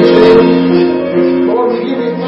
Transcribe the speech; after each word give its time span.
Lord, 0.00 1.72
we 1.72 1.78
give 1.80 1.98
you 1.98 2.27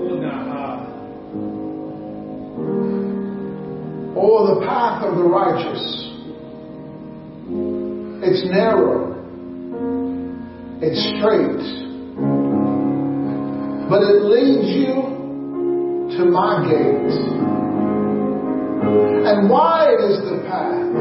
Unaha. 0.00 0.82
Oh, 4.16 4.54
the 4.54 4.66
path 4.66 5.04
of 5.04 5.16
the 5.16 5.24
righteous. 5.24 5.84
It's 8.24 8.44
narrow. 8.50 9.14
It's 10.82 11.00
straight. 11.16 11.62
But 13.88 14.02
it 14.02 14.22
leads 14.24 14.68
you 14.74 15.18
to 16.18 16.24
my 16.24 16.64
gate. 16.68 17.14
And 19.26 19.48
wide 19.48 20.00
is 20.02 20.18
the 20.28 20.38
path 20.48 20.92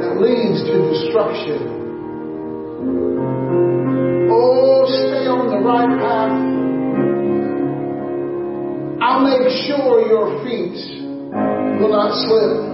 that 0.00 0.20
leads 0.20 0.62
to 0.64 0.74
destruction. 0.90 1.72
Oh, 4.30 4.86
stay 4.86 5.26
on 5.26 5.50
the 5.50 5.58
right 5.58 5.92
path. 6.00 6.32
I'll 9.02 9.24
make 9.24 9.48
sure 9.66 10.06
your 10.06 10.42
feet 10.44 10.78
will 11.80 11.92
not 11.92 12.14
slip. 12.24 12.72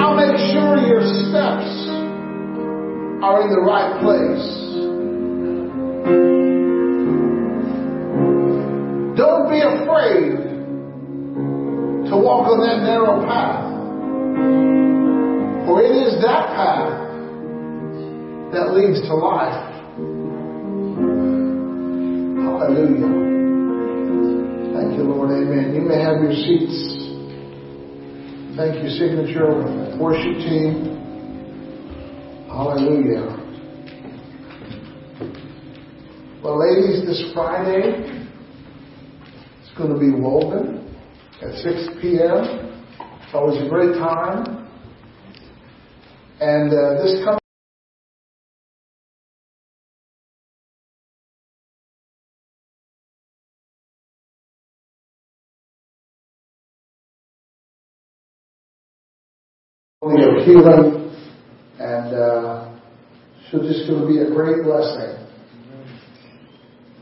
I'll 0.00 0.16
make 0.16 0.36
sure 0.52 0.78
your 0.86 1.02
steps 1.28 1.70
are 3.22 3.42
in 3.42 3.50
the 3.50 3.60
right 3.60 4.00
place. 4.02 4.48
Don't 9.16 9.48
be 9.50 9.60
afraid 9.60 10.52
to 12.08 12.16
walk 12.16 12.48
on 12.48 12.60
that 12.66 12.82
narrow 12.82 13.24
path. 13.26 13.70
For 15.66 15.82
it 15.82 15.92
is 15.92 16.20
that 16.22 16.46
path 16.56 17.11
that 18.52 18.74
leads 18.74 19.00
to 19.08 19.14
life. 19.14 19.72
Hallelujah. 22.44 23.10
Thank 24.76 24.96
you, 24.96 25.04
Lord. 25.04 25.30
Amen. 25.30 25.74
You 25.74 25.80
may 25.80 26.00
have 26.02 26.20
your 26.20 26.32
seats. 26.32 27.02
Thank 28.54 28.84
you, 28.84 28.90
signature 28.90 29.96
worship 29.98 30.36
team. 30.44 30.92
Hallelujah. 32.48 33.38
Well, 36.44 36.58
ladies, 36.60 37.06
this 37.06 37.32
Friday 37.32 38.26
it's 39.62 39.78
going 39.78 39.94
to 39.94 39.98
be 39.98 40.10
woven 40.10 40.94
at 41.40 41.54
6 41.54 41.64
p.m. 42.02 42.84
It's 43.22 43.32
always 43.34 43.64
a 43.64 43.68
great 43.70 43.94
time. 43.94 44.68
And 46.40 46.70
uh, 46.70 47.02
this 47.02 47.24
coming 47.24 47.41
of 60.02 60.44
healing, 60.44 61.14
and 61.78 62.10
uh, 62.10 62.74
so 63.50 63.62
just 63.62 63.86
going 63.86 64.02
to 64.02 64.08
be 64.10 64.18
a 64.18 64.34
great 64.34 64.64
blessing. 64.64 65.14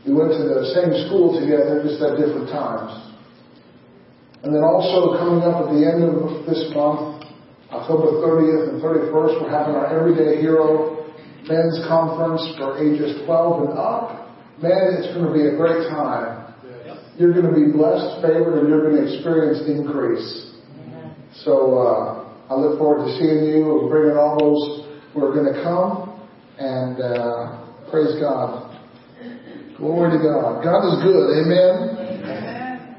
We 0.05 0.13
went 0.13 0.37
to 0.37 0.45
the 0.45 0.69
same 0.77 0.93
school 1.09 1.33
together, 1.33 1.81
just 1.81 2.01
at 2.01 2.17
different 2.17 2.49
times. 2.49 2.93
And 4.43 4.53
then 4.53 4.61
also 4.61 5.17
coming 5.17 5.41
up 5.41 5.65
at 5.65 5.73
the 5.73 5.81
end 5.81 6.05
of 6.05 6.45
this 6.45 6.69
month, 6.73 7.25
October 7.73 8.21
30th 8.21 8.69
and 8.69 8.81
31st, 8.81 9.41
we're 9.41 9.49
having 9.49 9.75
our 9.75 9.89
Everyday 9.89 10.41
Hero 10.41 11.09
Men's 11.49 11.81
Conference 11.87 12.41
for 12.57 12.77
ages 12.77 13.21
12 13.25 13.69
and 13.69 13.79
up. 13.79 14.29
Man, 14.61 15.01
it's 15.01 15.13
going 15.13 15.25
to 15.25 15.33
be 15.33 15.49
a 15.49 15.57
great 15.57 15.89
time. 15.89 16.53
You're 17.17 17.33
going 17.33 17.49
to 17.49 17.53
be 17.53 17.71
blessed, 17.71 18.21
favored, 18.21 18.59
and 18.59 18.69
you're 18.69 18.89
going 18.89 19.05
to 19.05 19.13
experience 19.13 19.61
increase. 19.65 20.53
So, 21.45 21.77
uh, 21.77 22.20
I 22.51 22.55
look 22.55 22.77
forward 22.77 23.05
to 23.05 23.17
seeing 23.17 23.45
you 23.45 23.79
and 23.79 23.89
bringing 23.89 24.17
all 24.17 24.37
those 24.37 24.85
who 25.13 25.23
are 25.23 25.33
going 25.33 25.53
to 25.53 25.63
come. 25.63 26.19
And 26.59 26.99
uh, 26.99 27.89
praise 27.89 28.19
God. 28.19 28.77
Glory 29.77 30.11
to 30.11 30.21
God. 30.21 30.61
God 30.61 30.83
is 30.91 31.01
good. 31.01 31.31
Amen. 31.39 31.95
Amen. 31.97 32.97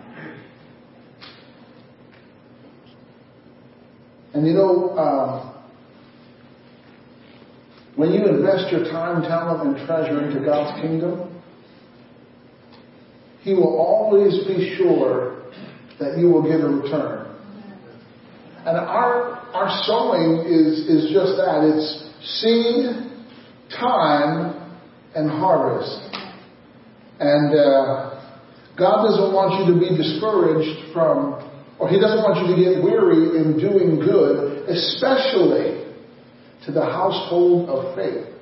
And 4.32 4.46
you 4.46 4.54
know, 4.54 4.88
uh, 4.96 5.62
when 7.96 8.12
you 8.12 8.26
invest 8.26 8.72
your 8.72 8.84
time, 8.84 9.20
talent, 9.20 9.76
and 9.76 9.86
treasure 9.86 10.24
into 10.24 10.42
God's 10.46 10.80
kingdom, 10.80 11.42
He 13.42 13.52
will 13.52 13.76
always 13.76 14.46
be 14.46 14.76
sure 14.78 15.42
that 16.00 16.16
you 16.16 16.30
will 16.30 16.42
get 16.42 16.62
a 16.62 16.68
return. 16.68 17.28
And 18.64 18.78
our 18.78 19.41
our 19.52 19.68
sowing 19.84 20.46
is, 20.48 20.88
is 20.88 21.12
just 21.12 21.36
that. 21.36 21.60
It's 21.62 22.08
seed, 22.40 23.12
time, 23.78 24.56
and 25.14 25.30
harvest. 25.30 26.00
And 27.20 27.52
uh, 27.54 28.12
God 28.78 29.04
doesn't 29.04 29.32
want 29.32 29.60
you 29.60 29.74
to 29.74 29.76
be 29.78 29.94
discouraged 29.96 30.92
from, 30.92 31.38
or 31.78 31.88
He 31.88 32.00
doesn't 32.00 32.24
want 32.24 32.40
you 32.40 32.54
to 32.54 32.56
get 32.58 32.82
weary 32.82 33.36
in 33.36 33.60
doing 33.60 34.00
good, 34.00 34.68
especially 34.68 35.84
to 36.64 36.72
the 36.72 36.84
household 36.84 37.68
of 37.68 37.94
faith. 37.94 38.32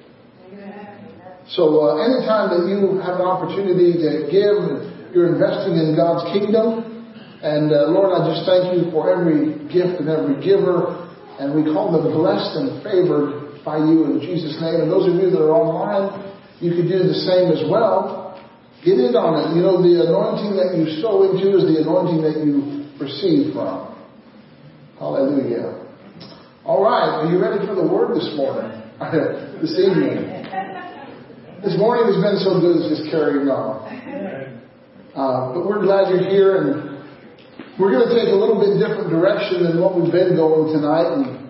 So 1.48 1.82
uh, 1.82 2.06
anytime 2.06 2.54
that 2.54 2.68
you 2.70 3.02
have 3.02 3.18
an 3.18 3.26
opportunity 3.26 3.98
to 3.98 4.30
give, 4.30 5.10
you're 5.10 5.34
investing 5.34 5.74
in 5.74 5.96
God's 5.98 6.30
kingdom. 6.30 6.89
And 7.40 7.72
uh, 7.72 7.88
Lord, 7.88 8.12
I 8.12 8.20
just 8.28 8.44
thank 8.44 8.76
you 8.76 8.92
for 8.92 9.08
every 9.08 9.56
gift 9.72 9.96
and 10.00 10.08
every 10.08 10.36
giver. 10.44 11.08
And 11.40 11.56
we 11.56 11.64
call 11.72 11.88
them 11.88 12.12
blessed 12.12 12.52
and 12.60 12.84
favored 12.84 13.64
by 13.64 13.80
you 13.80 14.04
in 14.12 14.20
Jesus' 14.20 14.60
name. 14.60 14.84
And 14.84 14.92
those 14.92 15.08
of 15.08 15.16
you 15.16 15.32
that 15.32 15.40
are 15.40 15.56
online, 15.56 16.36
you 16.60 16.76
could 16.76 16.88
do 16.88 17.00
the 17.00 17.16
same 17.24 17.48
as 17.48 17.64
well. 17.64 18.36
Get 18.84 19.00
in 19.00 19.16
on 19.16 19.40
it. 19.40 19.56
You 19.56 19.64
know, 19.64 19.80
the 19.80 20.04
anointing 20.04 20.52
that 20.60 20.76
you 20.76 21.00
sow 21.00 21.24
into 21.32 21.56
is 21.56 21.64
the 21.64 21.80
anointing 21.80 22.20
that 22.20 22.44
you 22.44 22.84
receive 23.00 23.56
from. 23.56 23.96
Hallelujah. 25.00 25.80
All 26.64 26.84
right. 26.84 27.24
Are 27.24 27.28
you 27.32 27.40
ready 27.40 27.64
for 27.64 27.72
the 27.72 27.84
word 27.88 28.16
this 28.16 28.28
morning? 28.36 28.68
this 29.64 29.72
evening? 29.80 30.28
This 31.64 31.76
morning 31.76 32.08
has 32.08 32.20
been 32.20 32.40
so 32.40 32.60
good, 32.60 32.80
it's 32.80 33.00
just 33.00 33.10
carrying 33.12 33.48
on. 33.48 33.84
Uh, 35.12 35.52
but 35.52 35.68
we're 35.68 35.84
glad 35.84 36.08
you're 36.08 36.28
here, 36.28 36.56
and 36.56 36.89
we're 37.80 37.96
going 37.96 38.04
to 38.04 38.14
take 38.14 38.28
a 38.28 38.36
little 38.36 38.60
bit 38.60 38.76
different 38.76 39.08
direction 39.08 39.64
than 39.64 39.80
what 39.80 39.96
we've 39.96 40.12
been 40.12 40.36
going 40.36 40.68
tonight. 40.68 41.16
And 41.16 41.48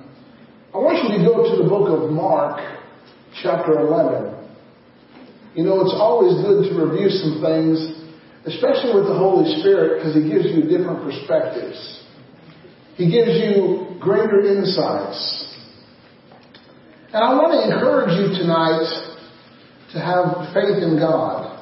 I 0.71 0.79
want 0.79 1.03
you 1.03 1.19
to 1.19 1.21
go 1.27 1.43
to 1.43 1.55
the 1.59 1.67
book 1.67 1.91
of 1.91 2.15
Mark, 2.15 2.63
chapter 3.43 3.75
11. 3.75 4.39
You 5.59 5.67
know, 5.67 5.83
it's 5.83 5.95
always 5.99 6.39
good 6.47 6.71
to 6.71 6.73
review 6.79 7.11
some 7.11 7.43
things, 7.43 7.83
especially 8.47 8.95
with 8.95 9.11
the 9.11 9.19
Holy 9.19 9.59
Spirit, 9.59 9.99
because 9.99 10.15
He 10.15 10.31
gives 10.31 10.47
you 10.55 10.71
different 10.71 11.03
perspectives. 11.03 11.75
He 12.95 13.11
gives 13.11 13.35
you 13.35 13.99
greater 13.99 14.47
insights. 14.47 15.19
And 17.11 17.27
I 17.27 17.35
want 17.35 17.59
to 17.59 17.75
encourage 17.75 18.15
you 18.15 18.39
tonight 18.39 18.87
to 19.91 19.99
have 19.99 20.55
faith 20.55 20.79
in 20.79 20.95
God. 20.95 21.59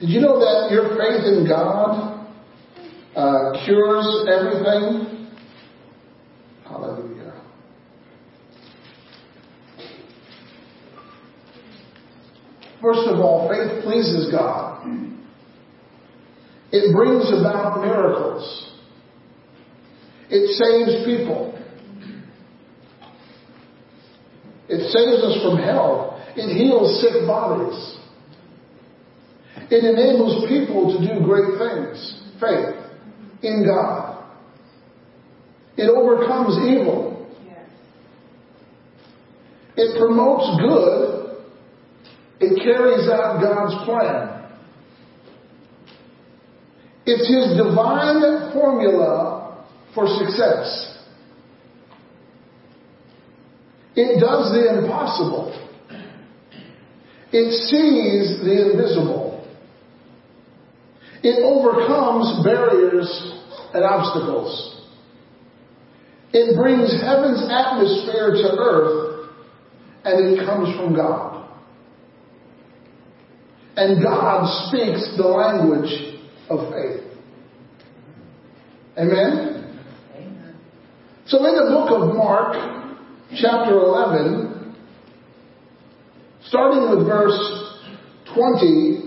Did 0.00 0.08
you 0.08 0.22
know 0.24 0.40
that 0.40 0.72
your 0.72 0.96
faith 0.96 1.28
in 1.28 1.44
God 1.46 2.19
uh, 3.16 3.64
cures 3.64 4.26
everything? 4.28 5.28
Hallelujah. 6.64 7.42
First 12.80 13.08
of 13.08 13.18
all, 13.18 13.48
faith 13.48 13.82
pleases 13.84 14.30
God. 14.30 14.86
It 16.72 16.94
brings 16.94 17.28
about 17.38 17.80
miracles. 17.80 18.72
It 20.30 20.46
saves 20.56 21.04
people. 21.04 21.58
It 24.68 24.88
saves 24.92 25.24
us 25.24 25.42
from 25.42 25.58
hell. 25.58 26.24
It 26.36 26.56
heals 26.56 27.00
sick 27.00 27.26
bodies. 27.26 27.96
It 29.68 29.84
enables 29.84 30.48
people 30.48 30.96
to 30.96 31.14
do 31.14 31.24
great 31.24 31.58
things. 31.58 32.22
Faith 32.40 32.79
in 33.42 33.64
God. 33.66 34.24
It 35.76 35.88
overcomes 35.88 36.58
evil. 36.68 37.10
It 39.76 39.98
promotes 39.98 40.60
good. 40.60 41.36
It 42.40 42.62
carries 42.62 43.08
out 43.08 43.40
God's 43.40 43.84
plan. 43.84 44.40
It's 47.06 47.26
His 47.28 47.56
divine 47.56 48.52
formula 48.52 49.66
for 49.94 50.06
success. 50.06 50.98
It 53.96 54.20
does 54.20 54.52
the 54.52 54.78
impossible. 54.78 55.56
It 57.32 57.52
sees 57.68 58.40
the 58.44 58.70
invisible. 58.70 59.29
It 61.22 61.44
overcomes 61.44 62.44
barriers 62.44 63.08
and 63.74 63.84
obstacles. 63.84 64.80
It 66.32 66.56
brings 66.56 66.90
heaven's 67.02 67.42
atmosphere 67.50 68.30
to 68.30 68.56
earth, 68.58 69.30
and 70.04 70.38
it 70.38 70.46
comes 70.46 70.74
from 70.76 70.94
God. 70.94 71.48
And 73.76 74.02
God 74.02 74.46
speaks 74.68 75.16
the 75.16 75.26
language 75.26 76.20
of 76.48 76.72
faith. 76.72 77.10
Amen? 78.96 79.80
Amen. 80.14 80.56
So 81.26 81.38
in 81.38 81.54
the 81.54 81.70
book 81.70 81.90
of 81.90 82.16
Mark, 82.16 82.54
chapter 83.40 83.78
11, 83.78 84.76
starting 86.46 86.90
with 86.90 87.06
verse 87.06 87.38
20, 88.34 88.99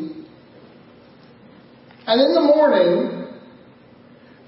and 2.14 2.22
in 2.22 2.34
the 2.36 2.42
morning, 2.42 3.28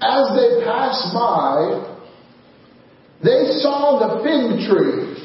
as 0.00 0.28
they 0.36 0.64
passed 0.64 1.12
by, 1.12 1.96
they 3.24 3.58
saw 3.58 3.98
the 3.98 4.22
fig 4.22 4.70
tree 4.70 5.16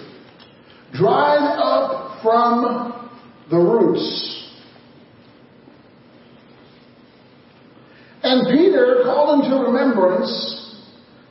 dried 0.91 1.55
up 1.61 2.23
from 2.23 3.11
the 3.51 3.57
roots. 3.57 4.57
And 8.23 8.47
Peter, 8.47 9.03
him 9.35 9.51
to 9.51 9.57
remembrance, 9.57 10.81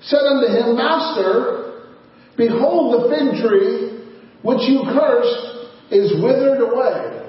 said 0.02 0.20
unto 0.20 0.46
him, 0.46 0.76
Master, 0.76 1.88
behold 2.36 3.02
the 3.02 3.08
fig 3.08 3.42
tree 3.42 4.14
which 4.42 4.60
you 4.60 4.82
cursed 4.84 5.90
is 5.90 6.22
withered 6.22 6.60
away. 6.60 7.19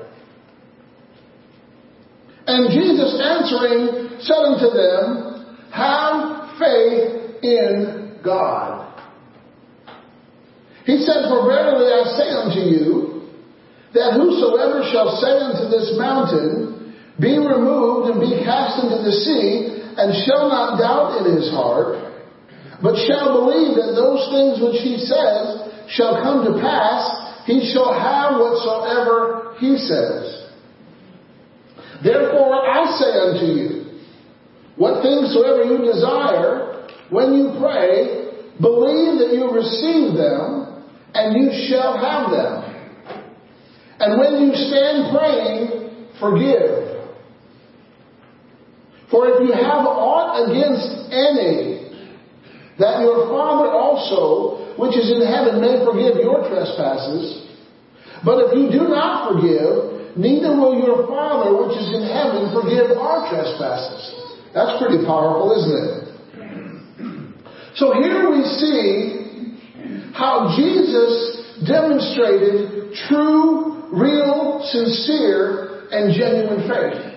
And 2.52 2.68
Jesus 2.68 3.16
answering 3.16 4.20
said 4.20 4.44
unto 4.44 4.76
them, 4.76 5.72
Have 5.72 6.60
faith 6.60 7.40
in 7.40 8.20
God. 8.20 8.92
He 10.84 11.00
said, 11.00 11.32
For 11.32 11.48
verily 11.48 11.88
I 11.88 12.04
say 12.12 12.28
unto 12.28 12.60
you, 12.68 13.32
that 13.94 14.20
whosoever 14.20 14.84
shall 14.92 15.16
say 15.24 15.32
unto 15.32 15.72
this 15.72 15.96
mountain, 15.96 16.92
Be 17.22 17.40
removed 17.40 18.12
and 18.12 18.20
be 18.20 18.44
cast 18.44 18.84
into 18.84 19.00
the 19.00 19.16
sea, 19.16 19.88
and 19.96 20.12
shall 20.28 20.52
not 20.52 20.76
doubt 20.76 21.24
in 21.24 21.36
his 21.40 21.50
heart, 21.52 22.04
but 22.84 23.00
shall 23.08 23.48
believe 23.48 23.80
that 23.80 23.96
those 23.96 24.28
things 24.28 24.60
which 24.60 24.84
he 24.84 25.00
says 25.00 25.72
shall 25.88 26.20
come 26.20 26.44
to 26.44 26.60
pass, 26.60 27.48
he 27.48 27.72
shall 27.72 27.94
have 27.96 28.36
whatsoever 28.36 29.56
he 29.60 29.78
says. 29.78 30.41
Therefore 32.04 32.66
I 32.66 32.86
say 32.98 33.12
unto 33.14 33.46
you, 33.46 33.82
what 34.76 35.04
things 35.04 35.34
soever 35.34 35.64
you 35.64 35.86
desire, 35.86 36.88
when 37.10 37.34
you 37.34 37.54
pray, 37.60 38.32
believe 38.60 39.20
that 39.20 39.34
you 39.34 39.52
receive 39.52 40.18
them, 40.18 40.84
and 41.14 41.36
you 41.36 41.52
shall 41.68 41.98
have 42.00 42.32
them. 42.32 42.72
And 44.00 44.20
when 44.20 44.42
you 44.42 44.56
stand 44.56 45.16
praying, 45.16 46.08
forgive. 46.20 46.92
For 49.12 49.28
if 49.28 49.48
you 49.48 49.54
have 49.54 49.86
aught 49.86 50.48
against 50.48 51.12
any, 51.12 51.92
that 52.80 53.02
your 53.02 53.28
Father 53.28 53.70
also, 53.70 54.74
which 54.80 54.98
is 54.98 55.12
in 55.12 55.22
heaven, 55.28 55.60
may 55.62 55.84
forgive 55.86 56.16
your 56.16 56.48
trespasses. 56.50 57.46
But 58.24 58.48
if 58.48 58.58
you 58.58 58.72
do 58.72 58.88
not 58.88 59.34
forgive, 59.34 60.01
neither 60.18 60.56
will 60.56 60.78
your 60.80 61.08
Father, 61.08 61.56
which 61.56 61.78
is 61.78 61.88
in 61.94 62.04
heaven, 62.08 62.52
forgive 62.54 62.98
our 62.98 63.30
trespasses. 63.30 64.16
That's 64.54 64.82
pretty 64.82 65.06
powerful, 65.06 65.52
isn't 65.56 65.78
it? 65.80 66.02
So 67.76 67.94
here 67.94 68.30
we 68.30 68.44
see 68.44 69.22
how 70.14 70.54
Jesus 70.58 71.64
demonstrated 71.68 72.94
true, 73.08 73.88
real, 73.94 74.62
sincere, 74.72 75.88
and 75.92 76.14
genuine 76.14 76.68
faith. 76.68 77.12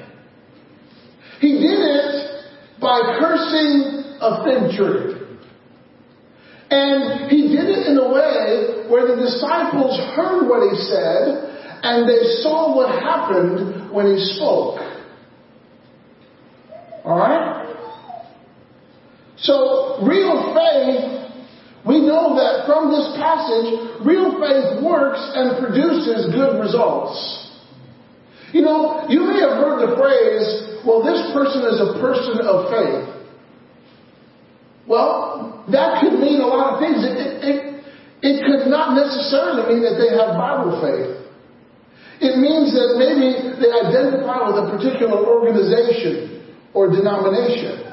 He 1.40 1.54
did 1.54 1.78
it 1.78 2.44
by 2.80 3.18
cursing 3.18 4.18
a 4.20 4.44
fig 4.44 4.76
tree. 4.76 5.14
And 6.70 7.30
he 7.30 7.48
did 7.48 7.66
it 7.66 7.86
in 7.88 7.98
a 7.98 8.08
way 8.08 8.88
where 8.88 9.06
the 9.06 9.22
disciples 9.22 9.98
heard 10.16 10.48
what 10.48 10.70
he 10.70 10.76
said 10.76 11.53
and 11.84 12.08
they 12.08 12.42
saw 12.42 12.74
what 12.74 12.88
happened 12.88 13.92
when 13.92 14.06
he 14.06 14.18
spoke. 14.34 14.80
Alright? 17.04 17.60
So, 19.36 20.00
real 20.02 20.54
faith 20.54 21.24
we 21.84 22.00
know 22.00 22.32
that 22.40 22.64
from 22.64 22.88
this 22.88 23.12
passage, 23.20 24.00
real 24.00 24.40
faith 24.40 24.80
works 24.80 25.20
and 25.36 25.60
produces 25.60 26.32
good 26.32 26.56
results. 26.56 27.12
You 28.56 28.62
know, 28.62 29.04
you 29.08 29.20
may 29.28 29.44
have 29.44 29.60
heard 29.60 29.84
the 29.84 29.92
phrase, 30.00 30.80
well, 30.86 31.04
this 31.04 31.20
person 31.36 31.60
is 31.68 31.76
a 31.84 32.00
person 32.00 32.40
of 32.40 32.72
faith. 32.72 33.04
Well, 34.88 35.64
that 35.68 36.00
could 36.00 36.18
mean 36.20 36.40
a 36.40 36.46
lot 36.48 36.74
of 36.74 36.80
things. 36.80 37.04
It, 37.04 37.16
it, 37.20 37.44
it, 37.44 37.60
it 38.22 38.36
could 38.46 38.70
not 38.70 38.96
necessarily 38.96 39.74
mean 39.74 39.82
that 39.84 40.00
they 40.00 40.08
have 40.16 40.40
Bible 40.40 40.80
faith. 40.80 41.23
It 42.24 42.40
means 42.40 42.72
that 42.72 42.96
maybe 42.96 43.36
they 43.60 43.68
identify 43.68 44.48
with 44.48 44.56
a 44.64 44.66
particular 44.72 45.20
organization 45.28 46.56
or 46.72 46.88
denomination. 46.88 47.84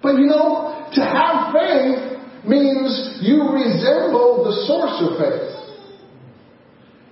But 0.00 0.14
you 0.22 0.30
know, 0.30 0.86
to 0.94 1.02
have 1.02 1.50
faith 1.50 2.46
means 2.46 3.18
you 3.20 3.50
resemble 3.50 4.46
the 4.46 4.54
source 4.70 5.02
of 5.02 5.18
faith. 5.18 5.56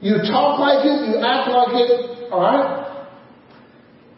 You 0.01 0.23
talk 0.31 0.61
like 0.61 0.87
it, 0.87 1.11
you 1.11 1.19
act 1.19 1.51
like 1.51 1.75
it, 1.83 2.31
alright? 2.31 2.85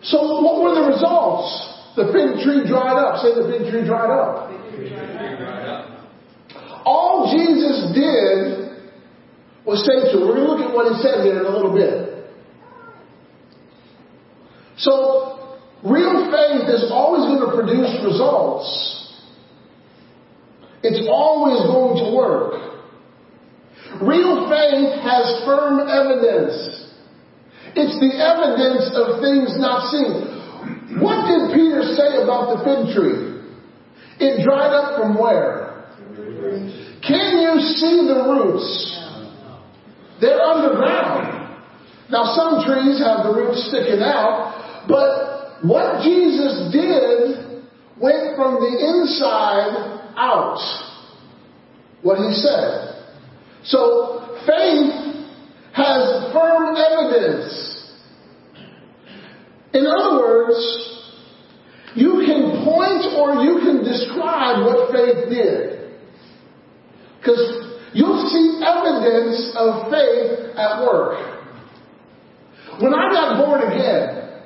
So 0.02 0.20
what 0.42 0.60
were 0.62 0.74
the 0.74 0.86
results? 0.92 1.48
The 1.96 2.12
fig 2.12 2.44
tree 2.44 2.68
dried 2.68 3.00
up. 3.00 3.24
Say 3.24 3.32
the 3.32 3.48
fig 3.48 3.72
tree 3.72 3.86
dried 3.86 4.10
up. 4.10 4.52
All 6.84 7.32
Jesus 7.32 7.94
did 7.96 8.65
was 9.66 9.84
say 9.84 10.12
to, 10.12 10.24
we're 10.24 10.38
going 10.38 10.46
to 10.46 10.52
look 10.54 10.62
at 10.62 10.74
what 10.74 10.94
he 10.94 11.02
said 11.02 11.26
here 11.26 11.40
in 11.40 11.46
a 11.46 11.50
little 11.50 11.74
bit. 11.74 12.30
So, 14.78 15.58
real 15.82 16.30
faith 16.30 16.68
is 16.70 16.88
always 16.92 17.26
going 17.26 17.42
to 17.42 17.52
produce 17.56 17.98
results 18.04 18.96
it's 20.86 21.08
always 21.10 21.66
going 21.66 21.98
to 21.98 22.14
work. 22.14 22.52
Real 24.02 24.46
faith 24.46 24.92
has 25.02 25.42
firm 25.44 25.82
evidence. 25.82 26.54
It's 27.74 27.98
the 27.98 28.12
evidence 28.14 28.94
of 28.94 29.18
things 29.18 29.58
not 29.58 29.90
seen. 29.90 31.02
What 31.02 31.26
did 31.26 31.50
Peter 31.58 31.82
say 31.82 32.22
about 32.22 32.54
the 32.54 32.58
fig 32.62 32.94
tree? 32.94 33.34
It 34.20 34.44
dried 34.44 34.72
up 34.72 35.00
from 35.00 35.18
where? 35.18 35.90
Can 37.02 37.42
you 37.42 37.60
see 37.60 38.06
the 38.06 38.22
roots? 38.30 38.95
They're 40.20 40.40
underground. 40.40 41.58
Now 42.10 42.24
some 42.34 42.64
trees 42.64 43.02
have 43.02 43.26
the 43.26 43.32
roots 43.34 43.68
sticking 43.68 44.00
out, 44.00 44.84
but 44.88 45.64
what 45.64 46.02
Jesus 46.02 46.72
did 46.72 47.62
went 48.00 48.36
from 48.36 48.60
the 48.60 48.72
inside 48.78 50.12
out 50.16 50.58
what 52.02 52.18
he 52.18 52.32
said. 52.34 53.04
So 53.64 54.38
faith 54.46 55.26
has 55.72 56.32
firm 56.32 56.76
evidence. 56.76 57.92
In 59.74 59.84
other 59.86 60.18
words, 60.20 60.86
you 61.94 62.22
can 62.24 62.64
point 62.64 63.04
or 63.16 63.42
you 63.42 63.58
can 63.60 63.82
describe 63.82 64.64
what 64.64 64.92
faith 64.92 65.28
did. 65.28 65.76
Because 67.18 67.65
you'll 67.96 68.28
see 68.28 68.60
evidence 68.60 69.56
of 69.56 69.88
faith 69.88 70.52
at 70.52 70.84
work. 70.84 71.16
When 72.76 72.92
I 72.92 73.08
got 73.08 73.40
born 73.40 73.64
again, 73.72 74.44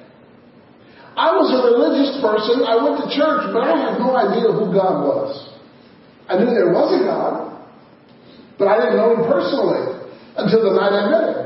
I 1.19 1.35
was 1.35 1.51
a 1.51 1.61
religious 1.67 2.15
person. 2.23 2.63
I 2.63 2.79
went 2.79 3.03
to 3.03 3.11
church, 3.11 3.51
but 3.51 3.67
I 3.67 3.75
had 3.75 3.99
no 3.99 4.15
idea 4.15 4.55
who 4.55 4.71
God 4.71 5.03
was. 5.03 5.35
I 6.31 6.39
knew 6.39 6.47
there 6.47 6.71
was 6.71 6.95
a 6.95 7.03
God, 7.03 7.67
but 8.55 8.71
I 8.71 8.79
didn't 8.79 9.03
know 9.03 9.19
him 9.19 9.27
personally 9.27 9.99
until 10.39 10.71
the 10.71 10.79
night 10.79 10.95
I 10.95 11.03
met 11.11 11.25
him. 11.27 11.41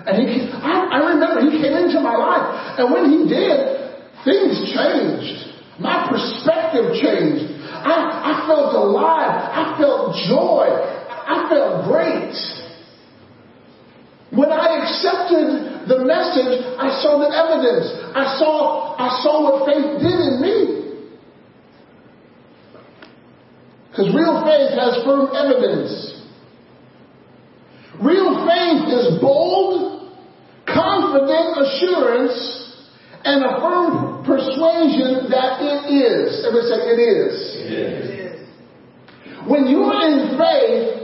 And 0.00 0.14
he, 0.24 0.48
I, 0.56 0.88
I 0.88 0.98
remember 1.12 1.44
he 1.44 1.60
came 1.60 1.76
into 1.76 2.00
my 2.00 2.16
life, 2.16 2.80
and 2.80 2.88
when 2.88 3.12
he 3.12 3.28
did, 3.28 3.92
things 4.24 4.56
changed. 4.72 5.52
My 5.76 6.08
perspective 6.08 6.96
changed. 6.96 7.60
I, 7.60 7.92
I 7.92 8.32
felt 8.48 8.72
alive. 8.72 9.36
I 9.36 9.76
felt 9.76 10.16
joy. 10.24 10.99
Felt 11.50 11.84
great. 11.90 12.34
When 14.30 14.52
I 14.52 14.78
accepted 14.78 15.90
the 15.90 16.04
message, 16.06 16.62
I 16.78 17.02
saw 17.02 17.18
the 17.18 17.26
evidence. 17.34 17.90
I 18.14 18.38
saw, 18.38 18.94
I 18.94 19.20
saw 19.22 19.42
what 19.42 19.66
faith 19.66 19.98
did 19.98 20.14
in 20.14 20.40
me. 20.40 20.80
Because 23.90 24.14
real 24.14 24.38
faith 24.46 24.78
has 24.78 25.02
firm 25.02 25.34
evidence. 25.34 26.22
Real 28.00 28.46
faith 28.46 28.86
is 28.94 29.20
bold, 29.20 30.14
confident 30.70 31.58
assurance, 31.58 32.70
and 33.24 33.44
a 33.44 33.58
firm 33.58 34.24
persuasion 34.24 35.26
that 35.28 35.58
it 35.58 35.90
is. 35.90 36.46
Everybody 36.46 36.68
say, 36.70 36.80
it 36.86 37.00
is. 37.02 37.34
It 37.58 37.74
is. 37.74 38.48
When 39.48 39.66
you 39.66 39.82
are 39.82 40.06
in 40.06 40.38
faith, 40.38 40.99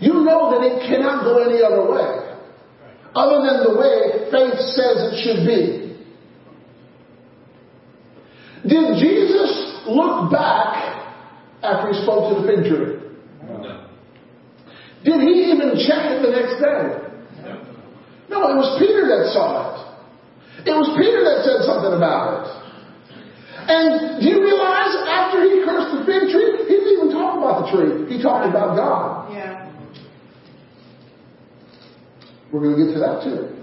you 0.00 0.24
know 0.24 0.50
that 0.50 0.64
it 0.64 0.88
cannot 0.88 1.24
go 1.24 1.42
any 1.44 1.62
other 1.62 1.90
way 1.90 2.30
other 3.14 3.42
than 3.42 3.64
the 3.66 3.74
way 3.74 4.30
faith 4.30 4.58
says 4.70 4.96
it 5.10 5.16
should 5.22 5.42
be. 5.46 5.80
Did 8.62 9.00
Jesus 9.00 9.82
look 9.88 10.30
back 10.30 11.00
after 11.62 11.92
he 11.92 12.02
spoke 12.02 12.30
to 12.30 12.42
the 12.42 12.46
fig 12.46 12.70
tree? 12.70 13.00
No. 13.42 13.88
Did 15.02 15.20
he 15.26 15.50
even 15.50 15.74
check 15.80 16.12
it 16.12 16.22
the 16.22 16.30
next 16.30 16.60
day? 16.60 17.10
No, 18.28 18.46
it 18.52 18.56
was 18.62 18.78
Peter 18.78 19.08
that 19.10 19.32
saw 19.32 19.74
it. 19.74 20.70
It 20.70 20.76
was 20.76 20.92
Peter 20.94 21.24
that 21.24 21.42
said 21.42 21.66
something 21.66 21.96
about 21.96 22.46
it. 22.46 22.60
And 23.66 24.20
do 24.22 24.28
you 24.28 24.38
realize 24.44 24.92
after 25.08 25.42
he 25.42 25.64
cursed 25.64 25.90
the 25.98 26.02
fig 26.04 26.30
tree, 26.30 26.68
he 26.68 26.74
didn't 26.78 26.92
even 26.94 27.10
talk 27.10 27.40
about 27.40 27.64
the 27.64 27.66
tree. 27.74 28.12
He 28.12 28.22
talked 28.22 28.46
about 28.46 28.76
God. 28.76 29.32
Yeah. 29.32 29.49
We're 32.52 32.60
going 32.60 32.76
to 32.76 32.84
get 32.84 32.94
to 32.94 33.00
that 33.00 33.22
too. 33.22 33.60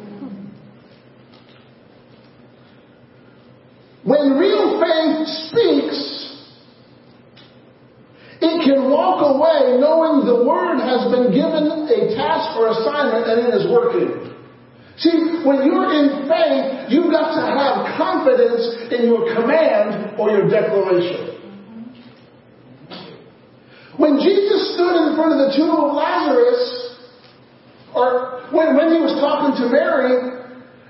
When 4.08 4.40
real 4.40 4.80
faith 4.80 5.28
speaks, 5.52 6.00
it 8.40 8.64
can 8.64 8.90
walk 8.90 9.20
away 9.20 9.76
knowing 9.84 10.24
the 10.24 10.48
word 10.48 10.80
has 10.80 11.12
been 11.12 11.36
given 11.36 11.68
a 11.92 12.16
task 12.16 12.56
or 12.56 12.72
assignment 12.72 13.28
and 13.28 13.38
it 13.48 13.52
is 13.60 13.68
working. 13.68 14.32
See, 14.96 15.44
when 15.44 15.68
you're 15.68 15.92
in 15.92 16.24
faith, 16.32 16.88
you've 16.88 17.12
got 17.12 17.36
to 17.36 17.44
have 17.44 18.00
confidence 18.00 18.88
in 18.96 19.12
your 19.12 19.36
command 19.36 20.18
or 20.18 20.32
your 20.32 20.48
declaration. 20.48 21.36
When 23.98 24.20
Jesus 24.24 24.74
stood 24.74 24.96
in 25.04 25.20
front 25.20 25.36
of 25.36 25.50
the 25.50 25.54
tomb 25.58 25.76
of 25.76 25.94
Lazarus, 25.94 26.87
or 27.98 28.46
when, 28.54 28.78
when 28.78 28.94
he 28.94 29.02
was 29.02 29.18
talking 29.18 29.58
to 29.58 29.66
Mary, 29.74 30.14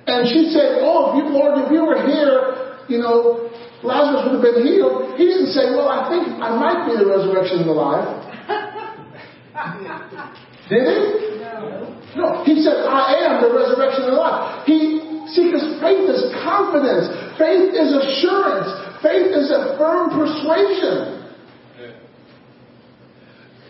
and 0.07 0.27
she 0.27 0.51
said, 0.51 0.83
Oh, 0.83 1.15
if 1.15 1.23
you, 1.23 1.31
Lord, 1.31 1.55
if 1.63 1.71
you 1.71 1.87
were 1.87 2.03
here, 2.03 2.75
you 2.91 2.99
know, 2.99 3.47
Lazarus 3.83 4.27
would 4.27 4.35
have 4.39 4.43
been 4.43 4.63
healed. 4.67 5.15
He 5.15 5.23
didn't 5.27 5.51
say, 5.55 5.71
Well, 5.71 5.87
I 5.87 6.09
think 6.11 6.27
I 6.39 6.51
might 6.55 6.83
be 6.87 6.95
the 6.99 7.07
resurrection 7.07 7.59
and 7.63 7.69
the 7.71 7.75
life. 7.75 8.07
Did 10.69 10.83
he? 10.83 11.39
No. 11.43 11.87
No. 12.15 12.43
He 12.43 12.61
said, 12.63 12.75
I 12.87 13.15
am 13.23 13.41
the 13.43 13.51
resurrection 13.51 14.03
and 14.07 14.13
the 14.13 14.17
life. 14.19 14.63
He, 14.67 14.99
see, 15.31 15.51
because 15.51 15.79
faith 15.79 16.07
is 16.07 16.31
confidence. 16.43 17.07
Faith 17.39 17.71
is 17.71 17.91
assurance. 17.95 18.67
Faith 19.03 19.31
is 19.31 19.51
a 19.51 19.75
firm 19.79 20.09
persuasion. 20.11 21.15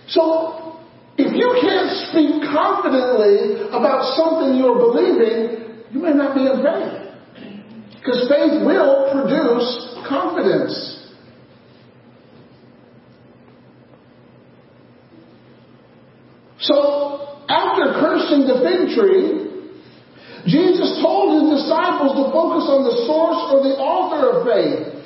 So, 0.08 0.77
if 1.18 1.34
you 1.34 1.50
can't 1.62 1.90
speak 2.10 2.46
confidently 2.46 3.68
about 3.70 4.14
something 4.14 4.58
you're 4.58 4.78
believing, 4.78 5.82
you 5.92 6.00
may 6.00 6.14
not 6.14 6.36
be 6.36 6.46
in 6.46 6.62
faith. 6.62 7.08
Because 7.98 8.30
faith 8.30 8.62
will 8.62 9.10
produce 9.12 9.98
confidence. 10.08 10.98
So, 16.60 17.44
after 17.50 17.98
cursing 18.00 18.46
the 18.46 18.62
fig 18.62 18.96
tree, 18.96 19.48
Jesus 20.46 21.02
told 21.02 21.42
his 21.42 21.62
disciples 21.62 22.14
to 22.14 22.32
focus 22.32 22.70
on 22.70 22.86
the 22.86 22.96
source 23.10 23.42
or 23.52 23.64
the 23.66 23.76
author 23.82 24.38
of 24.38 24.46
faith. 24.46 24.97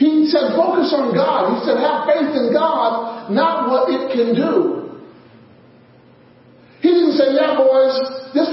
He 0.00 0.24
said, 0.32 0.56
focus 0.56 0.96
on 0.96 1.12
God. 1.12 1.52
He 1.52 1.68
said, 1.68 1.76
have 1.76 2.08
faith 2.08 2.32
in 2.32 2.56
God, 2.56 3.28
not 3.28 3.68
what 3.68 3.92
it 3.92 4.08
can 4.16 4.32
do. 4.32 4.96
He 6.80 6.88
didn't 6.88 7.20
say, 7.20 7.36
yeah, 7.36 7.60
boys, 7.60 7.92
this, 8.32 8.48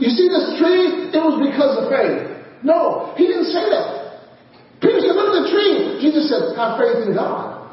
you 0.00 0.08
see 0.08 0.32
this 0.32 0.56
tree? 0.56 1.12
It 1.12 1.20
was 1.20 1.36
because 1.36 1.76
of 1.84 1.92
faith. 1.92 2.64
No, 2.64 3.12
he 3.20 3.28
didn't 3.28 3.52
say 3.52 3.68
that. 3.68 4.24
Peter 4.80 5.04
said, 5.04 5.20
look 5.20 5.36
at 5.36 5.44
the 5.44 5.48
tree. 5.52 6.00
Jesus 6.00 6.32
said, 6.32 6.56
have 6.56 6.80
faith 6.80 7.04
in 7.04 7.12
God. 7.12 7.68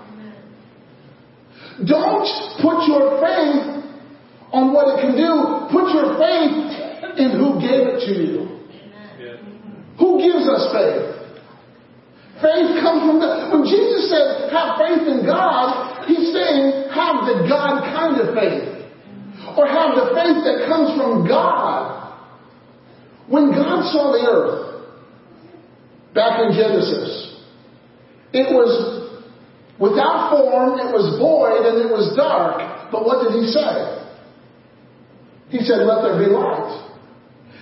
Don't 1.88 2.28
put 2.60 2.84
your 2.92 3.24
faith 3.24 3.88
on 4.52 4.76
what 4.76 4.92
it 4.92 4.98
can 5.00 5.16
do. 5.16 5.72
Put 5.72 5.96
your 5.96 6.20
faith 6.20 7.24
in 7.24 7.40
who 7.40 7.56
gave 7.64 7.88
it 7.88 7.98
to 8.04 8.12
you. 8.12 8.52
Who 9.96 10.20
gives 10.20 10.44
us 10.44 10.76
faith? 10.76 11.12
Faith 12.44 12.84
comes 12.84 13.08
from 13.08 13.24
God. 13.24 13.56
When 13.56 13.64
Jesus 13.64 14.12
said, 14.12 14.52
have 14.52 14.76
faith 14.76 15.08
in 15.08 15.24
God, 15.24 16.04
he's 16.12 16.36
saying, 16.36 16.92
have 16.92 17.24
the 17.24 17.48
God 17.48 17.88
kind 17.88 18.20
of 18.20 18.36
faith. 18.36 18.68
Or 19.56 19.64
have 19.64 19.96
the 19.96 20.12
faith 20.12 20.44
that 20.44 20.68
comes 20.68 20.92
from 21.00 21.24
God. 21.24 22.04
When 23.32 23.52
God 23.52 23.88
saw 23.96 24.12
the 24.12 24.28
earth, 24.28 24.84
back 26.14 26.44
in 26.44 26.52
Genesis, 26.52 27.40
it 28.34 28.52
was 28.52 29.08
without 29.80 30.36
form, 30.36 30.84
it 30.84 30.92
was 30.92 31.16
void, 31.16 31.64
and 31.64 31.80
it 31.80 31.90
was 31.90 32.12
dark. 32.18 32.92
But 32.92 33.06
what 33.06 33.24
did 33.24 33.40
he 33.40 33.48
say? 33.48 34.04
He 35.50 35.60
said, 35.64 35.88
let 35.88 36.04
there 36.04 36.20
be 36.20 36.28
light. 36.28 36.92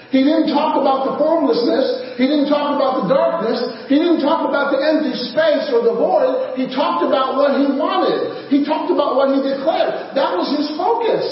He 0.10 0.24
didn't 0.24 0.50
talk 0.52 0.76
about 0.82 1.06
the 1.06 1.18
formlessness. 1.22 2.01
He 2.22 2.30
didn't 2.30 2.54
talk 2.54 2.78
about 2.78 3.02
the 3.02 3.10
darkness. 3.10 3.58
He 3.90 3.98
didn't 3.98 4.22
talk 4.22 4.46
about 4.46 4.70
the 4.70 4.78
empty 4.78 5.10
space 5.34 5.74
or 5.74 5.82
the 5.82 5.98
void. 5.98 6.54
He 6.54 6.70
talked 6.70 7.02
about 7.02 7.34
what 7.34 7.58
he 7.58 7.66
wanted. 7.66 8.46
He 8.54 8.62
talked 8.62 8.94
about 8.94 9.18
what 9.18 9.34
he 9.34 9.42
declared. 9.42 10.14
That 10.14 10.38
was 10.38 10.54
his 10.54 10.70
focus. 10.78 11.26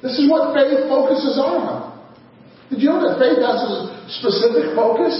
This 0.00 0.16
is 0.16 0.24
what 0.24 0.56
faith 0.56 0.88
focuses 0.88 1.36
on. 1.36 2.00
Did 2.72 2.80
you 2.80 2.88
know 2.96 3.12
that 3.12 3.20
faith 3.20 3.44
has 3.44 3.60
a 3.60 4.08
specific 4.08 4.72
focus? 4.72 5.12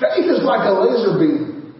Faith 0.00 0.24
is 0.24 0.40
like 0.40 0.64
a 0.64 0.72
laser 0.72 1.20
beam. 1.20 1.76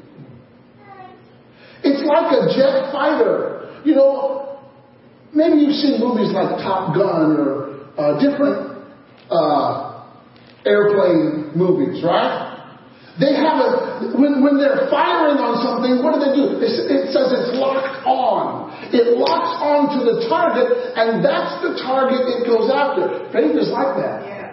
It's 1.80 2.04
like 2.04 2.28
a 2.36 2.52
jet 2.52 2.92
fighter. 2.92 3.80
You 3.88 3.94
know, 3.94 4.60
maybe 5.32 5.64
you've 5.64 5.80
seen 5.80 5.96
movies 5.96 6.28
like 6.36 6.60
Top 6.60 6.92
Gun 6.92 7.40
or 7.40 7.88
uh, 7.96 8.20
different 8.20 8.84
uh, 9.32 9.95
airplane 10.66 11.54
movies, 11.54 12.02
right? 12.02 12.52
They 13.16 13.32
have 13.32 13.64
a, 13.64 14.12
when, 14.12 14.44
when 14.44 14.60
they're 14.60 14.92
firing 14.92 15.40
on 15.40 15.56
something, 15.64 16.04
what 16.04 16.18
do 16.18 16.20
they 16.20 16.36
do? 16.36 16.60
It, 16.60 16.68
it 16.68 17.16
says 17.16 17.32
it's 17.32 17.56
locked 17.56 18.04
on. 18.04 18.68
It 18.92 19.16
locks 19.16 19.56
on 19.64 19.96
to 19.96 20.04
the 20.04 20.28
target, 20.28 20.68
and 20.98 21.24
that's 21.24 21.64
the 21.64 21.80
target 21.80 22.28
it 22.28 22.44
goes 22.44 22.68
after. 22.68 23.24
Faith 23.32 23.56
is 23.56 23.72
like 23.72 23.96
that. 23.96 24.20
Yeah. 24.20 24.52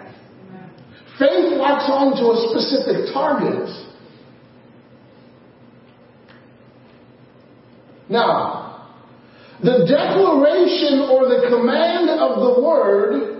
Faith 1.20 1.60
locks 1.60 1.92
on 1.92 2.16
to 2.16 2.24
a 2.32 2.36
specific 2.48 3.12
target. 3.12 3.68
Now, 8.08 8.96
the 9.62 9.84
declaration 9.84 11.08
or 11.12 11.28
the 11.28 11.52
command 11.52 12.08
of 12.08 12.40
the 12.40 12.62
word 12.64 13.34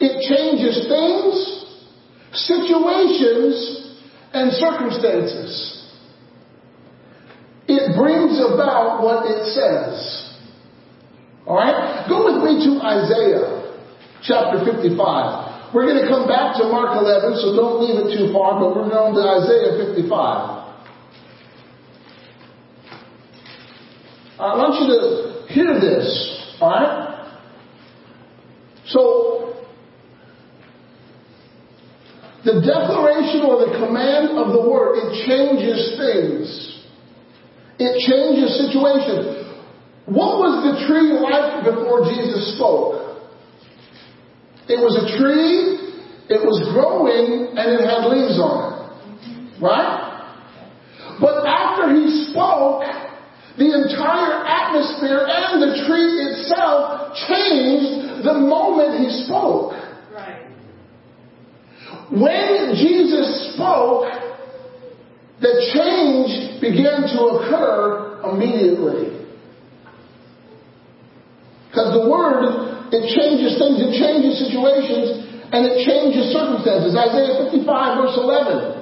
It 0.00 0.24
changes 0.24 0.88
things, 0.88 1.59
situations, 2.32 3.90
and 4.32 4.52
circumstances. 4.52 5.76
It 7.66 7.96
brings 7.96 8.38
about 8.38 9.02
what 9.02 9.26
it 9.26 9.46
says. 9.54 10.36
Alright? 11.46 12.08
Go 12.08 12.26
with 12.26 12.42
me 12.44 12.64
to 12.66 12.82
Isaiah 12.84 13.74
chapter 14.22 14.64
55. 14.64 15.74
We're 15.74 15.86
going 15.86 16.02
to 16.02 16.08
come 16.08 16.26
back 16.26 16.56
to 16.58 16.64
Mark 16.64 16.98
11, 17.00 17.38
so 17.38 17.54
don't 17.54 17.82
leave 17.82 18.06
it 18.06 18.16
too 18.16 18.32
far, 18.32 18.58
but 18.58 18.74
we're 18.74 18.90
going 18.90 19.14
to 19.14 19.22
Isaiah 19.22 19.94
55. 19.94 20.60
Uh, 24.38 24.42
I 24.42 24.56
want 24.56 24.74
you 24.80 24.86
to 24.90 25.52
hear 25.52 25.80
this, 25.80 26.56
alright? 26.60 27.10
So, 28.86 29.49
the 32.50 32.66
declaration 32.66 33.46
or 33.46 33.62
the 33.62 33.70
command 33.78 34.34
of 34.34 34.50
the 34.50 34.62
word, 34.66 34.98
it 34.98 35.22
changes 35.22 35.94
things. 35.94 36.46
It 37.78 37.94
changes 38.02 38.58
situations. 38.66 39.46
What 40.10 40.42
was 40.42 40.66
the 40.66 40.74
tree 40.90 41.14
like 41.14 41.62
before 41.62 42.10
Jesus 42.10 42.58
spoke? 42.58 43.22
It 44.66 44.82
was 44.82 44.98
a 44.98 45.06
tree, 45.14 45.78
it 46.26 46.42
was 46.42 46.58
growing, 46.74 47.54
and 47.54 47.66
it 47.78 47.82
had 47.86 48.10
leaves 48.10 48.38
on 48.42 48.58
it. 48.66 49.62
Right? 49.62 50.10
But 51.22 51.46
after 51.46 51.94
he 51.94 52.34
spoke, 52.34 52.82
the 53.58 53.70
entire 53.70 54.42
atmosphere 54.42 55.22
and 55.22 55.62
the 55.62 55.86
tree 55.86 56.10
itself 56.26 57.14
changed 57.30 58.26
the 58.26 58.34
moment 58.34 59.06
he 59.06 59.10
spoke. 59.26 59.79
When 62.10 62.74
Jesus 62.74 63.54
spoke, 63.54 64.10
the 65.40 65.54
change 65.72 66.60
began 66.60 67.06
to 67.06 67.18
occur 67.38 68.20
immediately. 68.28 69.16
Because 71.70 71.94
the 71.94 72.10
word, 72.10 72.90
it 72.90 73.06
changes 73.14 73.56
things, 73.62 73.78
it 73.78 73.94
changes 73.94 74.42
situations, 74.42 75.22
and 75.54 75.62
it 75.64 75.86
changes 75.86 76.34
circumstances. 76.34 76.98
Isaiah 76.98 77.46
55 77.46 77.62
verse 78.02 78.18
11. 78.18 78.80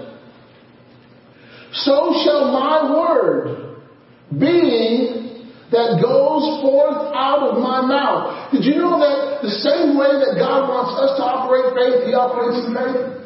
So 1.72 2.16
shall 2.24 2.48
my 2.48 2.88
word 2.88 3.84
be 4.32 5.28
that 5.70 6.00
goes 6.00 6.64
forth 6.64 7.12
out 7.12 7.44
of 7.44 7.60
my 7.60 7.84
mouth. 7.84 8.52
Did 8.52 8.64
you 8.64 8.76
know 8.80 8.96
that 8.98 9.44
the 9.44 9.52
same 9.52 10.00
way 10.00 10.16
that 10.16 10.40
God 10.40 10.64
wants 10.64 10.96
us 10.96 11.20
to 11.20 11.22
operate 11.22 11.76
faith, 11.76 12.08
He 12.08 12.14
operates 12.16 12.64
in 12.64 12.72
faith? 12.72 13.17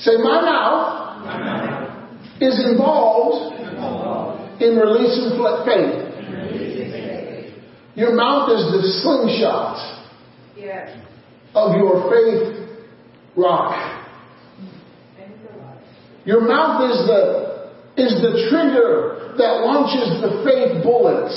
Say, 0.00 0.16
my 0.22 0.40
mouth 0.40 2.10
is 2.40 2.58
involved 2.70 3.56
in 4.62 4.76
releasing 4.76 5.36
faith. 5.66 6.06
Your 7.94 8.14
mouth 8.14 8.50
is 8.50 8.64
the 8.72 8.82
slingshot 9.02 9.76
Yes. 10.56 10.90
of 11.54 11.74
your 11.76 12.10
faith 12.10 12.68
rock. 13.36 14.06
Your 16.24 16.40
mouth 16.46 16.90
is 16.90 17.06
the 17.06 17.50
is 17.96 18.22
the 18.22 18.48
trigger 18.50 19.34
that 19.36 19.64
launches 19.66 20.20
the 20.22 20.42
faith 20.44 20.82
bullets. 20.82 21.34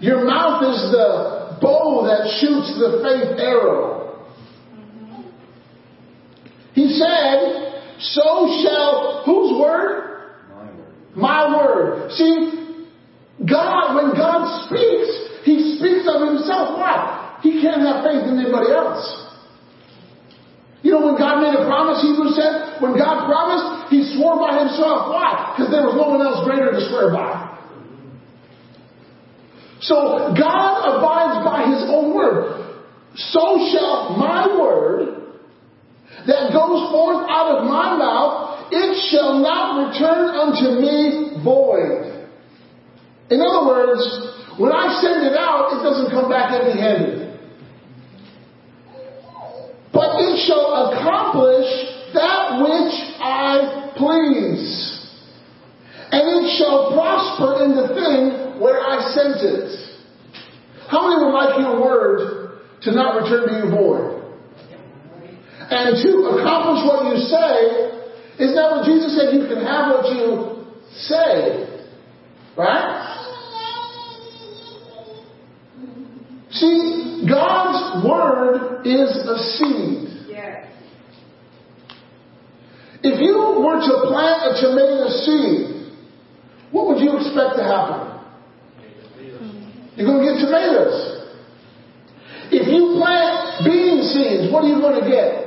Your 0.00 0.24
mouth 0.24 0.62
is 0.62 0.90
the 0.92 1.58
bow 1.60 2.04
that 2.06 2.28
shoots 2.38 2.78
the 2.78 3.00
faith 3.02 3.40
arrow. 3.40 4.26
He 6.74 6.98
said, 6.98 7.95
So 8.12 8.46
shall 8.62 9.22
whose 9.24 9.58
word? 9.58 10.06
My 11.16 11.48
word. 11.48 12.12
See, 12.12 12.76
God, 13.40 13.96
when 13.96 14.12
God 14.12 14.68
speaks, 14.68 15.44
He 15.44 15.78
speaks 15.80 16.04
of 16.04 16.20
Himself. 16.28 16.76
Why? 16.76 17.40
He 17.42 17.62
can't 17.62 17.80
have 17.80 18.04
faith 18.04 18.28
in 18.28 18.38
anybody 18.38 18.70
else. 18.72 19.00
You 20.82 20.92
know, 20.92 21.06
when 21.06 21.18
God 21.18 21.40
made 21.40 21.56
a 21.56 21.66
promise, 21.66 22.02
Hebrews 22.02 22.36
said, 22.36 22.80
when 22.80 22.96
God 22.96 23.26
promised, 23.26 23.90
He 23.90 24.04
swore 24.14 24.38
by 24.38 24.60
Himself. 24.60 25.10
Why? 25.10 25.56
Because 25.56 25.72
there 25.72 25.82
was 25.82 25.96
no 25.96 26.14
one 26.14 26.22
else 26.22 26.44
greater 26.44 26.70
to 26.70 26.80
swear 26.88 27.10
by. 27.10 27.58
So 29.80 30.32
God 30.36 30.72
abides 30.84 31.44
by 31.44 31.66
His 31.74 31.82
own 31.90 32.14
word. 32.14 32.76
So 33.16 33.56
shall 33.72 34.16
my 34.16 34.46
word 34.60 35.25
that 36.26 36.52
goes 36.52 36.90
forth 36.90 37.26
out 37.30 37.58
of 37.58 37.64
my 37.64 37.96
mouth, 37.96 38.68
it 38.72 39.10
shall 39.10 39.38
not 39.38 39.88
return 39.88 40.34
unto 40.34 40.80
me 40.82 41.42
void. 41.42 42.28
In 43.30 43.40
other 43.40 43.66
words, 43.66 44.02
when 44.58 44.72
I 44.72 44.98
send 45.00 45.26
it 45.26 45.36
out, 45.36 45.78
it 45.78 45.82
doesn't 45.82 46.10
come 46.10 46.30
back 46.30 46.52
empty 46.52 46.78
handed 46.78 47.26
but 49.96 50.20
it 50.20 50.44
shall 50.46 50.92
accomplish 50.92 51.64
that 52.12 52.60
which 52.60 52.94
I 53.16 53.92
please. 53.96 54.92
And 56.12 56.44
it 56.44 56.58
shall 56.58 56.92
prosper 56.92 57.64
in 57.64 57.74
the 57.74 57.88
thing 57.96 58.60
where 58.60 58.78
I 58.78 59.00
sent 59.16 59.40
it. 59.40 59.72
How 60.88 61.08
many 61.08 61.24
would 61.24 61.32
like 61.32 61.58
your 61.58 61.80
word 61.80 62.60
to 62.82 62.92
not 62.92 63.22
return 63.22 63.48
to 63.48 63.54
you 63.64 63.70
void? 63.70 64.15
And 65.68 65.96
to 65.98 66.10
accomplish 66.38 66.86
what 66.86 67.10
you 67.10 67.18
say, 67.26 67.96
isn't 68.38 68.54
that 68.54 68.70
what 68.70 68.84
Jesus 68.86 69.16
said? 69.18 69.34
You 69.34 69.48
can 69.48 69.64
have 69.64 69.90
what 69.90 70.06
you 70.14 70.64
say. 70.92 71.66
Right? 72.56 73.06
See, 76.50 77.26
God's 77.28 78.06
word 78.06 78.86
is 78.86 79.10
a 79.10 79.36
seed. 79.36 80.26
Yes. 80.28 80.68
If 83.02 83.20
you 83.20 83.60
were 83.60 83.80
to 83.80 83.94
plant 84.08 84.42
a 84.46 84.60
tomato 84.62 85.08
seed, 85.10 85.76
what 86.70 86.86
would 86.88 87.02
you 87.02 87.16
expect 87.16 87.56
to 87.56 87.64
happen? 87.64 88.16
You're 89.96 90.06
going 90.06 90.26
to 90.26 90.32
get 90.32 90.44
tomatoes. 90.44 91.16
If 92.52 92.68
you 92.68 93.00
plant 93.00 93.64
bean 93.64 94.02
seeds, 94.02 94.52
what 94.52 94.64
are 94.64 94.68
you 94.68 94.80
going 94.80 95.02
to 95.02 95.08
get? 95.08 95.45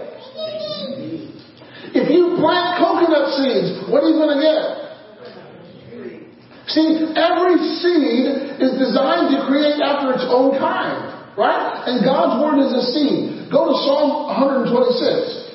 If 2.10 2.18
you 2.18 2.42
plant 2.42 2.82
coconut 2.82 3.38
seeds, 3.38 3.86
what 3.86 4.02
are 4.02 4.10
you 4.10 4.18
going 4.18 4.34
to 4.34 4.42
get? 4.42 4.66
See, 6.74 7.06
every 7.14 7.54
seed 7.78 8.26
is 8.58 8.82
designed 8.82 9.30
to 9.38 9.46
create 9.46 9.78
after 9.78 10.18
its 10.18 10.26
own 10.26 10.58
kind, 10.58 11.38
right? 11.38 11.86
And 11.86 12.04
God's 12.04 12.42
word 12.42 12.66
is 12.66 12.74
a 12.74 12.82
seed. 12.90 13.54
Go 13.54 13.70
to 13.70 13.78
Psalm 13.86 14.26
126. 14.26 15.54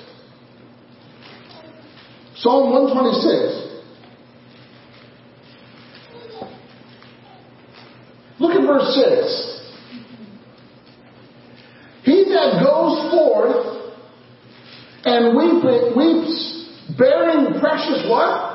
Psalm 2.38 2.70
126. 2.70 3.64
Look 8.38 8.54
at 8.54 8.62
verse 8.62 8.94
6. 8.94 9.66
He 12.04 12.30
that 12.30 12.62
goes 12.62 13.10
forth 13.10 13.83
and 15.04 15.36
weeps, 15.36 16.96
bearing 16.96 17.60
precious 17.60 18.08
what? 18.08 18.54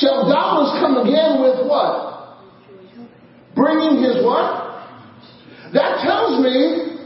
shall 0.00 0.28
doubtless 0.28 0.80
come 0.80 0.96
again 1.04 1.40
with 1.42 1.68
what? 1.68 2.40
Bringing 3.54 4.02
his 4.02 4.24
what? 4.24 4.88
That 5.76 6.00
tells 6.04 6.40
me, 6.40 6.96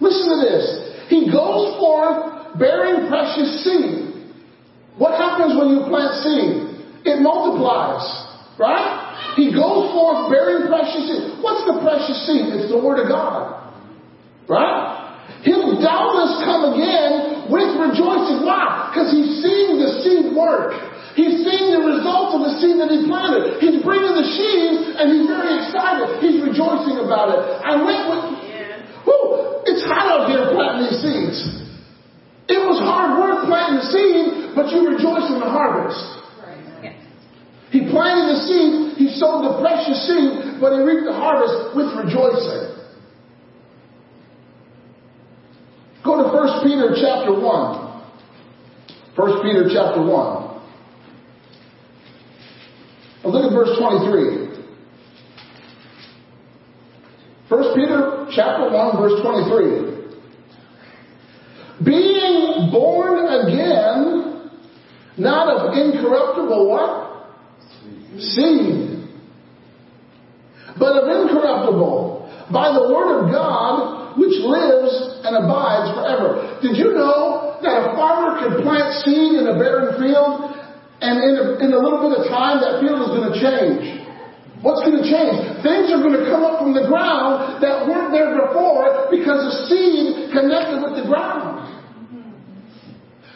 listen 0.00 0.26
to 0.28 0.38
this. 0.44 0.64
He 1.08 1.30
goes 1.32 1.78
forth 1.80 2.58
bearing 2.58 3.08
precious 3.08 3.64
seed. 3.64 4.28
What 4.98 5.16
happens 5.16 5.56
when 5.56 5.76
you 5.76 5.88
plant 5.88 6.12
seed? 6.24 7.04
It 7.04 7.20
multiplies, 7.20 8.04
right? 8.58 9.34
He 9.36 9.52
goes 9.52 9.92
forth 9.92 10.30
bearing 10.30 10.68
precious 10.68 11.08
seed. 11.08 11.40
What's 11.40 11.64
the 11.64 11.80
precious 11.80 12.26
seed? 12.26 12.60
It's 12.60 12.72
the 12.72 12.80
Word 12.80 13.00
of 13.00 13.08
God, 13.08 13.72
right? 14.48 14.95
He'll 15.46 15.78
doubtless 15.78 16.42
come 16.42 16.74
again 16.74 17.46
with 17.46 17.70
rejoicing. 17.78 18.42
Why? 18.42 18.90
Because 18.90 19.14
he's 19.14 19.38
seeing 19.38 19.78
the 19.78 20.02
seed 20.02 20.34
work. 20.34 20.74
He's 21.14 21.46
seeing 21.46 21.70
the 21.70 21.86
results 21.86 22.34
of 22.34 22.42
the 22.50 22.52
seed 22.58 22.82
that 22.82 22.90
he 22.90 23.06
planted. 23.06 23.62
He's 23.62 23.78
bringing 23.86 24.10
the 24.10 24.26
sheaves 24.26 24.98
and 24.98 25.06
he's 25.06 25.30
very 25.30 25.54
excited. 25.62 26.18
He's 26.18 26.42
rejoicing 26.42 26.98
about 26.98 27.30
it. 27.30 27.40
I 27.62 27.78
went 27.78 28.02
with, 28.10 28.22
whoo, 29.06 29.62
it's 29.70 29.86
hot 29.86 30.10
out 30.10 30.22
here 30.34 30.50
planting 30.50 30.90
these 30.90 30.98
seeds. 30.98 31.38
It 32.50 32.60
was 32.66 32.82
hard 32.82 33.14
work 33.14 33.46
planting 33.46 33.78
the 33.80 33.86
seed, 33.86 34.26
but 34.58 34.74
you 34.74 34.82
rejoice 34.82 35.30
in 35.30 35.38
the 35.38 35.46
harvest. 35.46 36.02
He 37.70 37.86
planted 37.86 38.34
the 38.34 38.38
seed, 38.50 38.98
he 38.98 39.14
sowed 39.14 39.46
the 39.46 39.62
precious 39.62 40.10
seed, 40.10 40.58
but 40.58 40.74
he 40.74 40.82
reaped 40.82 41.06
the 41.06 41.14
harvest 41.14 41.74
with 41.78 41.94
rejoicing. 41.94 42.75
Peter 46.66 46.94
chapter 47.00 47.32
1. 47.32 47.42
1 49.14 49.42
Peter 49.42 49.70
chapter 49.72 50.02
1. 50.02 50.10
Now 53.22 53.30
look 53.30 53.44
at 53.44 53.52
verse 53.52 53.78
23. 53.78 54.46
1 57.48 57.74
Peter 57.74 58.26
chapter 58.34 58.70
1 58.70 58.96
verse 58.98 59.20
23. 59.22 59.96
Being 61.84 62.70
born 62.72 63.26
again, 63.26 64.50
not 65.18 65.48
of 65.48 65.72
incorruptible 65.78 66.68
what? 66.68 67.28
Seed. 68.18 69.08
But 70.78 70.96
of 70.96 71.08
incorruptible, 71.08 72.48
by 72.52 72.72
the 72.72 72.92
word 72.92 73.24
of 73.24 73.32
God, 73.32 74.05
which 74.16 74.36
lives 74.40 74.92
and 75.24 75.36
abides 75.36 75.92
forever. 75.92 76.60
Did 76.64 76.76
you 76.80 76.96
know 76.96 77.60
that 77.60 77.72
a 77.72 77.84
farmer 77.92 78.40
can 78.40 78.64
plant 78.64 78.92
seed 79.04 79.36
in 79.36 79.44
a 79.44 79.56
barren 79.60 80.00
field 80.00 80.56
and 81.04 81.14
in 81.20 81.34
a, 81.36 81.44
in 81.60 81.70
a 81.76 81.80
little 81.80 82.00
bit 82.00 82.16
of 82.16 82.28
time 82.32 82.64
that 82.64 82.80
field 82.80 83.00
is 83.04 83.10
going 83.12 83.28
to 83.28 83.36
change? 83.36 83.96
What's 84.64 84.80
going 84.88 84.96
to 84.96 85.06
change? 85.06 85.36
Things 85.60 85.92
are 85.92 86.00
going 86.00 86.16
to 86.16 86.26
come 86.32 86.40
up 86.42 86.64
from 86.64 86.72
the 86.72 86.88
ground 86.88 87.60
that 87.60 87.84
weren't 87.84 88.08
there 88.10 88.32
before 88.40 89.12
because 89.12 89.44
the 89.44 89.54
seed 89.68 90.32
connected 90.32 90.80
with 90.80 90.96
the 90.96 91.04
ground. 91.04 91.66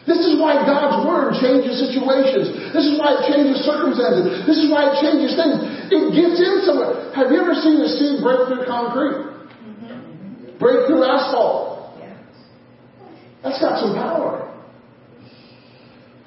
This 0.09 0.25
is 0.25 0.40
why 0.40 0.59
God's 0.64 1.05
Word 1.05 1.37
changes 1.38 1.77
situations. 1.77 2.73
This 2.73 2.88
is 2.88 2.97
why 2.97 3.21
it 3.21 3.29
changes 3.29 3.62
circumstances. 3.62 4.49
This 4.49 4.57
is 4.57 4.73
why 4.73 4.90
it 4.90 4.99
changes 5.05 5.37
things. 5.37 5.61
It 5.93 6.03
gets 6.16 6.40
in 6.40 6.64
somewhere. 6.64 7.12
Have 7.12 7.29
you 7.29 7.38
ever 7.38 7.53
seen 7.53 7.79
a 7.85 7.87
seed 7.87 8.25
break 8.25 8.49
through 8.49 8.64
concrete? 8.64 9.39
Break 10.61 10.87
through 10.87 11.03
asphalt? 11.03 11.96
That's 13.42 13.59
got 13.59 13.81
some 13.81 13.94
power. 13.96 14.46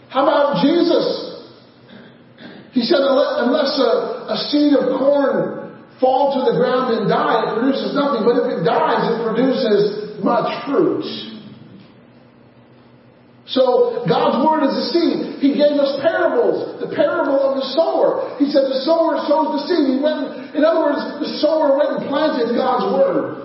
How 0.10 0.24
about 0.26 0.66
Jesus? 0.66 1.06
He 2.74 2.82
said, 2.82 2.98
unless 3.02 3.78
a, 3.78 4.34
a 4.34 4.38
seed 4.50 4.74
of 4.74 4.98
corn 4.98 5.78
fall 6.02 6.34
to 6.34 6.50
the 6.50 6.58
ground 6.58 6.98
and 6.98 7.06
die, 7.06 7.46
it 7.46 7.54
produces 7.54 7.94
nothing. 7.94 8.26
But 8.26 8.42
if 8.42 8.48
it 8.58 8.62
dies, 8.66 9.14
it 9.14 9.22
produces 9.22 10.18
much 10.26 10.50
fruit. 10.66 11.06
So 13.46 14.02
God's 14.10 14.42
word 14.42 14.66
is 14.66 14.74
a 14.74 14.86
seed. 14.90 15.38
He 15.38 15.54
gave 15.54 15.78
us 15.78 16.02
parables. 16.02 16.82
The 16.82 16.90
parable 16.96 17.38
of 17.38 17.62
the 17.62 17.68
sower. 17.78 18.38
He 18.40 18.50
said 18.50 18.66
the 18.66 18.82
sower 18.82 19.22
sows 19.30 19.62
the 19.62 19.62
seed. 19.70 19.86
He 19.94 20.00
went, 20.02 20.58
in 20.58 20.66
other 20.66 20.82
words, 20.82 21.22
the 21.22 21.38
sower 21.38 21.78
went 21.78 22.02
and 22.02 22.10
planted 22.10 22.58
God's 22.58 22.90
word. 22.90 23.43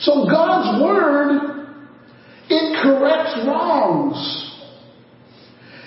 So 0.00 0.26
God's 0.26 0.82
word 0.82 1.50
it 2.50 2.82
corrects 2.82 3.46
wrongs. 3.46 4.18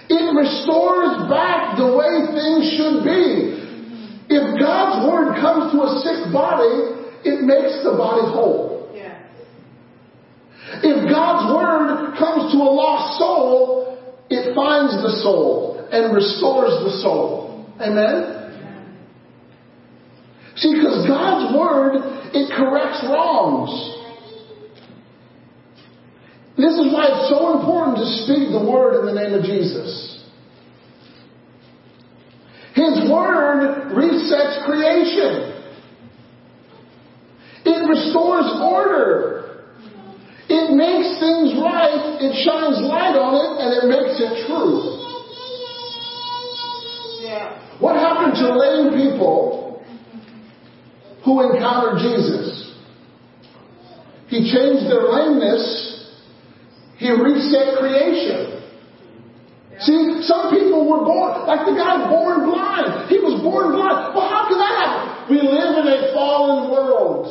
It 0.07 0.31
restores 0.31 1.27
back 1.29 1.75
the 1.75 1.91
way 1.91 2.23
things 2.31 2.63
should 2.79 3.03
be. 3.03 4.31
If 4.31 4.59
God's 4.59 5.05
word 5.05 5.35
comes 5.43 5.73
to 5.73 5.83
a 5.83 5.99
sick 5.99 6.31
body, 6.31 7.03
it 7.27 7.43
makes 7.43 7.83
the 7.83 7.95
body 7.97 8.23
whole. 8.31 8.91
Yeah. 8.95 9.27
If 10.83 11.11
God's 11.11 11.51
word 11.51 12.15
comes 12.17 12.53
to 12.53 12.57
a 12.59 12.71
lost 12.71 13.19
soul, 13.19 13.99
it 14.29 14.55
finds 14.55 14.93
the 15.03 15.19
soul 15.21 15.85
and 15.91 16.15
restores 16.15 16.71
the 16.85 17.01
soul. 17.03 17.67
Amen? 17.81 18.39
See, 20.55 20.75
because 20.75 21.07
God's 21.07 21.57
word, 21.57 21.95
it 22.33 22.55
corrects 22.55 23.03
wrongs. 23.03 24.02
This 26.55 26.73
is 26.77 26.93
why 26.93 27.09
it's 27.09 27.29
so 27.29 27.59
important 27.59 27.97
to 27.97 28.05
speak 28.23 28.53
the 28.53 28.61
word 28.61 28.99
in 28.99 29.05
the 29.09 29.17
name 29.17 29.33
of 29.33 29.43
Jesus. 29.43 30.21
His 32.75 33.09
word 33.09 33.93
resets 33.93 34.65
creation. 34.65 35.49
It 37.65 37.89
restores 37.89 38.49
order. 38.61 39.65
It 40.49 40.75
makes 40.75 41.19
things 41.19 41.57
right. 41.57 42.21
It 42.21 42.33
shines 42.45 42.81
light 42.85 43.17
on 43.17 43.33
it 43.33 43.51
and 43.61 43.69
it 43.73 43.85
makes 43.89 44.21
it 44.21 44.45
true. 44.45 45.01
Yeah. 47.25 47.79
What 47.79 47.95
happened 47.95 48.35
to 48.35 48.57
lame 48.57 49.07
people 49.07 49.83
who 51.25 51.41
encountered 51.49 51.99
Jesus? 51.99 52.75
He 54.27 54.51
changed 54.51 54.89
their 54.89 55.03
lameness 55.09 55.92
he 57.03 57.11
reset 57.11 57.83
creation. 57.83 58.63
See, 59.83 60.23
some 60.23 60.55
people 60.55 60.87
were 60.87 61.03
born, 61.03 61.43
like 61.43 61.67
the 61.67 61.75
guy 61.75 62.07
born 62.07 62.47
blind. 62.47 63.11
He 63.11 63.19
was 63.19 63.43
born 63.43 63.75
blind. 63.75 64.15
Well, 64.15 64.23
how 64.23 64.47
can 64.47 64.55
that 64.55 64.75
happen? 64.79 65.03
We 65.27 65.43
live 65.43 65.83
in 65.83 65.87
a 65.91 66.15
fallen 66.15 66.71
world. 66.71 67.27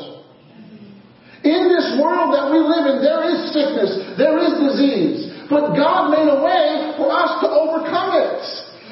In 1.41 1.73
this 1.73 1.97
world 1.97 2.37
that 2.37 2.53
we 2.53 2.61
live 2.61 2.85
in, 2.85 3.01
there 3.01 3.25
is 3.33 3.49
sickness, 3.57 4.21
there 4.21 4.37
is 4.45 4.61
disease. 4.61 5.33
But 5.49 5.73
God 5.73 6.13
made 6.13 6.29
a 6.29 6.39
way 6.45 6.93
for 7.01 7.09
us 7.09 7.41
to 7.41 7.49
overcome 7.49 8.13
it. 8.21 8.45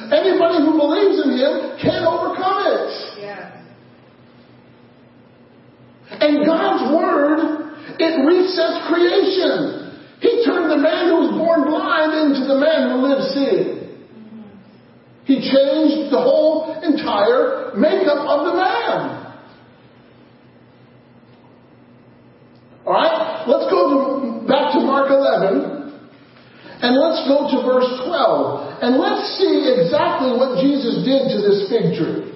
Anybody 0.08 0.64
who 0.64 0.80
believes 0.80 1.20
in 1.20 1.36
Him 1.36 1.76
can 1.76 2.08
overcome 2.08 2.64
it. 2.72 3.20
Yeah. 3.20 3.52
And 6.24 6.40
God's 6.48 6.88
Word, 6.88 7.76
it 8.00 8.12
resets 8.24 8.88
creation. 8.88 9.79
He 10.20 10.44
turned 10.44 10.70
the 10.70 10.76
man 10.76 11.08
who 11.08 11.16
was 11.24 11.32
born 11.32 11.64
blind 11.64 12.12
into 12.12 12.44
the 12.44 12.60
man 12.60 12.92
who 12.92 12.96
lives 13.08 13.32
seeing. 13.32 13.80
He 15.24 15.40
changed 15.40 16.12
the 16.12 16.20
whole 16.20 16.76
entire 16.82 17.72
makeup 17.76 18.20
of 18.28 18.38
the 18.46 18.54
man. 18.54 19.20
Alright, 22.84 23.48
let's 23.48 23.70
go 23.70 23.80
to, 23.88 24.46
back 24.48 24.72
to 24.74 24.80
Mark 24.80 25.10
11 25.10 25.80
and 26.82 26.96
let's 26.96 27.28
go 27.28 27.46
to 27.46 27.56
verse 27.64 27.88
12 28.08 28.82
and 28.82 28.96
let's 28.96 29.38
see 29.38 29.68
exactly 29.68 30.32
what 30.32 30.60
Jesus 30.60 31.04
did 31.04 31.28
to 31.32 31.38
this 31.44 31.68
fig 31.68 31.96
tree. 31.96 32.29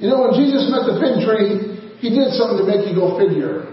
You 0.00 0.08
know, 0.08 0.22
when 0.24 0.32
Jesus 0.32 0.72
met 0.72 0.88
the 0.88 0.96
fig 0.96 1.20
tree, 1.20 2.00
he 2.00 2.08
did 2.08 2.32
something 2.32 2.56
to 2.56 2.64
make 2.64 2.88
you 2.88 2.96
go 2.96 3.20
figure. 3.20 3.68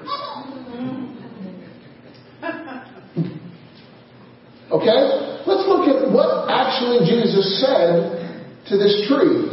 Okay? 4.67 4.99
Let's 5.47 5.63
look 5.71 5.87
at 5.87 6.11
what 6.11 6.51
actually 6.51 7.07
Jesus 7.07 7.63
said 7.63 8.67
to 8.67 8.75
this 8.75 9.07
tree. 9.07 9.47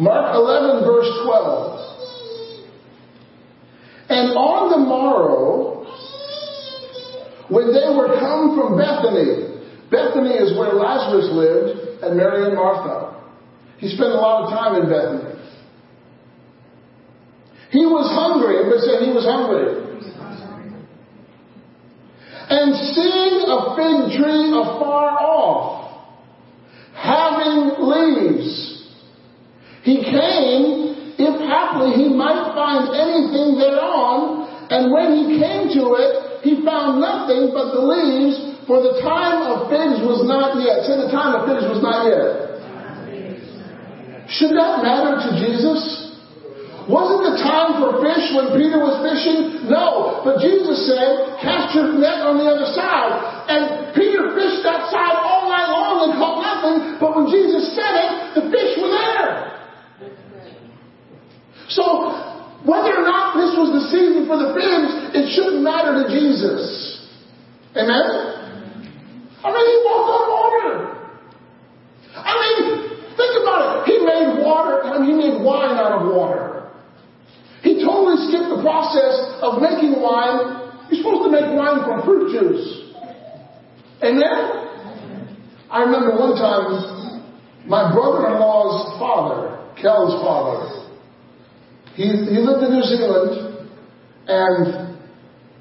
Mark 0.00 0.34
11, 0.34 0.84
verse 0.88 1.12
12. 1.26 1.78
And 4.08 4.32
on 4.32 4.70
the 4.72 4.78
morrow, 4.78 5.84
when 7.50 7.74
they 7.76 7.92
were 7.92 8.16
come 8.18 8.56
from 8.56 8.78
Bethany, 8.78 9.60
Bethany 9.90 10.32
is 10.32 10.56
where 10.56 10.72
Lazarus 10.72 11.28
lived, 11.28 12.02
and 12.02 12.16
Mary 12.16 12.46
and 12.46 12.54
Martha. 12.54 13.07
He 13.78 13.88
spent 13.88 14.10
a 14.10 14.18
lot 14.18 14.44
of 14.44 14.50
time 14.50 14.82
in 14.82 14.90
Bethany. 14.90 15.38
He 17.70 17.86
was 17.86 18.10
hungry. 18.10 18.58
Everybody 18.58 18.82
said 18.82 19.06
he 19.06 19.12
was 19.14 19.24
hungry. 19.24 19.86
And 22.48 22.72
seeing 22.96 23.44
a 23.44 23.76
fig 23.76 24.18
tree 24.18 24.48
afar 24.56 25.20
off, 25.20 26.00
having 26.96 27.76
leaves, 27.76 28.88
he 29.84 30.00
came, 30.00 31.14
if 31.20 31.34
haply 31.44 31.92
he 31.92 32.08
might 32.08 32.56
find 32.56 32.88
anything 32.96 33.60
thereon, 33.60 34.48
and 34.72 34.90
when 34.90 35.12
he 35.12 35.38
came 35.38 35.68
to 35.76 35.92
it, 36.00 36.40
he 36.42 36.64
found 36.64 37.04
nothing 37.04 37.52
but 37.52 37.76
the 37.76 37.84
leaves, 37.84 38.64
for 38.66 38.80
the 38.80 39.00
time 39.04 39.44
of 39.44 39.68
figs 39.68 40.00
was 40.00 40.24
not 40.24 40.56
yet. 40.56 40.88
Say 40.88 40.96
the 40.96 41.12
time 41.12 41.36
of 41.36 41.44
figs 41.44 41.68
was 41.68 41.84
not 41.84 42.08
yet. 42.08 42.47
Should 44.28 44.52
that 44.52 44.84
matter 44.84 45.24
to 45.24 45.30
Jesus? 45.40 46.08
Wasn't 46.88 47.20
the 47.20 47.36
time 47.44 47.84
for 47.84 48.00
fish 48.00 48.32
when 48.32 48.56
Peter 48.56 48.80
was 48.80 48.96
fishing? 49.04 49.68
No. 49.68 50.24
But 50.24 50.40
Jesus 50.40 50.88
said, 50.88 51.36
cast 51.44 51.76
your 51.76 51.92
net 51.96 52.24
on 52.24 52.40
the 52.40 52.48
other 52.48 52.68
side. 52.72 53.12
And 53.48 53.92
Peter 53.92 54.32
fished 54.32 54.64
that 54.64 54.88
side 54.88 55.16
all 55.20 55.52
night 55.52 55.68
long 55.68 56.08
and 56.08 56.12
caught 56.16 56.40
nothing. 56.40 56.96
But 56.96 57.12
when 57.12 57.28
Jesus 57.28 57.76
said 57.76 57.92
it, 57.92 58.10
the 58.40 58.44
fish 58.48 58.72
were 58.80 58.88
there. 58.88 59.32
So, 61.68 61.84
whether 62.64 62.96
or 62.96 63.04
not 63.04 63.36
this 63.36 63.52
was 63.52 63.68
the 63.76 63.84
season 63.92 64.24
for 64.24 64.40
the 64.40 64.56
fish, 64.56 64.88
it 65.12 65.24
shouldn't 65.36 65.60
matter 65.60 65.92
to 65.92 66.08
Jesus. 66.08 67.04
Amen? 67.76 68.08
I 69.44 69.48
mean, 69.52 69.66
he 69.68 69.76
walked 69.84 70.08
on 70.08 70.24
water. 70.32 70.72
I 72.16 72.32
mean, 72.32 72.97
Think 73.18 73.34
about 73.42 73.82
it. 73.82 73.90
He 73.90 73.98
made 74.06 74.46
water, 74.46 74.86
I 74.86 75.02
mean, 75.02 75.10
he 75.10 75.16
made 75.18 75.42
wine 75.42 75.74
out 75.74 75.98
of 75.98 76.14
water. 76.14 76.70
He 77.66 77.82
totally 77.82 78.14
skipped 78.30 78.46
the 78.54 78.62
process 78.62 79.42
of 79.42 79.58
making 79.58 79.98
wine. 79.98 80.70
You're 80.86 81.02
supposed 81.02 81.26
to 81.26 81.32
make 81.34 81.50
wine 81.50 81.82
from 81.82 82.06
fruit 82.06 82.30
juice. 82.30 82.94
Amen? 84.06 84.38
I 85.66 85.82
remember 85.82 86.14
one 86.14 86.38
time, 86.38 87.26
my 87.66 87.92
brother-in-law's 87.92 88.98
father, 89.02 89.66
Kel's 89.82 90.22
father, 90.22 90.86
he, 91.98 92.04
he 92.04 92.38
lived 92.38 92.62
in 92.62 92.70
New 92.70 92.86
Zealand, 92.86 93.66
and 94.28 94.96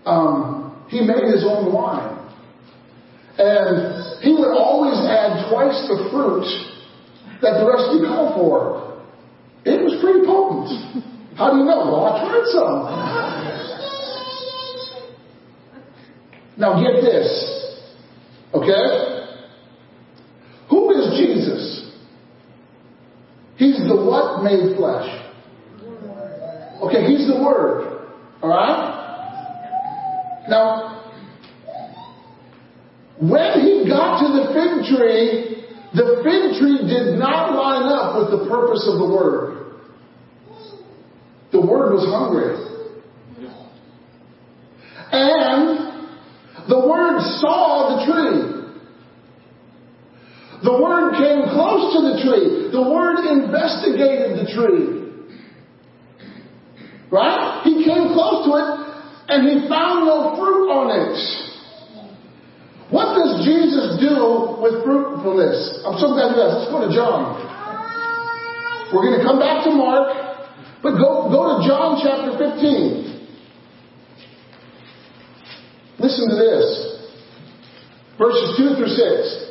um, 0.06 0.86
he 0.90 1.02
made 1.02 1.26
his 1.34 1.44
own 1.44 1.74
wine. 1.74 2.14
And 3.40 4.22
he 4.22 4.32
would 4.32 4.54
always 4.54 5.02
add 5.10 5.50
twice 5.50 5.90
the 5.90 6.10
fruit 6.12 6.46
that 7.42 7.60
the 7.60 7.66
recipe 7.66 8.06
called 8.08 8.36
for. 8.36 9.02
It 9.66 9.84
was 9.84 10.00
pretty 10.02 10.26
potent. 10.26 11.04
How 11.38 11.52
do 11.52 11.58
you 11.58 11.66
know? 11.66 11.86
Well, 11.86 12.06
I 12.06 12.20
tried 12.24 12.46
some. 12.48 12.78
Now 16.58 16.82
get 16.82 17.02
this. 17.02 17.30
Okay? 18.54 19.18
Who 20.70 20.92
is 20.92 21.18
Jesus? 21.18 21.92
He's 23.58 23.78
the 23.88 23.96
what 23.96 24.44
made 24.44 24.76
flesh? 24.76 25.10
Okay, 26.82 27.06
he's 27.06 27.28
the 27.28 27.42
Word. 27.44 28.08
Alright? 28.42 28.96
Now, 30.50 31.12
when 33.20 33.62
he 33.62 33.86
got 33.90 34.20
to 34.22 34.28
the 34.32 34.54
fig 34.54 34.86
tree, 34.96 35.57
the 35.98 36.22
fig 36.22 36.62
tree 36.62 36.78
did 36.86 37.18
not 37.18 37.56
line 37.58 37.90
up 37.90 38.22
with 38.22 38.40
the 38.40 38.46
purpose 38.48 38.88
of 38.88 39.00
the 39.00 39.08
Word. 39.08 39.82
The 41.52 41.60
Word 41.60 41.94
was 41.94 42.06
hungry. 42.06 42.54
And 45.12 46.70
the 46.70 46.80
Word 46.88 47.20
saw 47.42 47.98
the 47.98 48.06
tree. 48.06 48.58
The 50.64 50.82
Word 50.82 51.18
came 51.18 51.50
close 51.50 51.94
to 51.96 52.02
the 52.02 52.22
tree. 52.22 52.70
The 52.72 52.82
Word 52.82 53.26
investigated 53.26 54.38
the 54.38 54.54
tree. 54.54 54.98
Right? 57.10 57.62
He 57.64 57.84
came 57.86 58.14
close 58.14 58.46
to 58.46 58.54
it 58.54 58.70
and 59.30 59.48
he 59.50 59.68
found 59.68 60.06
no 60.06 60.36
fruit 60.38 60.70
on 60.70 60.92
it. 60.94 61.47
What 62.90 63.20
does 63.20 63.44
Jesus 63.44 64.00
do 64.00 64.56
with 64.64 64.84
fruitfulness? 64.84 65.84
I'm 65.84 66.00
so 66.00 66.16
glad 66.16 66.36
you 66.36 66.42
asked. 66.42 66.72
Let's 66.72 66.72
go 66.72 66.80
to 66.88 66.94
John. 66.96 67.36
We're 68.94 69.04
going 69.04 69.20
to 69.20 69.26
come 69.26 69.40
back 69.40 69.66
to 69.66 69.72
Mark. 69.72 70.08
But 70.82 70.96
go, 70.96 71.28
go 71.30 71.60
to 71.60 71.68
John 71.68 72.00
chapter 72.02 72.32
15. 72.38 73.08
Listen 76.00 76.30
to 76.30 76.36
this. 76.36 76.96
Verses 78.18 78.56
2 78.58 78.76
through 78.76 78.88
6. 78.88 79.48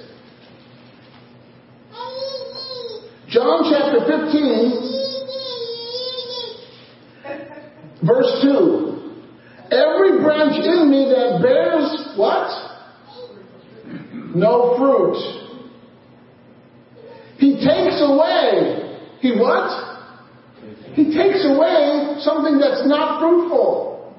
John 3.29 3.65
chapter 3.71 4.01
15, 4.07 4.87
verse 8.07 8.41
2. 8.43 9.13
Every 9.73 10.23
branch 10.23 10.57
in 10.65 10.91
me 10.91 11.11
that 11.11 11.43
bears 11.43 12.17
what? 12.17 12.66
No 14.37 14.77
fruit. 14.77 15.17
He 17.39 17.57
takes 17.57 18.03
away. 18.05 19.01
He 19.21 19.33
what? 19.33 19.65
He 20.93 21.05
takes 21.05 21.43
away 21.45 22.17
something 22.21 22.59
that's 22.59 22.87
not 22.87 23.19
fruitful. 23.19 24.15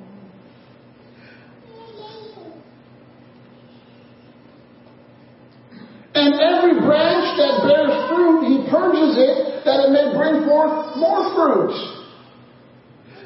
And 6.15 6.33
every 6.33 6.81
branch 6.81 7.37
that 7.37 7.61
bears 7.61 8.09
fruit, 8.09 8.41
he 8.47 8.71
purges 8.71 9.17
it 9.17 9.65
that 9.65 9.85
it 9.85 9.91
may 9.91 10.17
bring 10.17 10.47
forth 10.47 10.97
more 10.97 11.29
fruit. 11.35 11.77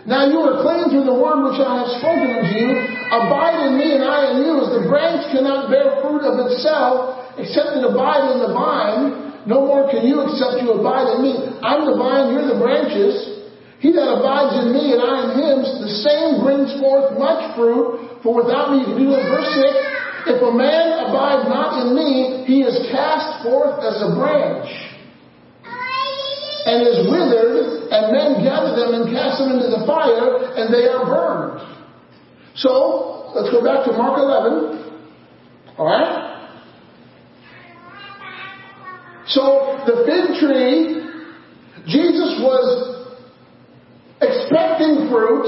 Now 0.06 0.28
you 0.28 0.39
are 0.39 0.62
clean 0.62 0.89
through 0.89 1.06
the 1.06 1.14
word 1.14 1.52
which 1.52 1.62
I 1.62 1.80
have 1.80 1.88
spoken 2.02 2.36
unto 2.36 2.60
you. 2.60 3.01
Abide 3.12 3.68
in 3.68 3.74
me 3.76 3.99
and 3.99 4.03
I 4.07 4.32
in 4.32 4.47
you, 4.47 4.64
as 4.64 4.72
the 4.72 4.88
branch 4.88 5.28
cannot 5.36 5.68
bear 5.68 5.99
fruit 5.99 6.24
of 6.24 6.39
itself 6.47 7.36
except 7.36 7.76
it 7.76 7.84
abide 7.84 8.32
in 8.32 8.39
the 8.39 8.51
vine. 8.55 9.43
No 9.43 9.68
more 9.68 9.89
can 9.91 10.07
you 10.07 10.24
except 10.24 10.64
you 10.64 10.72
abide 10.80 11.18
in 11.18 11.20
me. 11.20 11.34
I'm 11.59 11.84
the 11.91 11.97
vine, 11.99 12.32
you're 12.32 12.47
the 12.47 12.59
branches. 12.59 13.43
He 13.84 13.89
that 13.97 14.05
abides 14.05 14.62
in 14.62 14.78
me 14.78 14.93
and 14.93 15.01
I 15.01 15.16
in 15.26 15.30
him, 15.41 15.57
the 15.82 15.93
same 16.05 16.45
brings 16.45 16.70
forth 16.78 17.18
much 17.18 17.57
fruit, 17.57 18.22
for 18.22 18.38
without 18.45 18.70
me 18.72 18.86
you 18.86 18.88
can 18.93 18.97
do 19.01 19.09
no. 19.09 19.20
Verse 19.26 19.49
6, 19.57 20.38
if 20.38 20.38
a 20.38 20.53
man 20.53 21.09
abide 21.09 21.49
not 21.49 21.82
in 21.82 21.97
me, 21.97 22.45
he 22.45 22.62
is 22.62 22.78
cast 22.93 23.41
forth 23.41 23.82
as 23.82 23.97
a 24.05 24.14
branch 24.14 24.70
and 26.62 26.86
is 26.86 27.09
withered, 27.09 27.89
and 27.89 28.14
men 28.14 28.45
gather 28.45 28.78
them 28.78 29.01
and 29.01 29.09
cast 29.09 29.41
them 29.41 29.57
into 29.57 29.74
the 29.74 29.82
fire, 29.89 30.53
and 30.62 30.70
they 30.70 30.86
are 30.86 31.01
burned. 31.09 31.70
So, 32.56 33.32
let's 33.36 33.49
go 33.49 33.64
back 33.64 33.86
to 33.86 33.91
Mark 33.93 34.20
11. 34.20 34.82
Alright? 35.80 36.32
So, 39.28 39.80
the 39.88 40.04
fig 40.04 40.39
tree, 40.43 41.02
Jesus 41.88 42.41
was 42.43 42.91
expecting 44.22 45.08
fruit, 45.10 45.47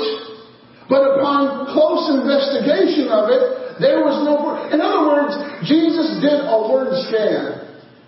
but 0.88 1.20
upon 1.20 1.68
close 1.76 2.08
investigation 2.16 3.12
of 3.12 3.30
it, 3.30 3.80
there 3.80 4.00
was 4.02 4.24
no 4.24 4.40
fruit. 4.40 4.72
In 4.74 4.80
other 4.80 5.04
words, 5.04 5.34
Jesus 5.68 6.22
did 6.22 6.40
a 6.48 6.58
word 6.70 6.94
scan 7.10 7.44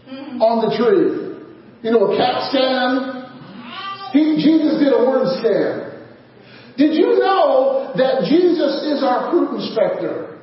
mm-hmm. 0.07 0.41
on 0.41 0.63
the 0.63 0.71
tree. 0.77 1.25
You 1.83 1.91
know, 1.91 2.09
a 2.09 2.17
CAT 2.17 2.49
scan. 2.49 3.27
He, 4.13 4.39
Jesus 4.41 4.79
did 4.79 4.93
a 4.93 5.03
word 5.05 5.27
scan. 5.41 5.84
Did 6.75 6.93
you 6.95 7.19
know 7.23 7.95
that 7.95 8.27
Jesus 8.27 8.83
is 8.83 8.99
our 8.99 9.31
fruit 9.31 9.63
inspector? 9.63 10.35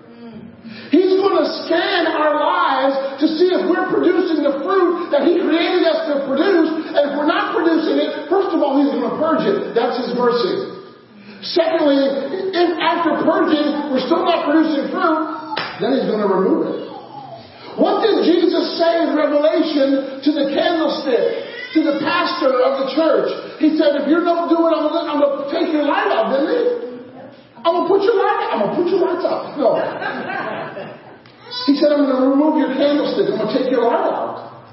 He's 0.89 1.20
going 1.20 1.37
to 1.37 1.49
scan 1.64 2.09
our 2.09 2.37
lives 2.37 3.20
to 3.20 3.26
see 3.28 3.49
if 3.53 3.68
we're 3.68 3.89
producing 3.93 4.45
the 4.45 4.61
fruit 4.64 5.12
that 5.12 5.28
He 5.28 5.41
created 5.41 5.85
us 5.85 6.09
to 6.09 6.24
produce. 6.24 6.68
And 6.97 7.03
if 7.09 7.12
we're 7.16 7.28
not 7.28 7.53
producing 7.53 8.01
it, 8.01 8.28
first 8.33 8.53
of 8.53 8.61
all, 8.61 8.80
He's 8.80 8.93
going 8.93 9.09
to 9.09 9.16
purge 9.20 9.45
it. 9.45 9.76
That's 9.76 10.01
His 10.01 10.12
mercy. 10.16 10.72
Secondly, 11.53 12.01
if 12.57 12.70
after 12.80 13.24
purging 13.24 13.93
we're 13.93 14.05
still 14.05 14.24
not 14.24 14.49
producing 14.49 14.89
fruit, 14.93 15.20
then 15.80 15.97
He's 15.97 16.09
going 16.09 16.24
to 16.24 16.30
remove 16.33 16.61
it. 16.72 16.76
What 17.76 18.05
did 18.05 18.28
Jesus 18.28 18.76
say 18.76 19.09
in 19.09 19.16
Revelation 19.16 20.20
to 20.24 20.30
the 20.33 20.53
candlestick, 20.53 21.24
to 21.72 21.80
the 21.80 22.05
pastor 22.05 22.53
of 22.53 22.85
the 22.85 22.87
church? 22.93 23.33
He 23.59 23.76
said, 23.76 23.98
if 24.00 24.09
you 24.09 24.22
don't 24.22 24.48
do 24.48 24.59
it, 24.68 24.72
I'm 24.72 24.88
going 24.88 25.09
to 25.09 25.50
take 25.50 25.72
your 25.72 25.84
light 25.84 26.09
out, 26.12 26.30
didn't 26.32 26.53
he? 26.53 26.62
I'm 27.64 27.72
going 27.74 27.86
to 27.86 27.90
put 27.94 28.03
your 28.03 28.16
light 28.18 28.38
out. 28.42 28.50
I'm 28.53 28.61
going 28.62 28.70
to 28.70 28.76
put 28.82 28.88
your 28.90 29.03
lights 29.07 29.24
out. 29.26 29.59
No. 29.59 29.78
He 31.66 31.76
said, 31.76 31.92
I'm 31.92 32.07
going 32.07 32.22
to 32.22 32.28
remove 32.28 32.59
your 32.59 32.74
candlestick. 32.74 33.30
I'm 33.30 33.38
going 33.38 33.50
to 33.50 33.59
take 33.59 33.70
your 33.70 33.86
light 33.86 34.09
out. 34.11 34.66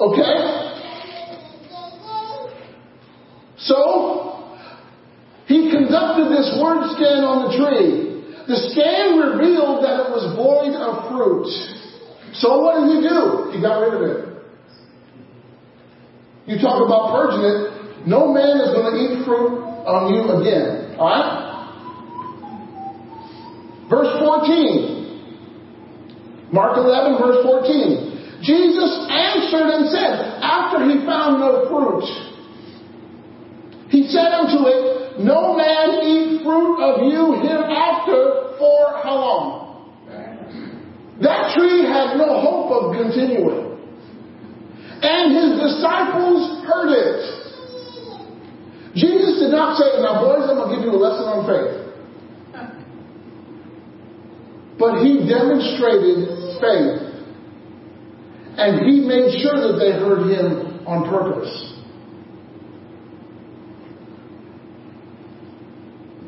Okay? 0.00 0.34
So, 3.58 4.56
he 5.46 5.70
conducted 5.70 6.30
this 6.30 6.56
word 6.60 6.88
scan 6.96 7.24
on 7.24 7.50
the 7.50 7.56
tree. 7.58 8.08
The 8.46 8.56
scan 8.72 9.18
revealed 9.18 9.84
that 9.84 10.06
it 10.06 10.08
was 10.08 10.32
void 10.32 10.72
of 10.72 11.12
fruit. 11.12 11.48
So 12.40 12.60
what 12.60 12.80
did 12.80 12.96
he 12.96 13.08
do? 13.08 13.52
He 13.52 13.60
got 13.60 13.80
rid 13.80 13.94
of 13.94 14.02
it. 14.08 14.27
You 16.48 16.56
talk 16.56 16.80
about 16.80 17.12
purging 17.12 17.44
it. 17.44 18.08
No 18.08 18.32
man 18.32 18.56
is 18.64 18.72
going 18.72 18.88
to 18.88 18.96
eat 18.96 19.20
fruit 19.28 19.68
on 19.84 20.16
you 20.16 20.24
again. 20.40 20.96
Alright? 20.96 21.28
Verse 23.92 24.08
14. 24.16 26.48
Mark 26.50 26.78
11, 26.80 27.20
verse 27.20 27.44
14. 27.44 28.40
Jesus 28.40 28.92
answered 29.12 29.76
and 29.76 29.92
said, 29.92 30.40
after 30.40 30.88
he 30.88 31.04
found 31.04 31.36
no 31.40 31.68
fruit, 31.68 32.04
he 33.90 34.06
said 34.08 34.32
unto 34.32 34.66
it, 34.68 35.18
No 35.20 35.54
man 35.56 36.00
eat 36.00 36.42
fruit 36.44 36.80
of 36.80 37.12
you 37.12 37.32
hereafter 37.44 38.56
for 38.56 39.00
how 39.04 39.16
long? 39.16 39.68
That 41.20 41.52
tree 41.56 41.84
had 41.84 42.16
no 42.16 42.40
hope 42.40 42.72
of 42.72 42.96
continuing. 42.96 43.68
And 45.00 45.30
his 45.30 45.60
disciples 45.60 46.66
heard 46.66 46.90
it. 46.90 47.38
Jesus 48.96 49.38
did 49.38 49.52
not 49.52 49.78
say, 49.78 50.02
Now, 50.02 50.24
boys, 50.24 50.48
I'm 50.50 50.56
going 50.56 50.70
to 50.70 50.76
give 50.76 50.84
you 50.84 50.90
a 50.90 50.98
lesson 50.98 51.26
on 51.30 51.46
faith. 51.46 51.88
But 54.78 55.02
he 55.02 55.26
demonstrated 55.28 56.58
faith. 56.60 57.08
And 58.58 58.86
he 58.86 59.06
made 59.06 59.38
sure 59.42 59.70
that 59.70 59.78
they 59.78 59.92
heard 59.92 60.30
him 60.30 60.86
on 60.86 61.08
purpose. 61.08 61.68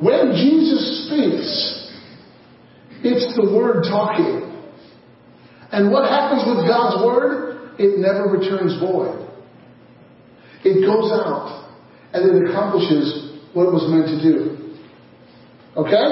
When 0.01 0.33
Jesus 0.33 1.07
speaks, 1.07 1.91
it's 3.03 3.37
the 3.37 3.53
Word 3.53 3.85
talking. 3.85 4.47
And 5.73 5.91
what 5.91 6.09
happens 6.09 6.45
with 6.47 6.67
God's 6.67 7.05
Word? 7.05 7.50
It 7.81 7.97
never 7.97 8.29
returns 8.29 8.77
void. 8.77 9.17
It 10.69 10.85
goes 10.85 11.09
out 11.09 11.73
and 12.13 12.29
it 12.29 12.37
accomplishes 12.51 13.41
what 13.57 13.69
it 13.69 13.73
was 13.73 13.89
meant 13.89 14.05
to 14.13 14.21
do. 14.21 14.77
Okay? 15.81 16.09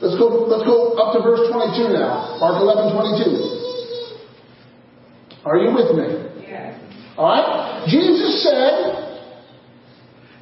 Let's 0.00 0.16
go, 0.16 0.48
let's 0.48 0.64
go 0.64 0.96
up 0.96 1.12
to 1.12 1.20
verse 1.20 1.52
22 1.52 1.92
now. 1.92 2.40
Mark 2.40 2.64
11, 2.64 2.96
22. 2.96 3.28
Are 5.44 5.60
you 5.60 5.76
with 5.76 5.92
me? 5.92 6.16
Yes. 6.48 6.80
Alright? 7.18 7.84
Jesus 7.92 8.40
said, 8.40 9.20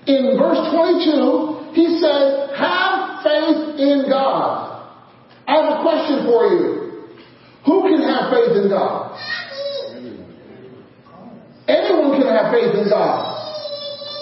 in 0.07 0.39
verse 0.39 0.71
22, 0.71 1.75
He 1.75 1.99
said, 1.99 2.55
have 2.55 3.27
faith 3.27 3.75
in 3.83 4.07
God. 4.09 4.87
I 5.49 5.57
have 5.57 5.81
a 5.81 5.83
question 5.83 6.27
for 6.31 6.47
you. 6.47 7.11
Who 7.67 7.83
can 7.91 8.07
have 8.07 8.31
faith 8.31 8.55
in 8.55 8.71
God? 8.71 9.06
Anyone 11.69 12.21
can 12.21 12.31
have 12.31 12.53
faith 12.53 12.75
in 12.79 12.89
God. 12.89 13.37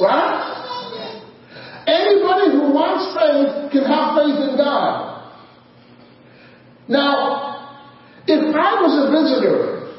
Right? 0.00 0.54
Anybody 1.86 2.56
who 2.56 2.72
wants 2.72 3.12
faith 3.12 3.70
can 3.72 3.84
have 3.84 4.16
faith 4.16 4.40
in 4.40 4.56
God. 4.56 5.14
Now, 6.88 7.84
if 8.26 8.40
I 8.40 8.80
was 8.80 8.92
a 9.04 9.06
visitor 9.12 9.92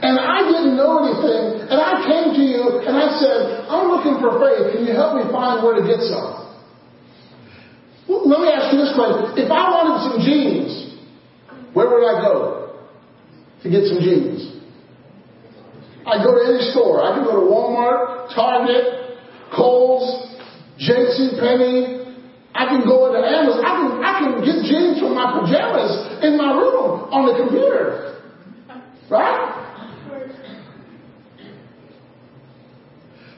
and 0.00 0.16
I 0.16 0.40
didn't 0.48 0.76
know 0.76 1.04
anything 1.04 1.68
and 1.68 1.76
I 1.76 2.00
came 2.08 2.32
to 2.32 2.42
you 2.44 2.80
and 2.88 2.96
I 2.96 3.08
said, 3.20 3.68
I'm 3.68 3.92
looking 3.92 4.16
for 4.20 4.40
faith, 4.40 4.72
can 4.72 4.86
you 4.88 4.92
help 4.96 5.20
me 5.20 5.28
find 5.30 5.62
where 5.62 5.76
to 5.76 5.84
get 5.84 6.00
some? 6.08 6.40
Let 8.08 8.40
me 8.40 8.48
ask 8.48 8.72
you 8.72 8.80
this 8.80 8.92
question. 8.96 9.36
If 9.36 9.50
I 9.52 9.70
wanted 9.70 9.96
some 10.08 10.18
jeans, 10.24 10.96
where 11.74 11.88
would 11.88 12.02
I 12.02 12.20
go 12.24 12.80
to 13.62 13.70
get 13.70 13.84
some 13.84 14.00
jeans? 14.00 14.59
I'd 16.06 16.24
go 16.24 16.32
to 16.32 16.42
any 16.48 16.70
store. 16.72 17.02
I 17.02 17.16
can 17.16 17.24
go 17.24 17.36
to 17.36 17.46
Walmart, 17.46 18.34
Target, 18.34 19.18
Kohl's, 19.54 20.30
J.C. 20.78 21.36
Penney, 21.38 22.00
I 22.54 22.66
can 22.66 22.84
go 22.84 23.06
into 23.06 23.20
Amazon. 23.20 23.64
I 23.64 23.72
can, 23.78 24.04
I 24.04 24.12
can 24.18 24.44
get 24.44 24.64
jeans 24.66 24.98
from 24.98 25.14
my 25.14 25.40
pajamas 25.40 26.24
in 26.24 26.36
my 26.36 26.52
room 26.52 27.08
on 27.12 27.26
the 27.26 27.34
computer. 27.38 28.20
Right? 29.08 29.56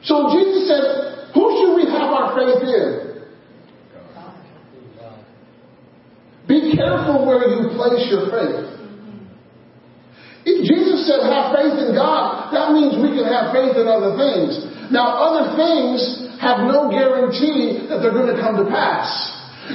So 0.03 0.33
Jesus 0.33 0.67
said, 0.67 1.31
who 1.33 1.43
should 1.57 1.75
we 1.75 1.85
have 1.91 2.11
our 2.11 2.35
faith 2.35 2.63
in? 2.63 3.13
Be 6.47 6.75
careful 6.75 7.25
where 7.25 7.47
you 7.47 7.69
place 7.75 8.07
your 8.11 8.29
faith. 8.29 8.82
If 10.43 10.67
Jesus 10.67 11.07
said 11.07 11.23
have 11.23 11.55
faith 11.55 11.79
in 11.79 11.95
God, 11.95 12.51
that 12.51 12.75
means 12.75 12.99
we 12.99 13.15
can 13.15 13.23
have 13.25 13.55
faith 13.55 13.79
in 13.79 13.87
other 13.87 14.19
things. 14.19 14.59
Now 14.91 15.15
other 15.23 15.55
things 15.55 16.23
have 16.43 16.67
no 16.67 16.91
guarantee 16.91 17.87
that 17.87 18.03
they're 18.03 18.11
going 18.11 18.35
to 18.35 18.39
come 18.43 18.59
to 18.59 18.67
pass. 18.67 19.07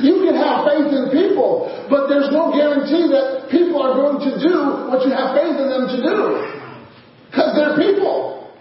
You 0.04 0.20
can 0.20 0.36
have 0.36 0.68
faith 0.68 0.92
in 0.92 1.08
people, 1.08 1.72
but 1.88 2.12
there's 2.12 2.28
no 2.28 2.52
guarantee 2.52 3.08
that 3.08 3.48
people 3.48 3.80
are 3.80 3.96
going 3.96 4.20
to 4.20 4.36
do 4.36 4.92
what 4.92 5.00
you 5.00 5.12
have 5.16 5.32
faith 5.32 5.56
in 5.56 5.68
them 5.72 5.88
to 5.88 5.98
do. 6.04 6.20
Because 7.32 7.56
they're 7.56 7.76
people. 7.80 8.52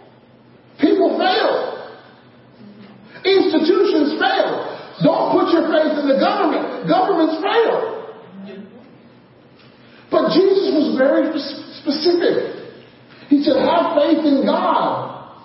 People 0.80 1.20
fail. 1.20 1.51
Institutions 3.28 4.16
fail. 4.16 4.72
Don't 5.03 5.36
put 5.36 5.51
your 5.51 5.68
faith 5.68 5.99
in 5.99 6.08
the 6.08 6.16
government. 6.16 6.88
Governments 6.88 7.43
fail. 7.43 7.97
But 10.10 10.32
Jesus 10.32 10.72
was 10.72 10.95
very 10.95 11.36
specific. 11.84 12.72
He 13.28 13.43
said, 13.43 13.60
have 13.60 13.99
faith 13.99 14.24
in 14.24 14.47
God. 14.47 15.36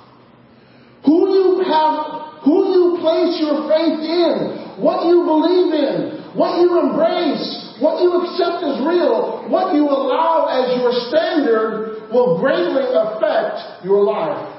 Who 1.04 1.26
you 1.34 1.64
have 1.66 2.22
who 2.44 2.58
you 2.74 2.84
place 2.98 3.38
your 3.38 3.70
faith 3.70 4.02
in, 4.02 4.82
what 4.82 5.06
you 5.06 5.22
believe 5.22 5.70
in, 5.70 6.34
what 6.34 6.58
you 6.58 6.74
embrace, 6.74 7.78
what 7.78 8.02
you 8.02 8.10
accept 8.18 8.66
as 8.66 8.82
real, 8.82 9.46
what 9.46 9.74
you 9.74 9.86
allow 9.86 10.50
as 10.50 10.74
your 10.82 10.90
standard 11.06 12.10
will 12.10 12.38
greatly 12.40 12.82
affect 12.82 13.84
your 13.84 14.02
life. 14.02 14.58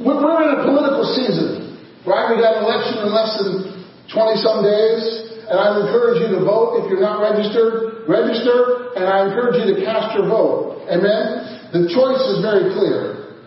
We're 0.00 0.16
in 0.16 0.58
a 0.58 0.64
political 0.64 1.04
season, 1.12 1.76
right? 2.08 2.34
We 2.34 2.40
got 2.40 2.56
an 2.56 2.64
election 2.64 3.04
in 3.04 3.12
less 3.12 3.36
than 3.36 3.84
20 4.10 4.42
some 4.42 4.64
days, 4.64 5.02
and 5.44 5.60
I 5.60 5.76
encourage 5.76 6.24
you 6.24 6.34
to 6.34 6.40
vote 6.42 6.82
if 6.82 6.90
you're 6.90 7.04
not 7.04 7.20
registered. 7.20 8.08
Register, 8.08 8.96
and 8.96 9.04
I 9.04 9.19
encourage 9.30 9.62
you 9.62 9.74
to 9.74 9.78
cast 9.86 10.18
your 10.18 10.26
vote. 10.26 10.82
Amen? 10.90 11.70
The 11.70 11.86
choice 11.86 12.22
is 12.34 12.42
very 12.42 12.74
clear. 12.74 13.38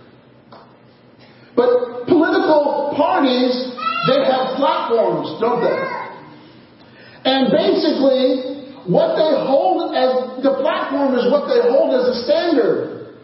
But 1.60 2.08
political 2.08 2.96
parties, 2.96 3.52
they 4.08 4.20
have 4.24 4.56
platforms, 4.56 5.36
don't 5.44 5.60
they? 5.60 5.80
And 7.28 7.52
basically, 7.52 8.64
what 8.88 9.16
they 9.16 9.32
hold 9.48 9.96
as 9.96 10.44
the 10.44 10.60
platform 10.60 11.16
is 11.16 11.28
what 11.32 11.48
they 11.48 11.64
hold 11.68 11.96
as 11.96 12.16
a 12.16 12.18
standard. 12.28 13.16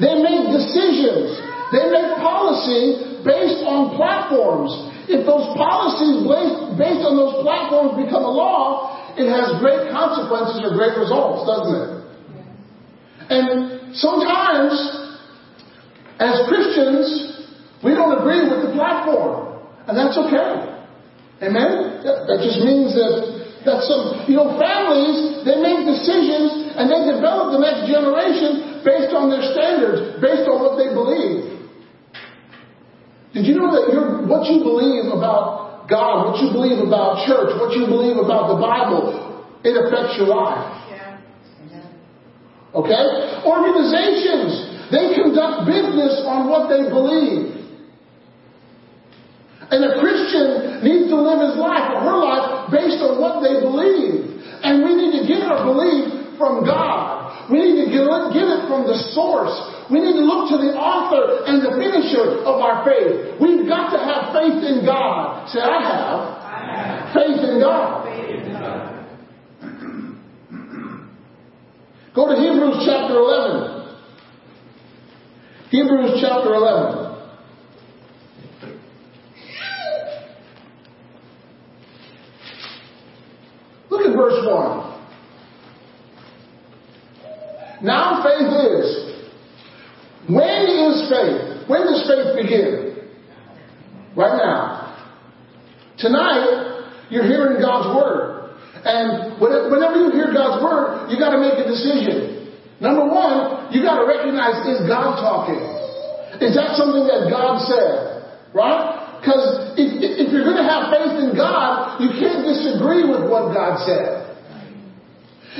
They 0.00 0.20
make 0.20 0.52
decisions. 0.52 1.36
They 1.72 1.84
make 1.92 2.16
policy 2.20 3.20
based 3.24 3.64
on 3.64 3.96
platforms. 3.96 4.72
If 5.08 5.24
those 5.24 5.52
policies 5.54 6.24
based 6.80 7.04
on 7.04 7.14
those 7.16 7.44
platforms 7.44 7.96
become 8.00 8.24
a 8.24 8.32
law, 8.32 8.95
it 9.16 9.28
has 9.28 9.56
great 9.60 9.90
consequences 9.90 10.60
or 10.60 10.76
great 10.76 10.96
results, 10.96 11.48
doesn't 11.48 11.76
it? 11.76 11.90
And 13.26 13.76
Sometimes, 13.96 14.76
as 16.20 16.44
Christians, 16.52 17.48
we 17.80 17.96
don't 17.96 18.12
agree 18.12 18.44
with 18.44 18.68
the 18.68 18.72
platform, 18.76 19.56
and 19.88 19.96
that's 19.96 20.20
okay. 20.20 20.84
Amen? 21.40 22.04
That, 22.04 22.28
that 22.28 22.38
just 22.44 22.60
means 22.60 22.92
that 22.92 23.36
that 23.64 23.82
some, 23.88 24.28
you 24.30 24.36
know, 24.36 24.54
families, 24.60 25.42
they 25.42 25.58
make 25.58 25.88
decisions 25.88 26.76
and 26.76 26.86
they 26.86 27.02
develop 27.08 27.50
the 27.50 27.58
next 27.58 27.88
generation 27.90 28.84
based 28.84 29.10
on 29.10 29.26
their 29.26 29.42
standards, 29.42 30.22
based 30.22 30.46
on 30.46 30.62
what 30.62 30.78
they 30.78 30.92
believe. 30.94 31.66
Did 33.34 33.42
you 33.48 33.58
know 33.58 33.74
that 33.74 34.28
what 34.28 34.46
you 34.46 34.62
believe 34.62 35.10
about 35.10 35.65
God, 35.86 36.30
what 36.30 36.42
you 36.42 36.50
believe 36.50 36.82
about 36.82 37.26
church, 37.26 37.54
what 37.58 37.74
you 37.78 37.86
believe 37.86 38.18
about 38.18 38.50
the 38.54 38.58
Bible, 38.58 39.46
it 39.62 39.74
affects 39.74 40.18
your 40.18 40.28
life? 40.34 40.76
Okay? 42.74 43.04
Organizations, 43.46 44.90
they 44.90 45.14
conduct 45.14 45.66
business 45.66 46.22
on 46.26 46.50
what 46.50 46.68
they 46.68 46.90
believe. 46.90 47.56
And 49.66 49.82
a 49.82 49.98
Christian 49.98 50.82
needs 50.86 51.10
to 51.10 51.18
live 51.18 51.42
his 51.42 51.58
life 51.58 51.90
or 51.90 52.00
her 52.06 52.18
life 52.22 52.70
based 52.70 53.02
on 53.02 53.18
what 53.18 53.42
they 53.42 53.58
believe. 53.58 54.38
And 54.62 54.86
we 54.86 54.94
need 54.94 55.18
to 55.18 55.22
get 55.26 55.42
our 55.42 55.66
belief 55.66 56.38
from 56.38 56.62
God. 56.62 57.50
We 57.50 57.62
need 57.62 57.86
to 57.86 57.90
get 57.90 58.06
it, 58.06 58.62
from 58.70 58.86
the 58.86 58.98
source. 59.14 59.54
We 59.90 60.02
need 60.02 60.18
to 60.18 60.24
look 60.26 60.50
to 60.50 60.58
the 60.58 60.74
author 60.74 60.95
of 62.20 62.60
our 62.60 62.84
faith. 62.84 63.40
We've 63.40 63.68
got 63.68 63.90
to 63.90 63.98
have 63.98 64.32
faith 64.32 64.62
in 64.64 64.84
God. 64.84 65.48
Say, 65.48 65.60
I 65.60 65.82
have, 65.82 66.20
I 66.42 66.58
have. 66.74 67.14
faith 67.14 67.40
in 67.44 67.60
God. 67.60 68.06
Go 72.14 72.28
to 72.28 72.34
Hebrews 72.34 72.82
chapter 72.86 73.14
11. 73.18 73.76
Hebrews 75.70 76.18
chapter 76.20 76.54
11. 76.54 77.06
Look 83.90 84.06
at 84.06 84.16
verse 84.16 84.46
1. 84.46 84.86
Now 87.82 88.22
faith 88.22 88.48
is. 88.48 89.06
When 90.28 90.66
is 90.66 91.10
faith? 91.10 91.55
When 91.66 91.82
does 91.82 92.06
faith 92.06 92.42
begin? 92.42 93.10
Right 94.16 94.36
now. 94.38 94.82
Tonight, 95.98 97.08
you're 97.10 97.24
hearing 97.24 97.60
God's 97.60 97.94
Word. 97.96 98.36
And 98.86 99.42
whenever 99.42 99.98
you 99.98 100.14
hear 100.14 100.30
God's 100.30 100.62
word, 100.62 101.10
you 101.10 101.18
got 101.18 101.34
to 101.34 101.42
make 101.42 101.58
a 101.58 101.66
decision. 101.66 102.54
Number 102.78 103.02
one, 103.02 103.74
you 103.74 103.82
got 103.82 103.98
to 103.98 104.06
recognize 104.06 104.62
is 104.62 104.86
God 104.86 105.18
talking? 105.18 105.58
Is 106.38 106.54
that 106.54 106.78
something 106.78 107.02
that 107.10 107.26
God 107.26 107.66
said? 107.66 108.30
Right? 108.54 109.18
Because 109.18 109.74
if, 109.74 109.90
if 109.98 110.30
you're 110.30 110.46
going 110.46 110.62
to 110.62 110.70
have 110.70 110.94
faith 110.94 111.18
in 111.18 111.34
God, 111.34 111.98
you 111.98 112.14
can't 112.14 112.46
disagree 112.46 113.02
with 113.02 113.26
what 113.26 113.50
God 113.50 113.82
said. 113.82 114.38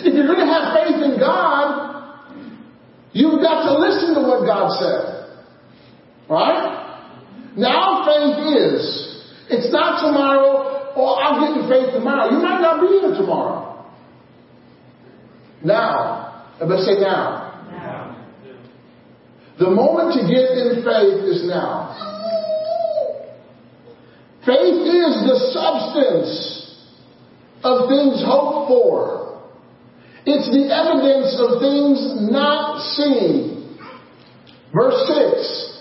If 0.06 0.14
you're 0.14 0.30
going 0.30 0.46
to 0.46 0.52
have 0.52 0.70
faith 0.70 1.02
in 1.02 1.18
God, 1.18 2.30
you've 3.10 3.42
got 3.42 3.66
to 3.66 3.74
listen 3.74 4.14
to 4.14 4.22
what 4.22 4.46
God 4.46 4.70
said. 4.78 5.15
Right? 6.28 6.82
Now 7.56 8.04
faith 8.04 8.56
is. 8.56 9.06
It's 9.48 9.72
not 9.72 10.00
tomorrow, 10.02 10.92
or 10.96 11.22
I'll 11.22 11.40
get 11.40 11.62
in 11.62 11.68
faith 11.68 11.94
tomorrow. 11.94 12.30
You 12.30 12.38
might 12.38 12.60
not 12.60 12.80
be 12.80 12.88
here 12.88 13.14
tomorrow. 13.14 13.86
Now. 15.64 16.44
Everybody 16.56 16.82
say 16.82 17.00
now. 17.00 17.68
Now. 17.70 18.26
The 19.58 19.70
moment 19.70 20.14
to 20.14 20.20
get 20.26 20.50
in 20.58 20.82
faith 20.84 21.24
is 21.24 21.48
now. 21.48 21.94
Faith 24.44 24.86
is 24.86 25.26
the 25.26 25.50
substance 25.52 26.86
of 27.62 27.88
things 27.88 28.22
hoped 28.24 28.68
for. 28.68 29.42
It's 30.24 30.50
the 30.50 30.74
evidence 30.74 31.38
of 31.38 31.60
things 31.60 32.30
not 32.30 32.80
seen. 32.94 33.78
Verse 34.74 34.98
6. 35.06 35.75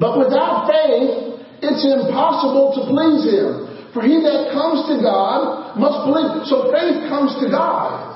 But 0.00 0.16
without 0.16 0.64
faith, 0.64 1.44
it's 1.60 1.84
impossible 1.84 2.72
to 2.80 2.88
please 2.88 3.28
Him. 3.28 3.70
For 3.92 4.02
he 4.06 4.22
that 4.22 4.54
comes 4.54 4.86
to 4.86 5.02
God 5.02 5.76
must 5.76 6.06
believe. 6.06 6.46
So 6.46 6.70
faith 6.70 7.10
comes 7.10 7.34
to 7.42 7.50
God. 7.50 8.10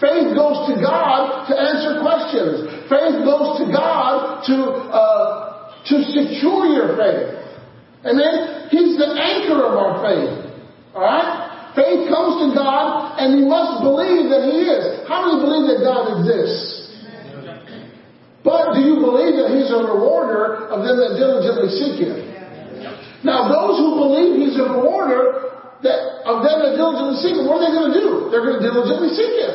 Faith 0.00 0.32
goes 0.32 0.66
to 0.72 0.80
God 0.80 1.46
to 1.46 1.54
answer 1.54 2.00
questions. 2.00 2.88
Faith 2.88 3.22
goes 3.22 3.60
to 3.60 3.68
God 3.68 4.42
to, 4.48 4.56
uh, 4.90 5.70
to 5.92 5.94
secure 6.08 6.66
your 6.72 6.96
faith. 6.96 7.30
Amen? 8.04 8.68
He's 8.72 8.96
the 8.96 9.12
anchor 9.12 9.60
of 9.60 9.72
our 9.76 9.94
faith. 10.02 10.34
Alright? 10.96 11.76
Faith 11.76 12.08
comes 12.08 12.48
to 12.48 12.56
God 12.56 13.20
and 13.20 13.38
we 13.38 13.44
must 13.46 13.84
believe 13.84 14.32
that 14.32 14.50
He 14.50 14.66
is. 14.66 15.06
How 15.06 15.24
do 15.24 15.36
we 15.36 15.38
believe 15.44 15.66
that 15.68 15.84
God 15.84 16.16
exists? 16.16 16.83
But 18.44 18.76
do 18.76 18.84
you 18.84 19.00
believe 19.00 19.40
that 19.40 19.56
He's 19.56 19.72
a 19.72 19.80
rewarder 19.80 20.68
of 20.68 20.84
them 20.84 21.00
that 21.00 21.16
diligently 21.16 21.72
seek 21.72 21.96
Him? 22.04 22.20
Now 23.24 23.48
those 23.48 23.80
who 23.80 23.96
believe 23.96 24.36
He's 24.36 24.60
a 24.60 24.68
rewarder 24.68 25.48
that, 25.80 26.28
of 26.28 26.44
them 26.44 26.60
that 26.60 26.76
diligently 26.76 27.16
seek 27.24 27.40
Him, 27.40 27.48
what 27.48 27.64
are 27.64 27.64
they 27.64 27.72
going 27.72 27.88
to 27.88 27.96
do? 27.96 28.28
They're 28.28 28.44
going 28.44 28.60
to 28.60 28.64
diligently 28.68 29.16
seek 29.16 29.32
Him. 29.40 29.54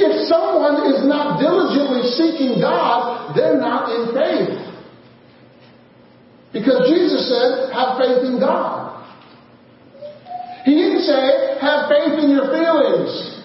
If 0.00 0.28
someone 0.32 0.88
is 0.96 1.04
not 1.04 1.36
diligently 1.36 2.08
seeking 2.16 2.56
God, 2.56 3.36
they're 3.36 3.60
not 3.60 3.92
in 3.92 4.16
faith. 4.16 4.56
Because 6.56 6.88
Jesus 6.88 7.28
said, 7.28 7.68
have 7.76 8.00
faith 8.00 8.24
in 8.24 8.40
God. 8.40 8.96
He 10.64 10.72
didn't 10.72 11.04
say, 11.04 11.60
have 11.60 11.92
faith 11.92 12.16
in 12.16 12.30
your 12.32 12.48
feelings. 12.48 13.39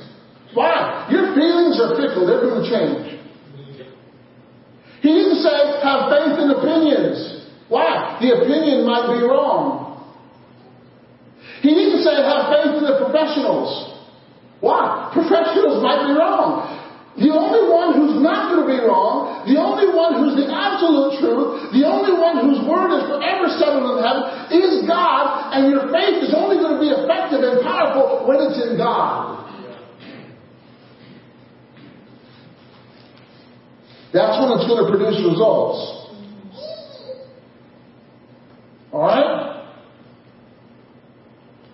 Why? 0.55 1.11
Your 1.11 1.35
feelings 1.35 1.75
are 1.83 1.99
fickle. 1.99 2.23
They're 2.23 2.41
going 2.41 2.63
to 2.63 2.67
change. 2.71 3.19
He 5.03 5.11
didn't 5.11 5.43
say, 5.43 5.53
have 5.83 6.09
faith 6.09 6.39
in 6.39 6.49
opinions. 6.49 7.45
Why? 7.67 8.17
The 8.23 8.41
opinion 8.41 8.87
might 8.87 9.13
be 9.13 9.21
wrong. 9.21 10.01
He 11.61 11.75
didn't 11.75 12.01
say, 12.01 12.15
have 12.15 12.49
faith 12.49 12.73
in 12.79 12.83
the 12.87 12.97
professionals. 13.03 13.99
Why? 14.63 15.11
Professionals 15.13 15.83
might 15.83 16.09
be 16.09 16.13
wrong. 16.17 16.73
The 17.15 17.31
only 17.31 17.63
one 17.71 17.95
who's 17.95 18.19
not 18.19 18.51
going 18.51 18.67
to 18.67 18.69
be 18.71 18.81
wrong, 18.83 19.47
the 19.47 19.55
only 19.55 19.87
one 19.87 20.19
who's 20.19 20.35
the 20.35 20.51
absolute 20.51 21.15
truth, 21.23 21.71
the 21.71 21.87
only 21.87 22.11
one 22.11 22.43
whose 22.43 22.59
word 22.67 22.91
is 22.91 23.07
forever 23.07 23.47
settled 23.55 23.87
in 23.87 24.03
heaven 24.03 24.23
is 24.51 24.83
God, 24.83 25.55
and 25.55 25.71
your 25.71 25.87
faith 25.95 26.27
is 26.27 26.35
only 26.35 26.59
going 26.59 26.75
to 26.75 26.81
be 26.83 26.91
effective 26.91 27.39
and 27.39 27.63
powerful 27.63 28.27
when 28.27 28.43
it's 28.43 28.59
in 28.59 28.75
God. 28.75 29.44
That's 34.15 34.39
when 34.39 34.55
it's 34.55 34.65
going 34.65 34.79
to 34.79 34.89
produce 34.89 35.19
results. 35.27 36.07
Alright? 38.93 39.67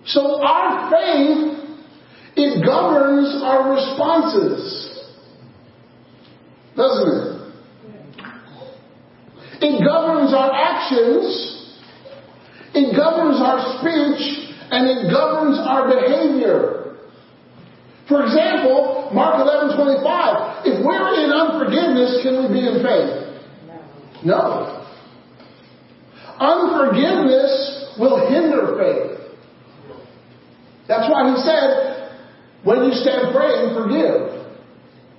So 0.06 0.42
our 0.42 0.90
faith, 0.90 1.78
it 2.34 2.66
governs 2.66 3.40
our 3.44 3.72
responses 3.72 4.82
doesn't 6.76 7.08
it? 7.08 7.52
It 9.60 9.84
governs 9.84 10.34
our 10.34 10.50
actions, 10.52 11.78
it 12.74 12.96
governs 12.96 13.40
our 13.40 13.78
speech, 13.78 14.56
and 14.70 14.88
it 14.88 15.12
governs 15.12 15.58
our 15.60 15.88
behavior. 15.88 16.81
For 18.08 18.24
example, 18.24 19.10
Mark 19.14 19.40
11, 19.40 19.76
25. 19.76 20.66
If 20.66 20.84
we're 20.84 21.14
in 21.24 21.30
unforgiveness, 21.30 22.22
can 22.22 22.42
we 22.42 22.60
be 22.60 22.66
in 22.66 22.82
faith? 22.82 23.22
No. 24.24 24.82
Unforgiveness 26.38 27.94
will 27.98 28.28
hinder 28.28 28.74
faith. 28.78 29.22
That's 30.88 31.08
why 31.08 31.30
he 31.30 31.36
said, 31.42 32.02
when 32.64 32.84
you 32.84 32.92
stand 32.92 33.34
praying, 33.34 33.74
forgive. 33.74 34.42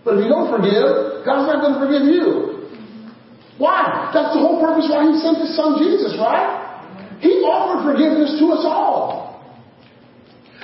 But 0.03 0.19
if 0.19 0.27
you 0.27 0.29
don't 0.29 0.51
forgive, 0.51 1.23
God's 1.23 1.47
not 1.47 1.63
going 1.63 1.75
to 1.75 1.81
forgive 1.87 2.03
you. 2.03 2.53
Why? 3.57 4.11
That's 4.11 4.35
the 4.35 4.41
whole 4.43 4.59
purpose 4.59 4.91
why 4.91 5.07
He 5.07 5.15
sent 5.19 5.39
His 5.39 5.55
Son 5.55 5.79
Jesus, 5.79 6.19
right? 6.19 6.59
He 7.21 7.39
offered 7.47 7.87
forgiveness 7.87 8.35
to 8.39 8.45
us 8.51 8.67
all. 8.67 9.22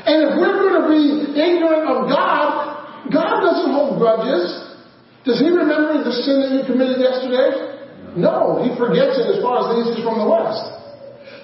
And 0.06 0.16
if 0.24 0.30
we're 0.40 0.58
going 0.64 0.78
to 0.80 0.88
be 0.88 1.04
ignorant 1.36 1.86
of 1.90 2.08
God, 2.08 2.48
God 3.12 3.36
doesn't 3.44 3.72
hold 3.74 4.00
grudges. 4.00 4.48
Does 5.26 5.40
He 5.40 5.50
remember 5.52 6.04
the 6.04 6.16
sin 6.24 6.46
that 6.46 6.52
you 6.56 6.62
committed 6.64 7.02
yesterday? 7.04 8.16
No, 8.16 8.64
He 8.64 8.72
forgets 8.80 9.20
it 9.20 9.28
as 9.28 9.44
far 9.44 9.64
as 9.64 9.66
the 9.72 9.76
east 9.84 10.00
is 10.00 10.04
from 10.06 10.18
the 10.22 10.30
west. 10.30 10.80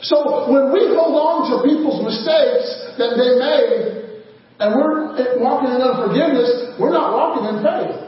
So 0.08 0.48
when 0.52 0.72
we 0.72 0.92
hold 0.94 1.16
on 1.18 1.38
to 1.52 1.56
people's 1.66 2.04
mistakes 2.04 2.96
that 3.00 3.18
they 3.18 3.32
made, 3.42 4.06
and 4.60 4.72
we're 4.76 5.42
walking 5.42 5.76
in 5.76 5.82
unforgiveness, 5.82 6.80
we're 6.80 6.94
not 6.94 7.12
walking 7.12 7.44
in 7.52 7.58
faith. 7.60 8.06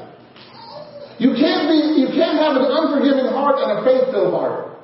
You 1.19 1.33
can't 1.33 1.67
be, 1.67 1.99
you 1.99 2.07
can't 2.13 2.37
have 2.37 2.55
an 2.55 2.65
unforgiving 2.69 3.27
heart 3.33 3.57
and 3.59 3.79
a 3.79 3.83
faith-filled 3.83 4.33
heart. 4.33 4.77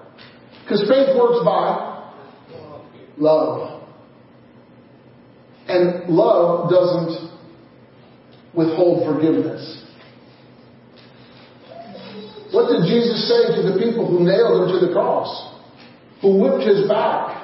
Because 0.63 0.81
faith 0.89 1.15
works 1.15 1.39
by 1.45 2.11
love. 3.17 3.72
And 5.67 6.09
love 6.09 6.69
doesn't 6.69 7.31
withhold 8.53 9.05
forgiveness. 9.05 9.81
What 12.51 12.69
did 12.69 12.87
Jesus 12.87 13.27
say 13.27 13.55
to 13.55 13.71
the 13.71 13.79
people 13.79 14.05
who 14.05 14.23
nailed 14.23 14.69
him 14.69 14.79
to 14.79 14.85
the 14.85 14.93
cross? 14.93 15.51
Who 16.21 16.39
whipped 16.39 16.67
his 16.67 16.87
back? 16.87 17.43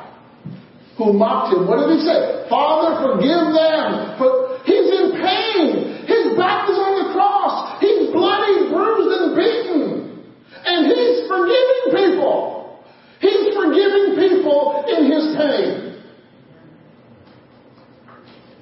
who 1.00 1.16
mocked 1.16 1.56
him. 1.56 1.64
What 1.64 1.80
did 1.88 1.96
he 1.96 2.04
say? 2.04 2.44
Father, 2.52 3.00
forgive 3.00 3.56
them. 3.56 4.20
For 4.20 4.60
he's 4.68 4.88
in 4.92 5.16
pain. 5.16 6.04
His 6.04 6.36
back 6.36 6.68
is 6.68 6.76
on 6.76 6.94
the 7.00 7.08
cross. 7.16 7.80
He's 7.80 8.12
bloody, 8.12 8.68
bruised, 8.68 9.12
and 9.16 9.28
beaten. 9.32 9.88
And 10.68 10.92
he's 10.92 11.24
forgiving 11.32 11.84
people. 11.96 12.84
He's 13.24 13.56
forgiving 13.56 14.20
people 14.20 14.84
in 14.92 15.08
his 15.08 15.26
pain. 15.40 15.89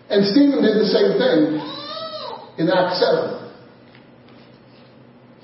And 0.10 0.26
Stephen 0.26 0.62
did 0.62 0.78
the 0.80 0.88
same 0.88 1.20
thing 1.20 1.60
in 2.58 2.70
Acts 2.70 3.00
7. 3.00 3.38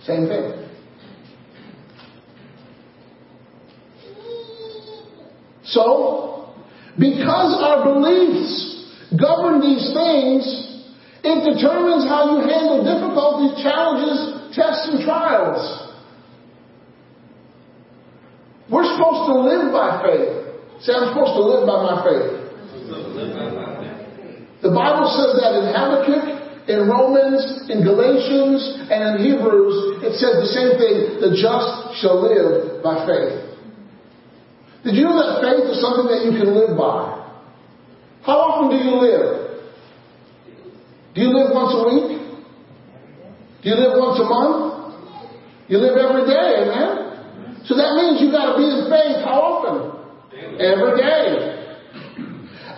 Same 0.06 0.28
thing. 0.28 0.64
So, 5.66 6.54
because 6.98 7.58
our 7.62 7.84
beliefs 7.84 8.88
govern 9.20 9.60
these 9.60 9.92
things, 9.94 10.46
it 11.24 11.56
determines 11.56 12.06
how 12.08 12.36
you 12.36 12.48
handle 12.48 12.84
difficulties, 12.84 13.64
challenges, 13.64 14.56
tests, 14.56 14.90
and 14.92 15.04
trials. 15.04 15.90
We're 18.70 18.86
supposed 18.96 19.28
to 19.28 19.40
live 19.40 19.72
by 19.74 20.04
faith. 20.06 20.84
Say, 20.84 20.94
I'm 20.94 21.10
supposed 21.10 21.34
to 21.36 21.44
live 21.44 21.68
by 21.68 21.84
my 21.84 22.04
faith. 22.04 23.73
The 24.64 24.72
Bible 24.72 25.12
says 25.12 25.44
that 25.44 25.60
in 25.60 25.66
Habakkuk, 25.76 26.44
in 26.72 26.88
Romans, 26.88 27.68
in 27.68 27.84
Galatians, 27.84 28.88
and 28.88 29.20
in 29.20 29.28
Hebrews, 29.28 30.00
it 30.08 30.16
says 30.16 30.40
the 30.40 30.52
same 30.56 30.80
thing 30.80 31.20
the 31.20 31.36
just 31.36 32.00
shall 32.00 32.24
live 32.24 32.80
by 32.80 33.04
faith. 33.04 33.44
Did 34.88 34.96
you 34.96 35.04
know 35.04 35.20
that 35.20 35.44
faith 35.44 35.68
is 35.68 35.84
something 35.84 36.08
that 36.08 36.24
you 36.24 36.40
can 36.40 36.56
live 36.56 36.80
by? 36.80 37.12
How 38.24 38.40
often 38.40 38.72
do 38.72 38.80
you 38.80 38.96
live? 38.96 39.28
Do 41.16 41.22
you 41.22 41.32
live 41.36 41.52
once 41.52 41.76
a 41.76 41.84
week? 41.84 42.24
Do 43.64 43.70
you 43.70 43.76
live 43.76 44.00
once 44.00 44.20
a 44.24 44.28
month? 44.28 44.96
You 45.68 45.78
live 45.78 46.00
every 46.00 46.24
day, 46.24 46.68
amen? 46.68 47.64
So 47.68 47.76
that 47.76 47.96
means 48.00 48.20
you've 48.20 48.32
gotta 48.32 48.56
be 48.56 48.64
in 48.64 48.88
faith 48.88 49.24
how 49.28 49.40
often? 49.44 49.92
Every 50.60 50.96
day. 51.00 51.54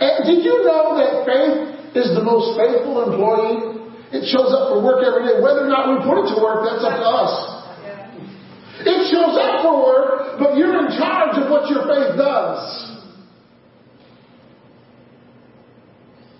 And 0.01 0.25
did 0.25 0.43
you 0.43 0.65
know 0.65 0.97
that 0.97 1.25
faith 1.25 1.74
is 1.95 2.11
the 2.13 2.23
most 2.23 2.59
faithful 2.59 3.07
employee? 3.07 3.87
It 4.11 4.27
shows 4.27 4.51
up 4.51 4.71
for 4.71 4.83
work 4.83 5.03
every 5.03 5.27
day. 5.27 5.39
Whether 5.39 5.65
or 5.65 5.71
not 5.71 5.91
we 5.91 6.03
put 6.03 6.23
it 6.23 6.35
to 6.35 6.37
work, 6.43 6.67
that's 6.67 6.83
up 6.83 6.99
to 6.99 7.07
us. 7.07 7.33
It 8.83 8.99
shows 9.11 9.35
up 9.39 9.63
for 9.63 9.79
work, 9.79 10.39
but 10.39 10.57
you're 10.57 10.75
in 10.85 10.91
charge 10.99 11.39
of 11.39 11.49
what 11.49 11.69
your 11.71 11.87
faith 11.87 12.19
does. 12.19 12.59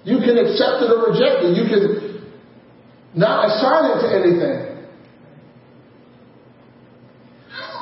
You 0.03 0.19
can 0.19 0.37
accept 0.37 0.83
it 0.85 0.91
or 0.91 1.09
reject 1.09 1.41
it. 1.41 1.57
You 1.57 1.65
can 1.65 1.81
not 3.15 3.49
assign 3.49 3.97
it 3.97 4.01
to 4.03 4.07
anything. 4.13 4.75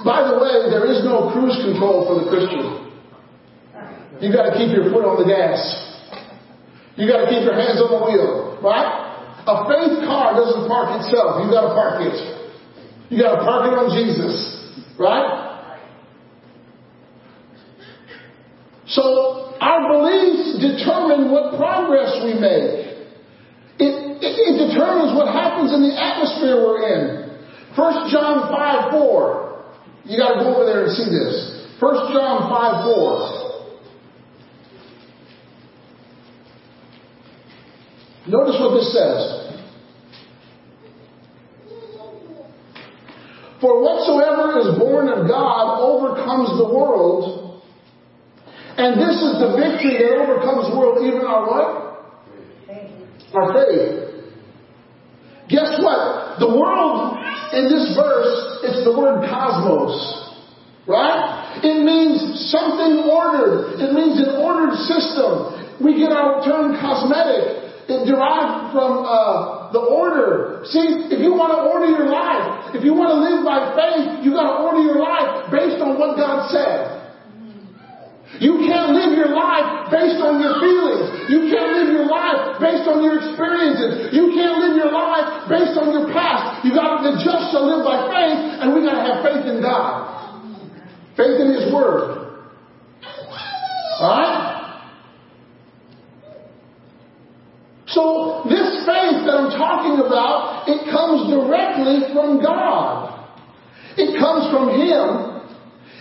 By 0.06 0.28
the 0.28 0.38
way, 0.40 0.70
there 0.70 0.86
is 0.92 1.04
no 1.04 1.32
cruise 1.34 1.58
control 1.64 2.08
for 2.08 2.24
the 2.24 2.30
Christian. 2.30 2.92
You've 4.22 4.34
got 4.34 4.52
to 4.52 4.58
keep 4.58 4.72
your 4.72 4.92
foot 4.92 5.04
on 5.04 5.18
the 5.20 5.28
gas. 5.28 5.93
You 6.96 7.10
got 7.10 7.26
to 7.26 7.28
keep 7.34 7.42
your 7.42 7.58
hands 7.58 7.82
on 7.82 7.90
the 7.90 8.02
wheel, 8.06 8.62
right? 8.62 9.04
A 9.44 9.56
faith 9.66 10.06
car 10.06 10.38
doesn't 10.38 10.70
park 10.70 11.02
itself. 11.02 11.42
You 11.44 11.50
got 11.50 11.68
to 11.68 11.74
park 11.74 12.06
it. 12.06 12.16
You 13.10 13.18
got 13.18 13.38
to 13.38 13.42
park 13.44 13.68
it 13.68 13.76
on 13.76 13.90
Jesus, 13.92 14.34
right? 14.98 15.44
So 18.88 19.58
our 19.60 19.90
beliefs 19.90 20.62
determine 20.62 21.32
what 21.32 21.58
progress 21.58 22.14
we 22.24 22.38
make. 22.38 22.94
It, 23.82 23.94
it, 24.22 24.34
it 24.38 24.56
determines 24.70 25.18
what 25.18 25.34
happens 25.34 25.74
in 25.74 25.82
the 25.82 25.98
atmosphere 25.98 26.62
we're 26.62 26.86
in. 26.94 27.24
1 27.76 28.12
John 28.14 28.54
5 28.54 28.92
4. 28.92 29.66
You 30.06 30.18
got 30.18 30.38
to 30.38 30.46
go 30.46 30.56
over 30.56 30.66
there 30.70 30.86
and 30.86 30.94
see 30.94 31.10
this. 31.10 31.82
1 31.82 32.14
John 32.14 32.48
5 32.54 32.86
4. 32.86 33.43
Notice 38.28 38.56
what 38.60 38.76
this 38.76 38.94
says. 38.94 39.44
For 43.60 43.82
whatsoever 43.82 44.60
is 44.60 44.80
born 44.80 45.08
of 45.08 45.28
God 45.28 45.80
overcomes 45.80 46.58
the 46.58 46.68
world. 46.68 47.62
And 48.76 49.00
this 49.00 49.16
is 49.24 49.40
the 49.40 49.56
victory 49.56 50.04
that 50.04 50.20
overcomes 50.20 50.72
the 50.72 50.78
world, 50.78 51.06
even 51.06 51.22
our 51.22 51.48
what? 51.48 51.70
Our 53.34 53.54
faith. 53.54 54.04
Guess 55.50 55.80
what? 55.84 56.40
The 56.40 56.48
world 56.48 57.20
in 57.54 57.70
this 57.70 57.96
verse, 57.96 58.64
it's 58.64 58.84
the 58.84 58.98
word 58.98 59.30
cosmos. 59.30 59.96
Right? 60.88 61.62
It 61.64 61.86
means 61.86 62.52
something 62.52 63.08
ordered. 63.08 63.80
It 63.80 63.94
means 63.94 64.20
an 64.20 64.44
ordered 64.44 64.76
system. 64.92 65.80
We 65.84 66.00
get 66.00 66.12
our 66.12 66.44
term 66.44 66.76
cosmetic. 66.82 67.63
It 67.84 68.08
derived 68.08 68.72
from 68.72 69.04
uh, 69.04 69.76
the 69.76 69.84
order. 69.84 70.64
See, 70.72 71.12
if 71.12 71.20
you 71.20 71.36
want 71.36 71.52
to 71.52 71.60
order 71.68 71.92
your 71.92 72.08
life, 72.08 72.72
if 72.72 72.84
you 72.88 72.96
want 72.96 73.12
to 73.12 73.20
live 73.20 73.44
by 73.44 73.76
faith, 73.76 74.24
you 74.24 74.32
got 74.32 74.48
to 74.48 74.56
order 74.64 74.80
your 74.80 75.04
life 75.04 75.52
based 75.52 75.84
on 75.84 76.00
what 76.00 76.16
God 76.16 76.48
said. 76.48 77.04
You 78.40 78.66
can't 78.66 78.96
live 78.98 79.14
your 79.14 79.30
life 79.30 79.94
based 79.94 80.18
on 80.18 80.42
your 80.42 80.58
feelings. 80.58 81.30
You 81.30 81.54
can't 81.54 81.70
live 81.78 81.90
your 81.94 82.10
life 82.10 82.58
based 82.58 82.88
on 82.90 83.04
your 83.04 83.22
experiences. 83.22 84.10
You 84.10 84.34
can't 84.34 84.58
live 84.58 84.74
your 84.80 84.90
life 84.90 85.46
based 85.52 85.78
on 85.78 85.94
your 85.94 86.10
past. 86.10 86.66
You 86.66 86.74
got 86.74 87.06
to 87.06 87.14
just 87.22 87.54
to 87.54 87.60
live 87.62 87.86
by 87.86 88.10
faith, 88.10 88.40
and 88.64 88.74
we 88.74 88.82
got 88.82 88.98
to 88.98 89.04
have 89.06 89.18
faith 89.22 89.46
in 89.46 89.62
God, 89.62 90.42
faith 91.14 91.38
in 91.38 91.52
His 91.52 91.70
Word. 91.70 92.24
All 94.02 94.18
right. 94.18 94.43
So 97.94 98.42
this 98.50 98.82
faith 98.90 99.22
that 99.30 99.38
I'm 99.38 99.54
talking 99.54 100.02
about, 100.02 100.66
it 100.66 100.90
comes 100.90 101.30
directly 101.30 102.10
from 102.10 102.42
God. 102.42 103.14
It 103.98 104.18
comes 104.18 104.50
from 104.50 104.74
Him. 104.74 105.46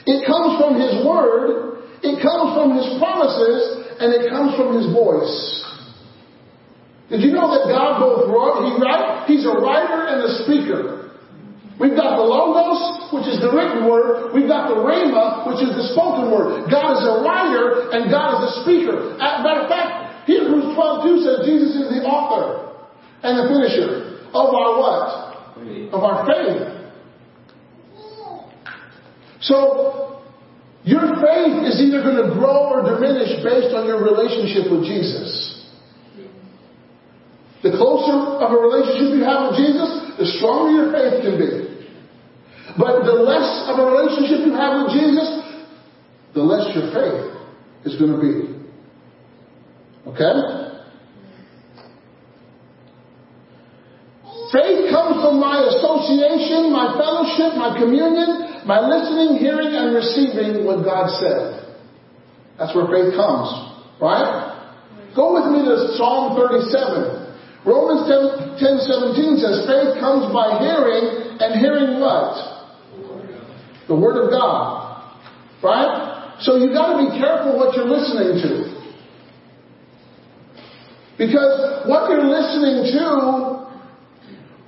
It 0.09 0.25
comes 0.25 0.57
from 0.57 0.81
His 0.81 1.05
Word. 1.05 1.85
It 2.01 2.17
comes 2.25 2.57
from 2.57 2.77
His 2.81 2.97
promises. 2.97 3.85
And 4.01 4.13
it 4.17 4.33
comes 4.33 4.57
from 4.57 4.81
His 4.81 4.89
voice. 4.89 5.61
Did 7.13 7.21
you 7.21 7.37
know 7.37 7.53
that 7.53 7.69
God 7.69 8.01
both 8.01 8.25
wrote, 8.33 8.73
He 8.73 8.81
write, 8.81 9.29
He's 9.29 9.45
a 9.45 9.53
writer 9.53 10.09
and 10.09 10.25
a 10.25 10.31
speaker. 10.49 11.03
We've 11.77 11.97
got 11.97 12.17
the 12.17 12.25
Logos, 12.25 13.13
which 13.13 13.29
is 13.29 13.41
the 13.41 13.53
written 13.53 13.85
word. 13.85 14.33
We've 14.33 14.49
got 14.49 14.73
the 14.73 14.81
Rhema, 14.81 15.45
which 15.51 15.61
is 15.61 15.77
the 15.77 15.93
spoken 15.93 16.33
word. 16.33 16.71
God 16.71 16.97
is 16.97 17.05
a 17.05 17.21
writer 17.21 17.93
and 17.93 18.09
God 18.09 18.39
is 18.39 18.41
a 18.49 18.53
speaker. 18.65 19.19
As 19.21 19.41
a 19.41 19.43
matter 19.45 19.67
of 19.67 19.69
fact, 19.69 20.02
Hebrews 20.27 20.75
12 20.75 21.05
2 21.05 21.25
says 21.25 21.37
Jesus 21.47 21.75
is 21.77 21.89
the 21.91 22.07
author 22.07 22.73
and 23.23 23.39
the 23.39 23.47
finisher 23.51 24.23
of 24.33 24.55
our 24.55 24.79
what? 24.79 25.09
Of 25.93 26.01
our 26.03 26.27
faith. 26.27 26.73
So, 29.41 30.23
your 30.85 31.03
faith 31.19 31.67
is 31.67 31.83
either 31.83 32.03
going 32.03 32.19
to 32.23 32.35
grow 32.35 32.71
or 32.71 32.83
diminish 32.83 33.43
based 33.43 33.75
on 33.75 33.87
your 33.87 34.03
relationship 34.03 34.71
with 34.71 34.87
Jesus. 34.87 35.63
The 37.63 37.71
closer 37.71 38.43
of 38.43 38.51
a 38.51 38.59
relationship 38.59 39.15
you 39.15 39.23
have 39.23 39.51
with 39.51 39.59
Jesus, 39.63 40.19
the 40.19 40.27
stronger 40.39 40.83
your 40.83 40.89
faith 40.91 41.23
can 41.23 41.39
be. 41.39 41.73
But 42.79 43.05
the 43.07 43.15
less 43.15 43.71
of 43.71 43.79
a 43.79 43.87
relationship 43.87 44.47
you 44.47 44.55
have 44.55 44.83
with 44.83 44.99
Jesus, 44.99 45.29
the 46.35 46.43
less 46.43 46.75
your 46.75 46.91
faith 46.91 47.39
is 47.87 47.99
going 47.99 48.11
to 48.11 48.19
be. 48.19 48.52
Okay? 50.07 50.35
Faith 54.53 54.93
comes 54.93 55.17
from 55.25 55.41
my 55.41 55.65
association, 55.65 56.73
my 56.73 56.93
fellowship, 57.01 57.57
my 57.57 57.73
communion, 57.79 58.67
my 58.67 58.85
listening, 58.85 59.41
hearing, 59.41 59.73
and 59.73 59.95
receiving 59.95 60.67
what 60.67 60.85
God 60.85 61.09
said. 61.17 61.73
That's 62.59 62.75
where 62.77 62.85
faith 62.87 63.17
comes. 63.17 63.49
Right? 63.97 64.53
Go 65.17 65.33
with 65.35 65.49
me 65.57 65.65
to 65.65 65.97
Psalm 65.97 66.37
37. 66.37 67.65
Romans 67.65 68.05
10, 68.11 68.59
10 68.59 68.77
17 68.85 69.41
says, 69.41 69.65
faith 69.65 69.97
comes 70.03 70.29
by 70.35 70.61
hearing, 70.61 71.39
and 71.41 71.57
hearing 71.57 72.01
what? 72.03 72.37
The 73.89 73.97
Word 73.97 74.21
of 74.21 74.31
God. 74.31 75.17
Right? 75.63 76.37
So 76.41 76.57
you 76.57 76.75
gotta 76.75 76.99
be 76.99 77.17
careful 77.17 77.57
what 77.57 77.75
you're 77.77 77.89
listening 77.89 78.43
to. 78.43 78.62
Because 81.19 81.87
what 81.89 82.09
you're 82.11 82.25
listening 82.25 82.89
to 82.97 83.63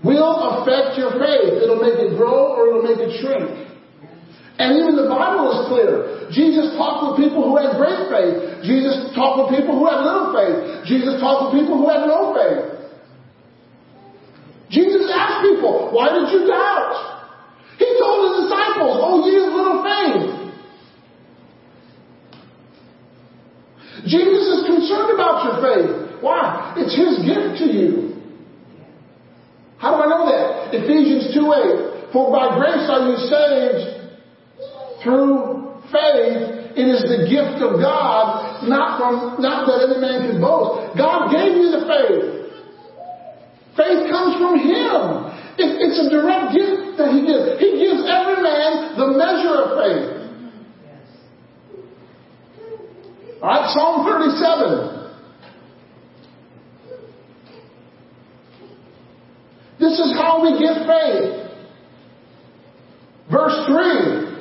will 0.05 0.61
affect 0.61 1.01
your 1.01 1.17
faith. 1.17 1.65
It'll 1.65 1.81
make 1.81 1.97
it 1.97 2.17
grow 2.17 2.53
or 2.53 2.69
it'll 2.69 2.85
make 2.85 3.01
it 3.01 3.17
shrink. 3.21 3.65
And 4.61 4.79
even 4.79 4.95
the 4.95 5.09
Bible 5.11 5.51
is 5.51 5.67
clear. 5.67 6.29
Jesus 6.31 6.77
talked 6.79 7.11
with 7.11 7.27
people 7.27 7.43
who 7.43 7.57
had 7.59 7.75
great 7.75 8.07
faith. 8.07 8.63
Jesus 8.63 9.11
talked 9.17 9.51
with 9.51 9.59
people 9.59 9.81
who 9.81 9.89
had 9.89 10.05
little 10.05 10.31
faith. 10.31 10.87
Jesus 10.87 11.19
talked 11.19 11.51
with 11.51 11.65
people 11.65 11.81
who 11.81 11.89
had 11.91 12.07
no 12.07 12.37
faith. 12.37 12.71
Jesus 14.71 15.11
asked 15.11 15.43
people, 15.43 15.91
why 15.91 16.13
did 16.13 16.31
you 16.31 16.47
doubt? 16.47 17.25
He 17.79 17.89
told 17.99 18.19
his 18.31 18.47
disciples, 18.47 18.95
oh 19.03 19.27
ye 19.27 19.43
of 19.43 19.51
little 19.51 19.83
faith. 19.83 20.45
Jesus 24.07 24.45
is 24.55 24.67
concerned 24.67 25.11
about 25.15 25.45
your 25.47 25.57
faith. 25.65 26.04
Why? 26.25 26.73
It's 26.81 26.97
His 26.97 27.21
gift 27.21 27.61
to 27.61 27.67
you. 27.69 28.17
How 29.77 29.93
do 29.93 30.01
I 30.01 30.09
know 30.09 30.25
that? 30.25 30.73
Ephesians 30.73 31.37
2 31.37 31.45
8. 32.09 32.17
For 32.17 32.33
by 32.33 32.57
grace 32.57 32.89
are 32.89 33.05
you 33.13 33.17
saved 33.29 34.09
through 35.05 35.85
faith. 35.93 36.81
It 36.81 36.87
is 36.89 37.05
the 37.05 37.29
gift 37.29 37.61
of 37.61 37.77
God, 37.77 38.65
not 38.65 38.97
from 38.97 39.37
not 39.45 39.69
that 39.69 39.85
any 39.85 40.01
man 40.01 40.33
can 40.33 40.41
boast. 40.41 40.97
God 40.97 41.29
gave 41.29 41.61
you 41.61 41.69
the 41.77 41.85
faith. 41.85 42.25
Faith 43.77 44.09
comes 44.09 44.41
from 44.41 44.57
Him. 44.57 45.29
It, 45.61 45.71
it's 45.77 46.01
a 46.01 46.09
direct 46.09 46.57
gift 46.57 46.97
that 46.97 47.13
He 47.13 47.21
gives. 47.29 47.61
He 47.61 47.85
gives 47.85 48.01
every 48.09 48.41
man 48.41 48.97
the 48.97 49.13
measure 49.13 49.57
of 49.61 49.69
faith. 49.77 50.25
All 53.45 53.51
right, 53.53 53.69
Psalm 53.77 54.09
37. 54.09 55.04
This 59.79 59.99
is 59.99 60.15
how 60.15 60.43
we 60.43 60.59
get 60.59 60.87
faith. 60.87 61.45
Verse 63.31 63.59
3. 63.67 64.35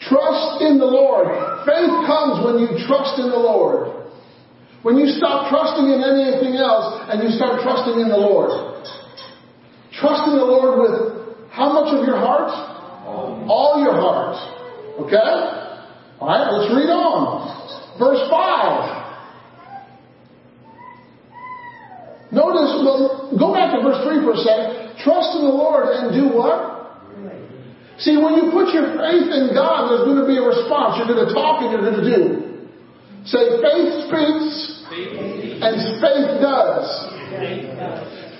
Trust 0.00 0.62
in 0.62 0.78
the 0.78 0.86
Lord. 0.86 1.28
Faith 1.66 1.94
comes 2.06 2.44
when 2.44 2.58
you 2.60 2.68
trust 2.86 3.18
in 3.18 3.30
the 3.30 3.38
Lord. 3.38 4.08
When 4.82 4.96
you 4.96 5.08
stop 5.08 5.50
trusting 5.50 5.90
in 5.90 6.00
anything 6.00 6.54
else 6.56 7.08
and 7.10 7.22
you 7.22 7.30
start 7.36 7.62
trusting 7.62 7.98
in 8.00 8.08
the 8.08 8.16
Lord. 8.16 8.50
Trust 9.92 10.28
in 10.30 10.38
the 10.38 10.46
Lord 10.46 10.78
with 10.78 11.50
how 11.50 11.72
much 11.72 11.92
of 11.92 12.06
your 12.06 12.16
heart? 12.16 12.50
All 13.48 13.82
your 13.82 13.94
heart. 13.94 14.36
Okay? 15.00 15.58
Alright, 16.20 16.52
let's 16.52 16.70
read 16.74 16.90
on. 16.90 17.98
Verse 17.98 18.22
5. 18.30 18.97
Notice, 22.30 22.84
well, 22.84 23.32
go 23.38 23.54
back 23.56 23.72
to 23.72 23.80
verse 23.80 24.04
3 24.04 24.20
for 24.20 24.36
a 24.36 24.40
second. 24.44 25.00
Trust 25.00 25.36
in 25.36 25.48
the 25.48 25.54
Lord 25.54 25.88
and 25.96 26.12
do 26.12 26.36
what? 26.36 26.78
See, 27.98 28.16
when 28.16 28.38
you 28.38 28.52
put 28.54 28.70
your 28.70 28.94
faith 28.94 29.26
in 29.26 29.50
God, 29.56 29.90
there's 29.90 30.06
going 30.06 30.22
to 30.22 30.28
be 30.28 30.38
a 30.38 30.46
response. 30.46 31.00
You're 31.00 31.10
going 31.10 31.26
to 31.26 31.34
talk 31.34 31.66
and 31.66 31.72
you're 31.72 31.82
going 31.82 31.98
to 31.98 32.06
do. 32.06 32.22
Say, 33.26 33.42
faith 33.58 34.06
speaks 34.06 34.84
and 35.60 35.74
faith 35.98 36.30
does. 36.38 36.86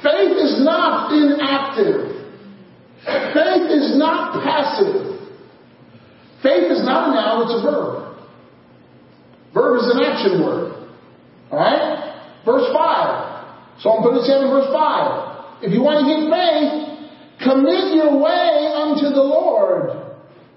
Faith 0.04 0.36
is 0.38 0.62
not 0.62 1.10
inactive. 1.10 2.18
Faith 3.34 3.66
is 3.72 3.98
not 3.98 4.44
passive. 4.44 5.18
Faith 6.42 6.70
is 6.70 6.84
not 6.84 7.10
a 7.10 7.14
noun, 7.14 7.42
it's 7.42 7.58
a 7.58 7.62
verb. 7.62 8.16
Verb 9.52 9.80
is 9.80 9.90
an 9.90 10.04
action 10.04 10.44
word. 10.44 10.88
Alright? 11.50 12.44
Verse 12.44 12.70
5. 12.72 13.27
Psalm 13.80 14.02
37, 14.02 14.50
verse 14.50 14.70
5. 14.72 15.64
If 15.64 15.72
you 15.72 15.82
want 15.82 16.02
to 16.02 16.06
get 16.06 16.26
faith, 16.30 16.88
Commit 17.38 17.94
your 17.94 18.18
way 18.18 18.66
unto 18.74 19.14
the 19.14 19.22
Lord. 19.22 19.94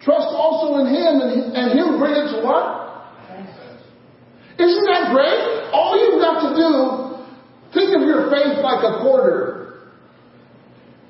Trust 0.02 0.34
also 0.34 0.82
in 0.82 0.90
Him, 0.90 1.22
and, 1.54 1.78
He'll 1.78 2.00
bring 2.00 2.18
it 2.18 2.34
to 2.34 2.42
what? 2.42 2.82
Isn't 4.58 4.88
that 4.90 5.14
great? 5.14 5.70
All 5.74 5.94
you've 5.94 6.22
got 6.22 6.42
to 6.42 6.50
do, 6.58 6.74
think 7.74 7.94
of 7.96 8.02
your 8.02 8.30
faith 8.34 8.58
like 8.66 8.82
a 8.82 9.02
quarter. 9.02 9.94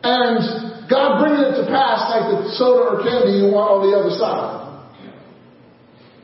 And 0.04 0.90
God 0.90 1.24
bringing 1.24 1.40
it 1.40 1.56
to 1.64 1.66
pass 1.72 2.12
like 2.12 2.36
the 2.36 2.52
soda 2.60 2.84
or 2.84 3.04
candy 3.04 3.40
you 3.40 3.52
want 3.52 3.72
on 3.72 3.82
the 3.88 3.96
other 3.96 4.12
side. 4.20 4.60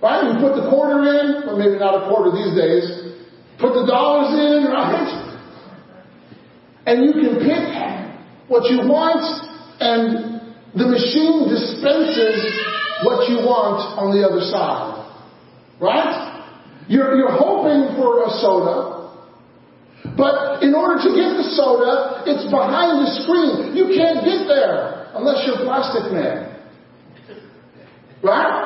Right? 0.04 0.28
You 0.28 0.44
put 0.44 0.60
the 0.60 0.68
quarter 0.70 1.08
in, 1.08 1.48
or 1.48 1.56
maybe 1.56 1.80
not 1.80 2.04
a 2.04 2.12
quarter 2.12 2.36
these 2.36 2.52
days, 2.52 2.84
put 3.60 3.72
the 3.80 3.88
dollars 3.88 4.36
in, 4.36 4.68
right? 4.76 5.27
And 6.88 7.04
you 7.04 7.12
can 7.12 7.44
pick 7.44 7.68
what 8.48 8.72
you 8.72 8.80
want, 8.88 9.20
and 9.84 10.56
the 10.72 10.88
machine 10.88 11.52
dispenses 11.52 12.48
what 13.04 13.28
you 13.28 13.44
want 13.44 13.84
on 14.00 14.16
the 14.16 14.24
other 14.24 14.40
side. 14.48 15.04
Right? 15.84 16.88
You're, 16.88 17.20
you're 17.20 17.36
hoping 17.36 17.92
for 18.00 18.24
a 18.24 18.30
soda, 18.40 19.20
but 20.16 20.64
in 20.64 20.72
order 20.72 20.96
to 21.04 21.10
get 21.12 21.36
the 21.36 21.44
soda, 21.60 22.24
it's 22.24 22.48
behind 22.48 23.04
the 23.04 23.12
screen. 23.20 23.76
You 23.76 23.92
can't 23.92 24.24
get 24.24 24.48
there 24.48 25.12
unless 25.12 25.44
you're 25.44 25.60
a 25.60 25.66
plastic 25.68 26.08
man. 26.16 26.56
Right? 28.24 28.64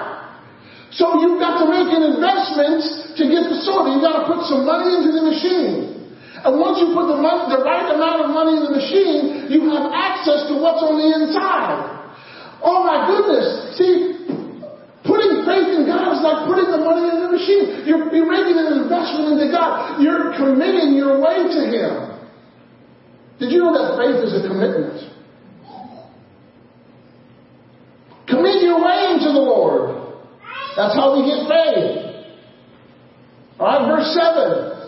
So 0.94 1.26
you've 1.26 1.42
got 1.42 1.66
to 1.66 1.68
make 1.74 1.90
an 1.90 2.06
investment 2.06 3.18
to 3.18 3.24
get 3.26 3.50
the 3.50 3.58
soda. 3.66 3.98
You've 3.98 4.06
got 4.06 4.22
to 4.22 4.26
put 4.30 4.46
some 4.46 4.62
money 4.62 4.94
into 4.94 5.10
the 5.10 5.26
machine. 5.26 6.01
And 6.42 6.58
once 6.58 6.82
you 6.82 6.90
put 6.98 7.06
the, 7.06 7.22
money, 7.22 7.54
the 7.54 7.62
right 7.62 7.86
amount 7.94 8.26
of 8.26 8.34
money 8.34 8.58
in 8.58 8.66
the 8.66 8.74
machine, 8.74 9.46
you 9.54 9.70
have 9.70 9.94
access 9.94 10.50
to 10.50 10.58
what's 10.58 10.82
on 10.82 10.98
the 10.98 11.10
inside. 11.22 12.02
Oh 12.66 12.82
my 12.82 13.06
goodness. 13.06 13.78
See, 13.78 14.26
putting 15.06 15.46
faith 15.46 15.70
in 15.78 15.86
God 15.86 16.18
is 16.18 16.22
like 16.26 16.50
putting 16.50 16.74
the 16.74 16.82
money 16.82 17.14
in 17.14 17.18
the 17.22 17.30
machine. 17.30 17.86
You're, 17.86 18.10
you're 18.10 18.30
making 18.30 18.58
an 18.58 18.82
investment 18.82 19.38
into 19.38 19.54
God. 19.54 20.02
You're 20.02 20.34
committing 20.34 20.98
your 20.98 21.22
way 21.22 21.46
to 21.46 21.62
Him. 21.70 21.94
Did 23.38 23.54
you 23.54 23.62
know 23.62 23.74
that 23.78 24.02
faith 24.02 24.26
is 24.26 24.34
a 24.34 24.42
commitment? 24.42 24.98
Commit 28.26 28.66
your 28.66 28.82
way 28.82 29.14
into 29.14 29.30
the 29.30 29.46
Lord. 29.46 30.18
That's 30.76 30.96
how 30.98 31.14
we 31.14 31.30
get 31.30 31.46
faith. 31.46 32.02
Alright, 33.60 33.86
verse 33.86 34.10
7. 34.18 34.81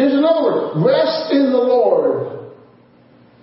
Here's 0.00 0.16
another 0.16 0.40
word. 0.48 0.80
Rest 0.80 1.28
in 1.28 1.52
the 1.52 1.60
Lord 1.60 2.56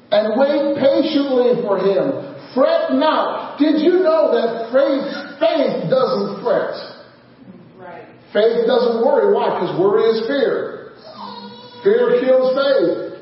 and 0.10 0.34
wait 0.42 0.74
patiently 0.82 1.62
for 1.62 1.78
Him. 1.78 2.34
Fret 2.58 2.98
not. 2.98 3.60
Did 3.60 3.78
you 3.78 4.02
know 4.02 4.34
that 4.34 4.74
faith, 4.74 5.38
faith 5.38 5.86
doesn't 5.86 6.42
fret? 6.42 6.74
Right. 7.78 8.10
Faith 8.34 8.66
doesn't 8.66 9.06
worry. 9.06 9.30
Why? 9.36 9.54
Because 9.54 9.78
worry 9.78 10.10
is 10.10 10.26
fear. 10.26 10.98
Fear 11.84 12.26
kills 12.26 12.50
faith. 12.58 13.22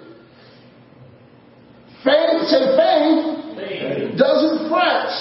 Faith, 2.07 2.39
say 2.47 2.63
faith, 2.79 3.19
Faith. 3.59 4.17
doesn't 4.17 4.69
fret. 4.71 5.11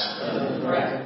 Right. 0.62 1.03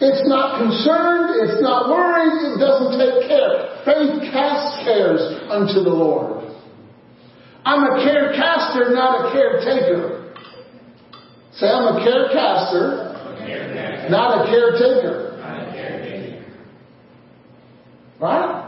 It's 0.00 0.24
not 0.26 0.56
concerned, 0.56 1.44
it's 1.44 1.60
not 1.60 1.92
worried, 1.92 2.32
it 2.32 2.56
doesn't 2.56 2.96
take 2.96 3.28
care. 3.28 3.84
Faith 3.84 4.32
casts 4.32 4.80
cares 4.84 5.20
unto 5.52 5.84
the 5.84 5.92
Lord. 5.92 6.40
I'm 7.64 7.84
a 7.84 8.00
carecaster, 8.00 8.92
not 8.96 9.28
a 9.28 9.32
caretaker. 9.32 10.32
Say, 11.52 11.68
I'm 11.68 11.94
a 11.94 12.00
carecaster, 12.00 14.08
not 14.08 14.40
a 14.40 14.44
caretaker. 14.50 15.36
Right? 18.18 18.64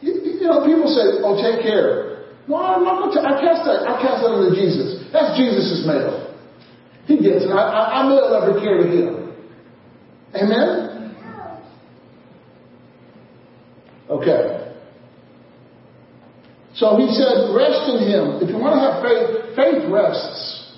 You, 0.00 0.12
you 0.12 0.42
know, 0.42 0.66
people 0.66 0.90
say, 0.90 1.22
oh, 1.22 1.36
take 1.38 1.62
care. 1.62 2.26
No, 2.48 2.56
I'm 2.56 2.82
not 2.82 2.98
going 2.98 3.12
to, 3.14 3.20
I 3.22 3.38
cast 3.40 3.62
that, 3.62 3.86
I 3.86 4.02
cast 4.02 4.22
that 4.22 4.30
onto 4.34 4.56
Jesus. 4.58 5.06
That's 5.12 5.38
Jesus' 5.38 5.86
mail. 5.86 6.34
He 7.06 7.18
gets 7.22 7.44
it. 7.44 7.50
I, 7.50 7.62
I, 7.62 8.02
I 8.02 8.08
mail 8.08 8.34
every 8.34 8.60
care 8.60 8.78
to 8.78 8.86
him. 8.90 9.21
Amen? 10.34 10.92
Okay. 14.08 14.62
So 16.74 16.96
he 16.96 17.08
said, 17.12 17.52
rest 17.54 17.84
in 17.88 18.08
him. 18.08 18.40
If 18.40 18.48
you 18.48 18.56
want 18.56 18.76
to 18.76 18.82
have 18.82 19.02
faith, 19.04 19.56
faith 19.56 19.92
rests. 19.92 20.72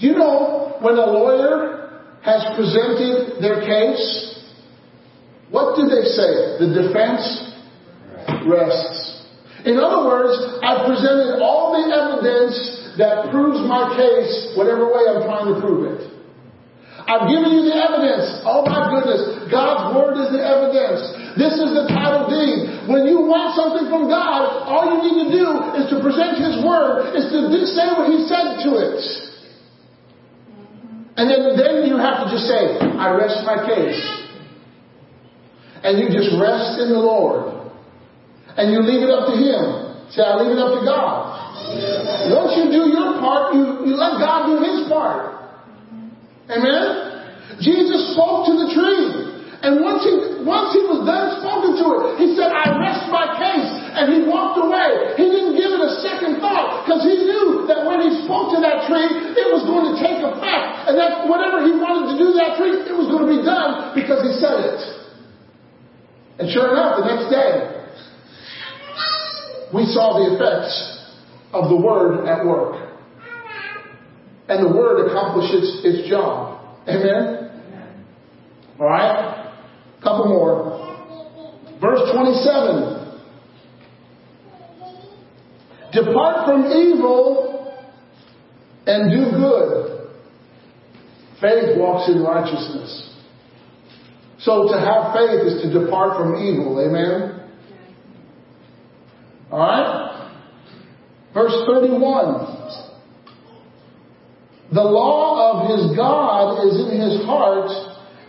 Do 0.00 0.06
you 0.06 0.14
know 0.16 0.76
when 0.80 0.94
a 0.94 1.06
lawyer 1.06 2.00
has 2.22 2.42
presented 2.56 3.42
their 3.42 3.60
case, 3.60 4.40
what 5.50 5.76
do 5.76 5.84
they 5.84 6.08
say? 6.08 6.58
The 6.64 6.82
defense 6.82 7.22
rests. 8.48 9.26
In 9.66 9.78
other 9.78 10.08
words, 10.08 10.32
I've 10.64 10.88
presented 10.88 11.40
all 11.40 11.72
the 11.72 11.84
evidence 11.92 12.96
that 12.98 13.30
proves 13.30 13.60
my 13.68 13.96
case, 13.96 14.56
whatever 14.56 14.86
way 14.92 15.04
I'm 15.08 15.22
trying 15.22 15.54
to 15.54 15.60
prove 15.60 15.92
it. 15.92 16.13
I've 17.04 17.28
given 17.28 17.52
you 17.52 17.68
the 17.68 17.76
evidence. 17.76 18.40
Oh 18.48 18.64
my 18.64 18.88
goodness. 18.88 19.52
God's 19.52 19.92
word 19.92 20.16
is 20.24 20.32
the 20.32 20.40
evidence. 20.40 21.04
This 21.36 21.52
is 21.60 21.76
the 21.76 21.84
title 21.92 22.32
deed. 22.32 22.88
When 22.88 23.04
you 23.04 23.28
want 23.28 23.52
something 23.52 23.92
from 23.92 24.08
God, 24.08 24.64
all 24.64 24.88
you 24.88 24.98
need 25.04 25.18
to 25.24 25.30
do 25.36 25.46
is 25.76 25.84
to 25.92 26.00
present 26.00 26.40
His 26.40 26.64
word, 26.64 27.12
is 27.12 27.28
to 27.28 27.40
say 27.68 27.92
what 27.92 28.08
He 28.08 28.24
said 28.24 28.64
to 28.64 28.70
it. 28.80 29.04
And 31.20 31.28
then, 31.28 31.60
then 31.60 31.84
you 31.84 32.00
have 32.00 32.24
to 32.24 32.26
just 32.32 32.48
say, 32.48 32.80
I 32.80 33.12
rest 33.12 33.44
my 33.44 33.60
case. 33.68 34.00
And 35.84 36.00
you 36.00 36.08
just 36.08 36.32
rest 36.40 36.80
in 36.80 36.88
the 36.88 36.98
Lord. 36.98 37.68
And 38.56 38.72
you 38.72 38.80
leave 38.80 39.04
it 39.04 39.12
up 39.12 39.28
to 39.28 39.36
Him. 39.36 40.08
Say, 40.08 40.24
I 40.24 40.40
leave 40.40 40.56
it 40.56 40.60
up 40.62 40.72
to 40.72 40.82
God. 40.88 41.36
Once 42.32 42.56
you 42.56 42.72
do 42.72 42.88
your 42.88 43.20
part, 43.20 43.52
you, 43.52 43.92
you 43.92 43.94
let 43.94 44.16
God 44.16 44.48
do 44.48 44.64
His 44.64 44.88
part. 44.88 45.33
Amen? 46.50 47.14
Jesus 47.60 48.12
spoke 48.12 48.44
to 48.48 48.52
the 48.52 48.68
tree. 48.74 49.34
And 49.64 49.80
once 49.80 50.04
he, 50.04 50.44
once 50.44 50.76
he 50.76 50.84
was 50.84 51.08
done 51.08 51.40
spoken 51.40 51.72
to 51.80 51.86
it, 51.96 52.20
he 52.20 52.36
said, 52.36 52.52
I 52.52 52.76
rest 52.76 53.08
my 53.08 53.32
case. 53.40 53.64
And 53.96 54.12
he 54.12 54.28
walked 54.28 54.60
away. 54.60 55.16
He 55.16 55.24
didn't 55.24 55.56
give 55.56 55.72
it 55.72 55.80
a 55.80 56.04
second 56.04 56.44
thought 56.44 56.84
because 56.84 57.00
he 57.00 57.24
knew 57.24 57.64
that 57.72 57.88
when 57.88 58.04
he 58.04 58.12
spoke 58.28 58.52
to 58.52 58.60
that 58.60 58.84
tree, 58.84 59.08
it 59.08 59.48
was 59.48 59.64
going 59.64 59.88
to 59.88 59.94
take 59.96 60.20
effect. 60.20 60.68
And 60.84 61.00
that 61.00 61.24
whatever 61.24 61.64
he 61.64 61.72
wanted 61.80 62.12
to 62.12 62.16
do 62.20 62.36
that 62.36 62.60
tree, 62.60 62.76
it 62.84 62.92
was 62.92 63.08
going 63.08 63.24
to 63.24 63.32
be 63.32 63.40
done 63.40 63.96
because 63.96 64.20
he 64.20 64.36
said 64.36 64.68
it. 64.68 64.80
And 66.44 66.52
sure 66.52 66.68
enough, 66.76 67.00
the 67.00 67.08
next 67.08 67.32
day, 67.32 67.52
we 69.72 69.88
saw 69.96 70.20
the 70.20 70.36
effects 70.36 70.76
of 71.56 71.72
the 71.72 71.78
word 71.80 72.28
at 72.28 72.44
work 72.44 72.83
and 74.48 74.64
the 74.64 74.76
word 74.76 75.08
accomplishes 75.08 75.80
its 75.84 76.08
job. 76.08 76.60
Amen? 76.88 77.44
All 78.78 78.86
right? 78.86 79.52
Couple 80.02 80.28
more. 80.28 80.80
Verse 81.80 82.00
27. 82.12 83.04
Depart 85.92 86.46
from 86.46 86.66
evil 86.72 87.74
and 88.86 89.10
do 89.10 89.30
good. 89.36 90.10
Faith 91.40 91.78
walks 91.78 92.10
in 92.10 92.22
righteousness. 92.22 93.10
So 94.40 94.68
to 94.68 94.78
have 94.78 95.14
faith 95.14 95.40
is 95.46 95.62
to 95.62 95.80
depart 95.80 96.18
from 96.18 96.36
evil. 96.36 96.84
Amen? 96.84 97.40
All 99.50 99.58
right? 99.58 100.30
Verse 101.32 101.54
31. 101.66 102.83
The 104.74 104.82
law 104.82 105.54
of 105.54 105.70
his 105.70 105.94
God 105.94 106.66
is 106.66 106.74
in 106.90 106.98
his 106.98 107.22
heart, 107.22 107.70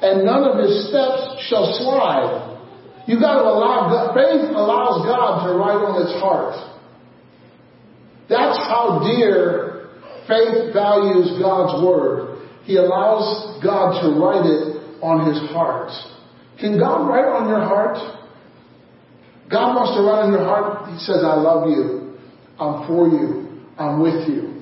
and 0.06 0.24
none 0.24 0.46
of 0.46 0.62
his 0.62 0.90
steps 0.90 1.42
shall 1.50 1.66
slide. 1.82 2.54
You 3.08 3.20
got 3.20 3.42
to 3.42 3.50
allow 3.50 3.90
God, 3.90 4.14
faith 4.14 4.54
allows 4.54 5.10
God 5.10 5.48
to 5.48 5.58
write 5.58 5.82
on 5.82 6.06
its 6.06 6.14
heart. 6.22 6.54
That's 8.30 8.58
how 8.70 9.02
dear 9.02 9.90
faith 10.30 10.74
values 10.74 11.34
God's 11.42 11.82
word. 11.84 12.46
He 12.66 12.78
allows 12.78 13.62
God 13.64 14.02
to 14.02 14.14
write 14.22 14.46
it 14.46 15.02
on 15.02 15.26
his 15.26 15.42
heart. 15.50 15.90
Can 16.60 16.78
God 16.78 17.10
write 17.10 17.26
on 17.26 17.50
your 17.50 17.62
heart? 17.62 17.98
God 19.50 19.76
wants 19.76 19.98
to 19.98 20.02
write 20.02 20.26
on 20.26 20.32
your 20.32 20.46
heart. 20.46 20.90
He 20.94 20.98
says, 21.00 21.22
I 21.26 21.36
love 21.36 21.70
you. 21.70 22.18
I'm 22.60 22.88
for 22.88 23.08
you. 23.10 23.66
I'm 23.78 24.02
with 24.02 24.30
you. 24.30 24.55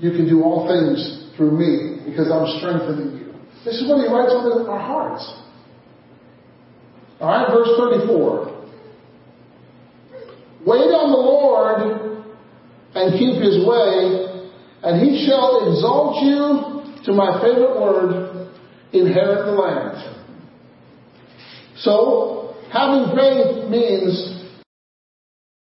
You 0.00 0.10
can 0.12 0.26
do 0.26 0.42
all 0.42 0.66
things 0.66 1.30
through 1.36 1.52
me 1.52 2.08
because 2.08 2.32
I'm 2.32 2.48
strengthening 2.58 3.18
you. 3.18 3.34
This 3.64 3.76
is 3.76 3.88
what 3.88 4.00
he 4.00 4.08
writes 4.08 4.32
on 4.32 4.66
our 4.66 4.80
hearts. 4.80 5.24
All 7.20 7.28
right, 7.28 7.52
verse 7.52 7.68
34. 7.76 8.48
Wait 10.66 10.88
on 10.88 11.12
the 11.12 11.20
Lord 11.20 12.24
and 12.94 13.18
keep 13.18 13.42
his 13.42 13.64
way, 13.64 14.48
and 14.82 15.04
he 15.04 15.26
shall 15.26 15.68
exalt 15.68 16.24
you 16.24 17.04
to 17.04 17.12
my 17.12 17.40
favorite 17.42 17.78
word, 17.78 18.50
inherit 18.92 19.44
the 19.44 19.52
land. 19.52 20.00
So, 21.76 22.56
having 22.72 23.14
faith 23.14 23.68
means 23.68 24.44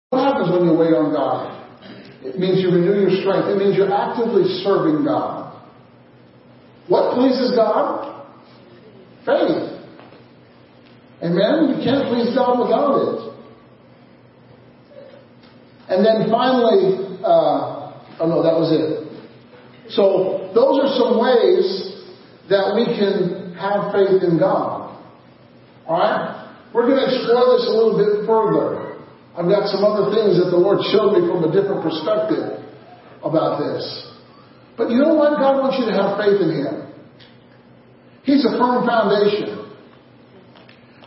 what 0.08 0.24
happens 0.24 0.50
when 0.50 0.68
you 0.68 0.74
wait 0.74 0.92
on 0.94 1.12
God? 1.12 1.61
It 2.24 2.38
means 2.38 2.62
you 2.62 2.70
renew 2.70 3.00
your 3.00 3.20
strength. 3.20 3.48
It 3.48 3.58
means 3.58 3.76
you're 3.76 3.92
actively 3.92 4.44
serving 4.62 5.04
God. 5.04 5.60
What 6.88 7.14
pleases 7.14 7.52
God? 7.56 8.26
Faith. 9.26 9.72
Amen? 11.22 11.74
You 11.74 11.84
can't 11.84 12.08
please 12.08 12.34
God 12.34 12.58
without 12.58 12.94
it. 12.98 13.32
And 15.88 16.06
then 16.06 16.30
finally, 16.30 17.18
uh, 17.22 18.18
oh 18.18 18.26
no, 18.26 18.42
that 18.42 18.54
was 18.54 18.70
it. 18.70 19.02
So 19.90 20.50
those 20.54 20.78
are 20.82 20.90
some 20.98 21.18
ways 21.18 21.92
that 22.48 22.74
we 22.74 22.86
can 22.86 23.54
have 23.54 23.92
faith 23.92 24.22
in 24.22 24.38
God. 24.38 24.98
Alright? 25.86 26.42
We're 26.74 26.86
going 26.86 26.98
to 26.98 27.04
explore 27.04 27.56
this 27.56 27.66
a 27.68 27.74
little 27.76 27.98
bit 27.98 28.26
further. 28.26 28.81
I've 29.32 29.48
got 29.48 29.68
some 29.72 29.80
other 29.80 30.12
things 30.12 30.36
that 30.36 30.50
the 30.52 30.60
Lord 30.60 30.84
showed 30.92 31.16
me 31.16 31.24
from 31.24 31.44
a 31.44 31.50
different 31.52 31.80
perspective 31.80 32.60
about 33.24 33.56
this. 33.64 33.80
But 34.76 34.90
you 34.90 35.00
know 35.00 35.14
what? 35.14 35.40
God 35.40 35.64
wants 35.64 35.80
you 35.80 35.86
to 35.88 35.94
have 35.96 36.20
faith 36.20 36.36
in 36.36 36.52
Him. 36.52 36.92
He's 38.24 38.44
a 38.44 38.52
firm 38.60 38.84
foundation. 38.84 39.72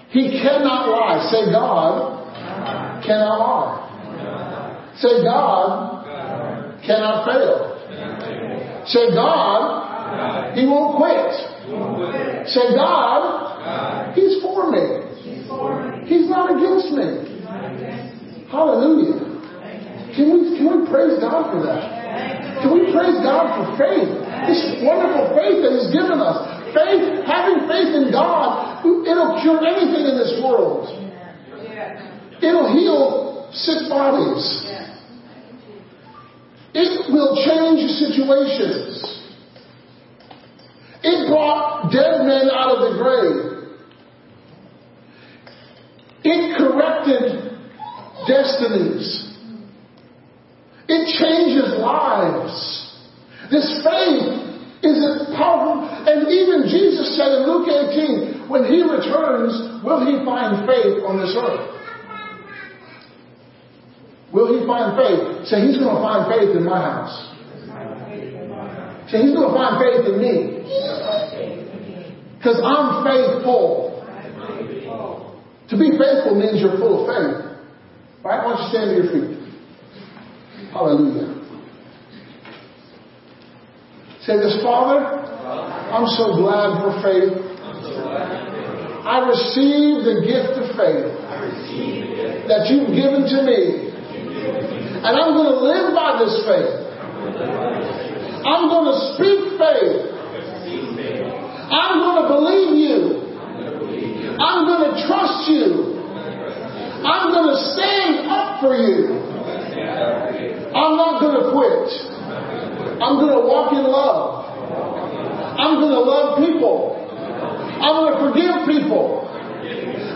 He 0.09 0.41
cannot 0.41 0.89
lie. 0.89 1.21
Say, 1.30 1.51
God 1.51 3.03
cannot 3.05 3.38
lie. 3.38 3.86
Say, 4.97 5.23
God 5.23 6.82
cannot 6.86 7.26
fail. 7.30 7.76
Say, 8.88 9.13
God, 9.13 10.55
He 10.57 10.65
won't 10.65 10.97
quit. 10.97 12.49
Say, 12.49 12.73
God, 12.73 14.15
He's 14.15 14.41
for 14.41 14.71
me. 14.71 15.05
He's 16.07 16.30
not 16.30 16.55
against 16.55 16.91
me. 16.91 17.36
Hallelujah. 18.55 19.19
Can 20.15 20.31
we, 20.31 20.55
can 20.55 20.63
we 20.71 20.87
praise 20.87 21.19
God 21.19 21.51
for 21.51 21.59
that? 21.67 22.63
Can 22.63 22.71
we 22.71 22.87
praise 22.87 23.19
God 23.19 23.51
for 23.51 23.75
faith? 23.75 24.07
This 24.47 24.79
wonderful 24.79 25.35
faith 25.35 25.59
that 25.59 25.75
He's 25.75 25.91
given 25.91 26.23
us. 26.23 26.39
Faith, 26.71 27.27
having 27.27 27.67
faith 27.67 27.91
in 27.99 28.15
God, 28.15 28.79
it'll 28.79 29.43
cure 29.43 29.59
anything 29.59 30.07
in 30.07 30.15
this 30.15 30.39
world. 30.39 30.87
It'll 32.39 32.71
heal 32.71 33.51
sick 33.51 33.91
bodies. 33.91 34.47
It 36.71 37.11
will 37.11 37.35
change 37.43 37.91
situations. 37.91 39.03
It 41.03 41.27
brought 41.27 41.91
dead 41.91 42.23
men 42.23 42.47
out 42.55 42.71
of 42.71 42.79
the 42.87 43.03
grave. 43.03 43.67
It 46.23 46.57
corrected 46.57 47.54
destinies. 48.28 49.34
It 50.88 51.03
changes 51.20 51.76
lives. 51.82 52.55
This 53.51 53.84
faith 53.84 54.45
is 54.84 55.01
powerful, 55.36 55.89
and 56.05 56.30
even 56.30 56.70
Jesus 56.70 57.18
said 57.18 57.41
in 57.41 57.49
Luke 57.49 57.68
18, 57.68 58.49
when 58.49 58.66
he 58.66 58.82
returns, 58.82 59.84
will 59.84 60.05
he 60.05 60.24
find 60.24 60.68
faith 60.68 61.03
on 61.05 61.18
this 61.20 61.36
earth? 61.38 61.76
Will 64.32 64.59
he 64.59 64.66
find 64.68 64.97
faith? 64.97 65.47
Say, 65.47 65.66
he's 65.66 65.78
going 65.78 65.95
to 65.95 66.01
find 66.01 66.28
faith 66.30 66.55
in 66.55 66.66
my 66.66 66.82
house. 66.82 67.16
Say, 69.09 69.22
he's 69.22 69.34
going 69.34 69.49
to 69.49 69.55
find 69.55 69.80
faith 69.80 70.05
in 70.05 70.22
me. 70.22 70.66
Because 72.38 72.61
I'm 72.61 73.03
faithful. 73.05 74.03
To 75.70 75.78
be 75.78 75.97
faithful 75.97 76.36
means 76.36 76.61
you're 76.61 76.78
full 76.78 77.07
of 77.07 77.09
faith. 77.09 77.44
Right? 78.26 78.43
Why 78.43 78.57
don't 78.57 78.61
you 78.63 78.69
stand 78.73 78.89
to 78.89 78.95
your 78.97 79.09
feet? 79.13 79.38
Hallelujah. 80.73 81.30
Say 84.26 84.41
this, 84.41 84.57
Father, 84.65 85.05
I'm 85.93 86.09
so 86.17 86.34
glad 86.34 86.82
for 86.82 86.89
faith. 87.05 87.38
I 89.05 89.30
receive 89.30 90.09
the 90.09 90.26
gift 90.26 90.57
of 90.57 90.73
faith 90.73 91.13
that 92.49 92.65
you've 92.65 92.89
given 92.97 93.30
to 93.30 93.45
me. 93.45 93.93
And 93.93 95.13
I'm 95.13 95.38
going 95.38 95.53
to 95.53 95.61
live 95.61 95.93
by 95.93 96.17
this 96.17 96.41
faith. 96.49 96.82
I'm 98.41 98.65
going 98.73 98.89
to 98.89 98.97
speak 99.13 99.53
faith. 99.61 100.01
I'm 101.69 102.01
going 102.01 102.26
to 102.26 102.28
believe 102.34 102.73
you. 102.89 103.21
I'm 104.41 104.65
going 104.65 104.95
to 104.95 105.05
trust 105.05 105.47
you. 105.47 105.94
I'm 107.05 107.31
going 107.31 107.49
to 107.53 107.59
stand 107.77 108.25
up 108.27 108.61
for 108.61 108.73
you. 108.73 109.13
I'm 110.73 110.97
not 110.97 111.21
going 111.21 111.37
to 111.37 111.45
quit. 111.53 111.87
I'm 112.97 113.21
going 113.21 113.37
to 113.37 113.43
walk 113.45 113.71
in 113.73 113.85
love. 113.85 114.45
I'm 115.55 115.79
going 115.79 115.93
to 115.93 116.01
love 116.01 116.39
people. 116.41 116.97
I'm 117.05 117.93
going 118.01 118.13
to 118.13 118.19
forgive 118.25 118.55
people. 118.65 119.29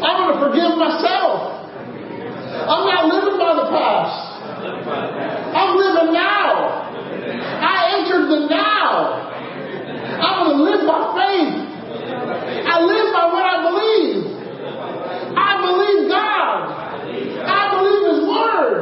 I'm 0.01 0.15
going 0.25 0.33
to 0.33 0.39
forgive 0.49 0.77
myself. 0.77 1.59
I'm 2.59 2.83
not 2.89 3.05
living 3.07 3.37
by 3.37 3.53
the 3.55 3.67
past. 3.69 4.29
I'm 5.53 5.77
living 5.77 6.13
now. 6.13 6.89
I 7.61 8.01
entered 8.01 8.25
the 8.33 8.39
now. 8.49 9.29
I'm 10.19 10.35
going 10.43 10.57
to 10.57 10.63
live 10.65 10.83
by 10.89 11.01
faith. 11.15 11.69
I 12.65 12.75
live 12.81 13.07
by 13.13 13.25
what 13.29 13.45
I 13.45 13.57
believe. 13.69 14.39
I 15.37 15.51
believe 15.61 16.09
God. 16.09 16.79
I 17.47 17.61
believe 17.75 18.01
His 18.11 18.21
Word. 18.27 18.77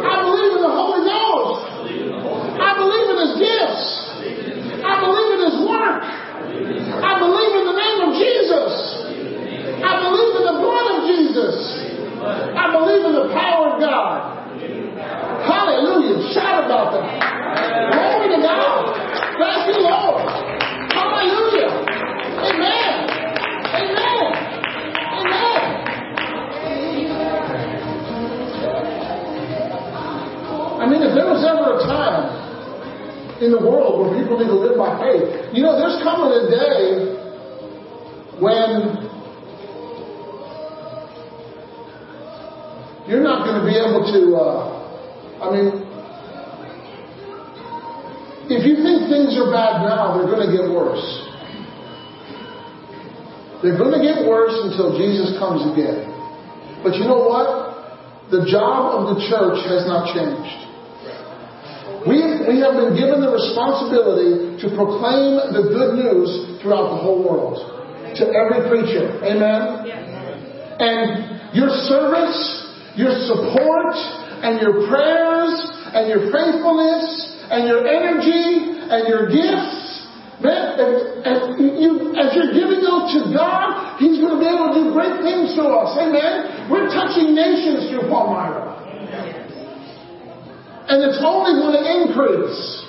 I 0.00 0.14
believe 0.22 0.52
in 0.56 0.62
the 0.62 0.74
Holy 0.74 1.02
Ghost. 1.04 1.60
I 2.56 2.70
believe 2.80 3.06
in 3.12 3.18
His 3.20 3.34
gifts. 3.36 3.84
I 4.84 4.94
believe 5.02 5.30
in 5.36 5.40
His 5.52 5.58
work. 5.66 6.02
I 7.02 7.12
believe 7.20 7.52
in 7.60 7.64
the 7.66 7.76
name 7.76 7.98
of 8.08 8.10
Jesus. 8.16 8.72
I 9.84 9.92
believe 10.00 10.32
in 10.40 10.44
the 10.48 10.58
blood 10.62 10.86
of 10.96 10.98
Jesus. 11.10 11.56
I 12.26 12.64
believe 12.72 13.02
in 13.06 13.14
the 13.14 13.28
power 13.34 13.65
God. 13.80 14.50
Hallelujah. 15.46 16.32
Shout 16.32 16.64
about 16.64 16.92
that. 16.92 17.06
Glory 17.92 18.28
to 18.36 18.42
God. 18.42 18.96
Thank 19.38 19.68
you, 19.68 19.82
Lord. 19.84 20.22
Hallelujah. 20.92 21.70
Amen. 22.46 22.92
Amen. 23.76 24.24
Amen. 25.16 25.86
I 30.76 30.86
mean, 30.88 31.02
if 31.02 31.14
there 31.14 31.26
was 31.26 31.44
ever 31.44 31.76
a 31.76 31.86
time 31.86 33.42
in 33.42 33.50
the 33.50 33.60
world 33.60 34.00
where 34.00 34.22
people 34.22 34.38
need 34.38 34.46
to 34.48 34.54
live 34.54 34.78
by 34.78 34.98
faith, 35.00 35.54
you 35.54 35.62
know, 35.62 35.76
there's 35.78 36.02
coming 36.02 36.32
a 36.32 36.48
day 36.48 37.16
when 38.40 39.05
you're 43.06 43.22
not 43.22 43.46
going 43.46 43.62
to 43.62 43.66
be 43.66 43.78
able 43.78 44.02
to, 44.02 44.20
uh, 44.34 45.42
I 45.42 45.46
mean, 45.54 45.86
if 48.50 48.62
you 48.62 48.78
think 48.82 49.10
things 49.10 49.34
are 49.38 49.50
bad 49.50 49.82
now, 49.82 50.18
they're 50.18 50.30
going 50.30 50.46
to 50.46 50.52
get 50.54 50.70
worse. 50.70 51.02
They're 53.62 53.78
going 53.78 53.94
to 53.94 54.02
get 54.02 54.26
worse 54.26 54.54
until 54.70 54.94
Jesus 54.98 55.38
comes 55.38 55.66
again. 55.74 56.06
But 56.82 56.94
you 56.94 57.06
know 57.06 57.26
what? 57.26 58.30
The 58.30 58.46
job 58.46 58.98
of 58.98 59.14
the 59.14 59.22
church 59.30 59.58
has 59.70 59.86
not 59.86 60.10
changed. 60.14 60.66
We, 62.06 62.22
we 62.22 62.62
have 62.62 62.78
been 62.78 62.94
given 62.94 63.18
the 63.22 63.30
responsibility 63.34 64.62
to 64.62 64.66
proclaim 64.74 65.42
the 65.50 65.66
good 65.74 65.98
news 65.98 66.58
throughout 66.62 66.94
the 66.94 67.00
whole 67.02 67.22
world. 67.22 67.58
To 68.18 68.24
every 68.30 68.66
preacher. 68.70 69.10
Amen? 69.26 69.90
And 70.78 71.54
your 71.54 71.70
service, 71.90 72.65
your 72.96 73.12
support, 73.28 73.94
and 74.42 74.60
your 74.60 74.88
prayers, 74.88 75.54
and 75.94 76.08
your 76.08 76.32
faithfulness, 76.32 77.36
and 77.50 77.68
your 77.68 77.86
energy 77.86 78.76
and 78.90 79.08
your 79.08 79.30
gifts. 79.30 79.84
Man, 80.36 80.76
and, 80.76 80.96
and 81.24 81.40
you, 81.80 82.12
as 82.12 82.36
you're 82.36 82.52
giving 82.52 82.84
those 82.84 83.08
to 83.16 83.32
God, 83.32 83.96
He's 83.96 84.20
going 84.20 84.36
to 84.36 84.40
be 84.42 84.48
able 84.48 84.68
to 84.68 84.76
do 84.76 84.92
great 84.92 85.24
things 85.24 85.56
through 85.56 85.72
us. 85.72 85.96
Amen. 85.96 86.68
We're 86.68 86.92
touching 86.92 87.32
nations 87.32 87.88
through 87.88 88.10
Palmyra. 88.12 88.76
And 90.86 91.02
it's 91.02 91.18
only 91.24 91.56
going 91.58 91.76
to 91.80 91.84
increase. 92.04 92.86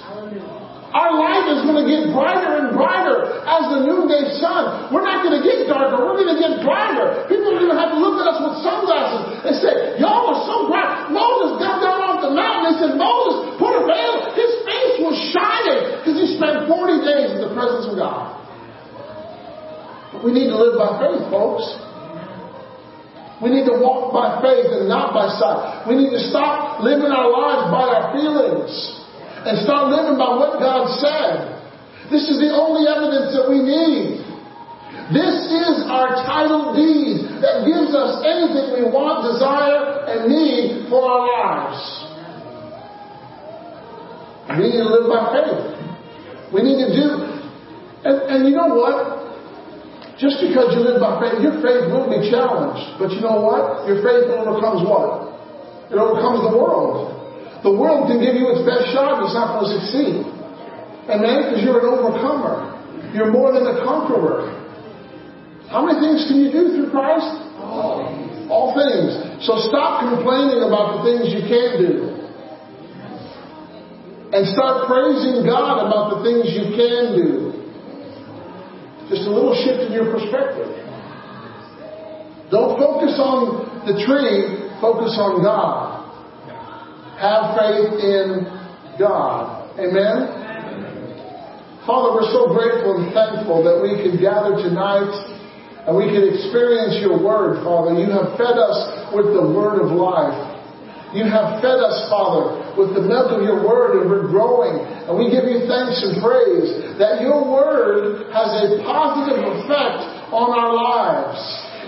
Our 0.87 1.19
light 1.19 1.51
is 1.51 1.67
going 1.67 1.83
to 1.83 1.87
get 1.87 2.09
brighter 2.15 2.63
and 2.63 2.67
brighter 2.71 3.43
as 3.43 3.63
the 3.69 3.79
noonday 3.83 4.39
sun. 4.39 4.87
We're 4.89 5.03
not 5.03 5.19
going 5.19 5.35
to 5.35 5.43
get 5.43 5.67
darker. 5.67 5.99
We're 5.99 6.15
going 6.15 6.31
to 6.31 6.39
get 6.39 6.63
brighter. 6.63 7.27
People 7.27 7.53
are 7.53 7.59
going 7.59 7.75
to 7.75 7.79
have 7.79 7.91
to 7.91 7.99
look 7.99 8.23
at 8.23 8.25
us 8.31 8.39
with 8.39 8.55
sunglasses 8.63 9.21
and 9.45 9.53
say, 9.59 9.73
y'all 9.99 10.31
are 10.31 10.41
so 10.47 10.71
bright. 10.71 11.11
Moses 11.11 11.59
got 11.59 11.83
down 11.83 11.99
off 12.01 12.23
the 12.23 12.31
mountain 12.31 12.71
and 12.71 12.75
said, 12.79 12.93
Moses, 12.95 13.59
put 13.59 13.75
a 13.75 13.83
veil. 13.83 14.31
His 14.31 14.51
face 14.63 14.95
was 15.03 15.15
shining 15.35 16.01
because 16.01 16.15
he 16.15 16.39
spent 16.39 16.71
40 16.71 17.03
days 17.03 17.29
in 17.35 17.39
the 17.43 17.51
presence 17.51 17.91
of 17.91 17.99
God. 17.99 18.39
But 20.06 20.06
we 20.23 20.33
need 20.33 20.49
to 20.49 20.57
live 20.57 20.77
by 20.77 20.97
faith, 21.01 21.29
folks. 21.29 21.65
We 23.37 23.53
need 23.53 23.69
to 23.69 23.77
walk 23.77 24.09
by 24.09 24.41
faith 24.41 24.65
and 24.73 24.89
not 24.89 25.13
by 25.13 25.29
sight. 25.37 25.85
We 25.85 25.93
need 25.93 26.09
to 26.09 26.21
stop 26.33 26.81
living 26.81 27.13
our 27.13 27.29
lives 27.29 27.69
by 27.69 27.85
our 27.85 28.05
feelings 28.17 28.73
and 29.45 29.53
start 29.61 29.93
living 29.93 30.17
by 30.17 30.33
what 30.33 30.57
God 30.57 30.89
said. 30.97 31.53
This 32.09 32.25
is 32.25 32.41
the 32.41 32.49
only 32.49 32.89
evidence 32.89 33.37
that 33.37 33.45
we 33.45 33.61
need. 33.61 34.25
This 35.13 35.37
is 35.53 35.85
our 35.85 36.25
title 36.25 36.73
deed 36.73 37.29
that 37.45 37.61
gives 37.63 37.93
us 37.93 38.25
anything 38.25 38.73
we 38.73 38.89
want, 38.89 39.21
desire, 39.23 40.09
and 40.09 40.25
need 40.25 40.89
for 40.89 40.99
our 41.05 41.23
lives. 41.29 41.79
We 44.49 44.65
need 44.65 44.81
to 44.81 44.87
live 44.89 45.05
by 45.13 45.21
faith. 45.31 45.77
We 46.51 46.63
need 46.63 46.79
to 46.81 46.89
do, 46.89 47.07
and, 48.03 48.15
and 48.31 48.39
you 48.49 48.55
know 48.55 48.73
what? 48.73 49.26
Just 50.17 50.41
because 50.41 50.73
you 50.73 50.81
live 50.81 50.97
by 50.97 51.21
faith, 51.21 51.45
your 51.45 51.61
faith 51.61 51.93
will 51.93 52.09
be 52.09 52.25
challenged. 52.33 52.97
But 52.97 53.13
you 53.13 53.21
know 53.21 53.37
what? 53.37 53.85
Your 53.85 54.01
faith 54.01 54.25
overcomes 54.33 54.81
what? 54.81 55.37
It 55.93 55.97
overcomes 56.01 56.41
the 56.49 56.57
world. 56.57 57.13
The 57.61 57.69
world 57.69 58.09
can 58.09 58.17
give 58.17 58.33
you 58.33 58.49
its 58.49 58.65
best 58.65 58.89
shot, 58.93 59.21
but 59.21 59.29
it's 59.29 59.37
not 59.37 59.53
going 59.53 59.69
to 59.69 59.73
succeed. 59.77 60.25
Amen? 61.05 61.37
Because 61.45 61.61
you're 61.61 61.85
an 61.85 61.89
overcomer. 61.89 62.75
You're 63.13 63.29
more 63.29 63.53
than 63.53 63.69
a 63.69 63.85
conqueror. 63.85 64.57
How 65.69 65.85
many 65.85 66.01
things 66.01 66.25
can 66.25 66.41
you 66.41 66.49
do 66.51 66.63
through 66.75 66.89
Christ? 66.89 67.27
All. 67.61 68.01
All 68.49 68.73
things. 68.73 69.45
So 69.45 69.61
stop 69.69 70.01
complaining 70.01 70.65
about 70.65 70.97
the 70.97 70.99
things 71.05 71.29
you 71.29 71.45
can't 71.45 71.77
do. 71.77 71.93
And 74.33 74.43
start 74.49 74.89
praising 74.91 75.45
God 75.45 75.87
about 75.87 76.17
the 76.17 76.19
things 76.25 76.51
you 76.51 76.73
can 76.75 77.15
do. 77.15 77.46
Just 79.09 79.23
a 79.23 79.31
little 79.31 79.55
shift 79.55 79.87
in 79.87 79.91
your 79.93 80.11
perspective. 80.11 80.67
Don't 82.51 82.79
focus 82.79 83.15
on 83.19 83.87
the 83.87 83.95
tree, 84.03 84.71
focus 84.79 85.15
on 85.15 85.43
God. 85.43 86.03
Have 87.19 87.55
faith 87.55 88.03
in 88.03 88.47
God. 88.99 89.67
Amen? 89.79 90.47
Father, 91.87 92.19
we're 92.19 92.31
so 92.35 92.51
grateful 92.51 92.99
and 92.99 93.15
thankful 93.15 93.63
that 93.63 93.79
we 93.79 93.95
can 94.03 94.19
gather 94.19 94.59
tonight 94.59 95.07
and 95.87 95.95
we 95.95 96.11
can 96.11 96.27
experience 96.27 96.99
your 96.99 97.15
word, 97.15 97.63
Father. 97.63 97.95
You 97.95 98.11
have 98.11 98.35
fed 98.35 98.59
us 98.59 99.15
with 99.15 99.31
the 99.31 99.39
word 99.39 99.79
of 99.79 99.95
life. 99.95 100.56
You 101.15 101.23
have 101.23 101.63
fed 101.63 101.79
us, 101.79 102.09
Father, 102.11 102.75
with 102.75 102.91
the 102.91 102.99
milk 102.99 103.31
of 103.31 103.39
your 103.39 103.63
word, 103.63 104.03
and 104.03 104.11
we're 104.11 104.27
growing. 104.27 104.83
And 105.07 105.15
we 105.15 105.31
give 105.31 105.47
you 105.47 105.63
thanks 105.63 106.03
and 106.03 106.19
praise 106.19 106.99
that 106.99 107.23
your 107.23 107.47
word 107.47 108.27
has 108.35 108.51
a 108.59 108.83
positive 108.83 109.39
effect 109.39 110.03
on 110.35 110.51
our 110.51 110.75
lives. 110.75 111.39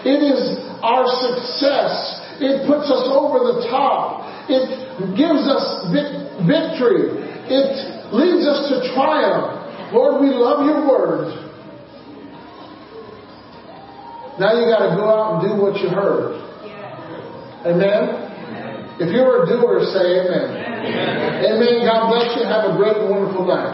It 0.08 0.24
is 0.24 0.40
our 0.80 1.04
success. 1.04 1.92
It 2.40 2.64
puts 2.64 2.88
us 2.88 3.12
over 3.12 3.44
the 3.44 3.68
top. 3.68 4.24
It 4.48 4.72
gives 5.20 5.44
us 5.52 5.92
victory. 6.48 7.20
It 7.52 8.16
leads 8.16 8.48
us 8.48 8.72
to 8.72 8.96
triumph. 8.96 9.92
Lord, 9.92 10.24
we 10.24 10.32
love 10.32 10.64
your 10.64 10.88
word. 10.88 11.36
Now 14.40 14.56
you 14.56 14.72
got 14.72 14.88
to 14.88 14.96
go 14.96 15.12
out 15.12 15.44
and 15.44 15.52
do 15.52 15.62
what 15.62 15.76
you 15.84 15.90
heard. 15.90 16.40
Amen? 17.68 18.29
If 19.00 19.16
you're 19.16 19.44
a 19.44 19.48
doer, 19.48 19.80
say 19.96 20.28
amen. 20.28 20.60
amen. 20.60 21.56
Amen. 21.56 21.76
God 21.88 22.12
bless 22.12 22.36
you. 22.36 22.44
Have 22.44 22.68
a 22.68 22.76
great 22.76 23.00
and 23.00 23.08
wonderful 23.08 23.48
night. 23.48 23.68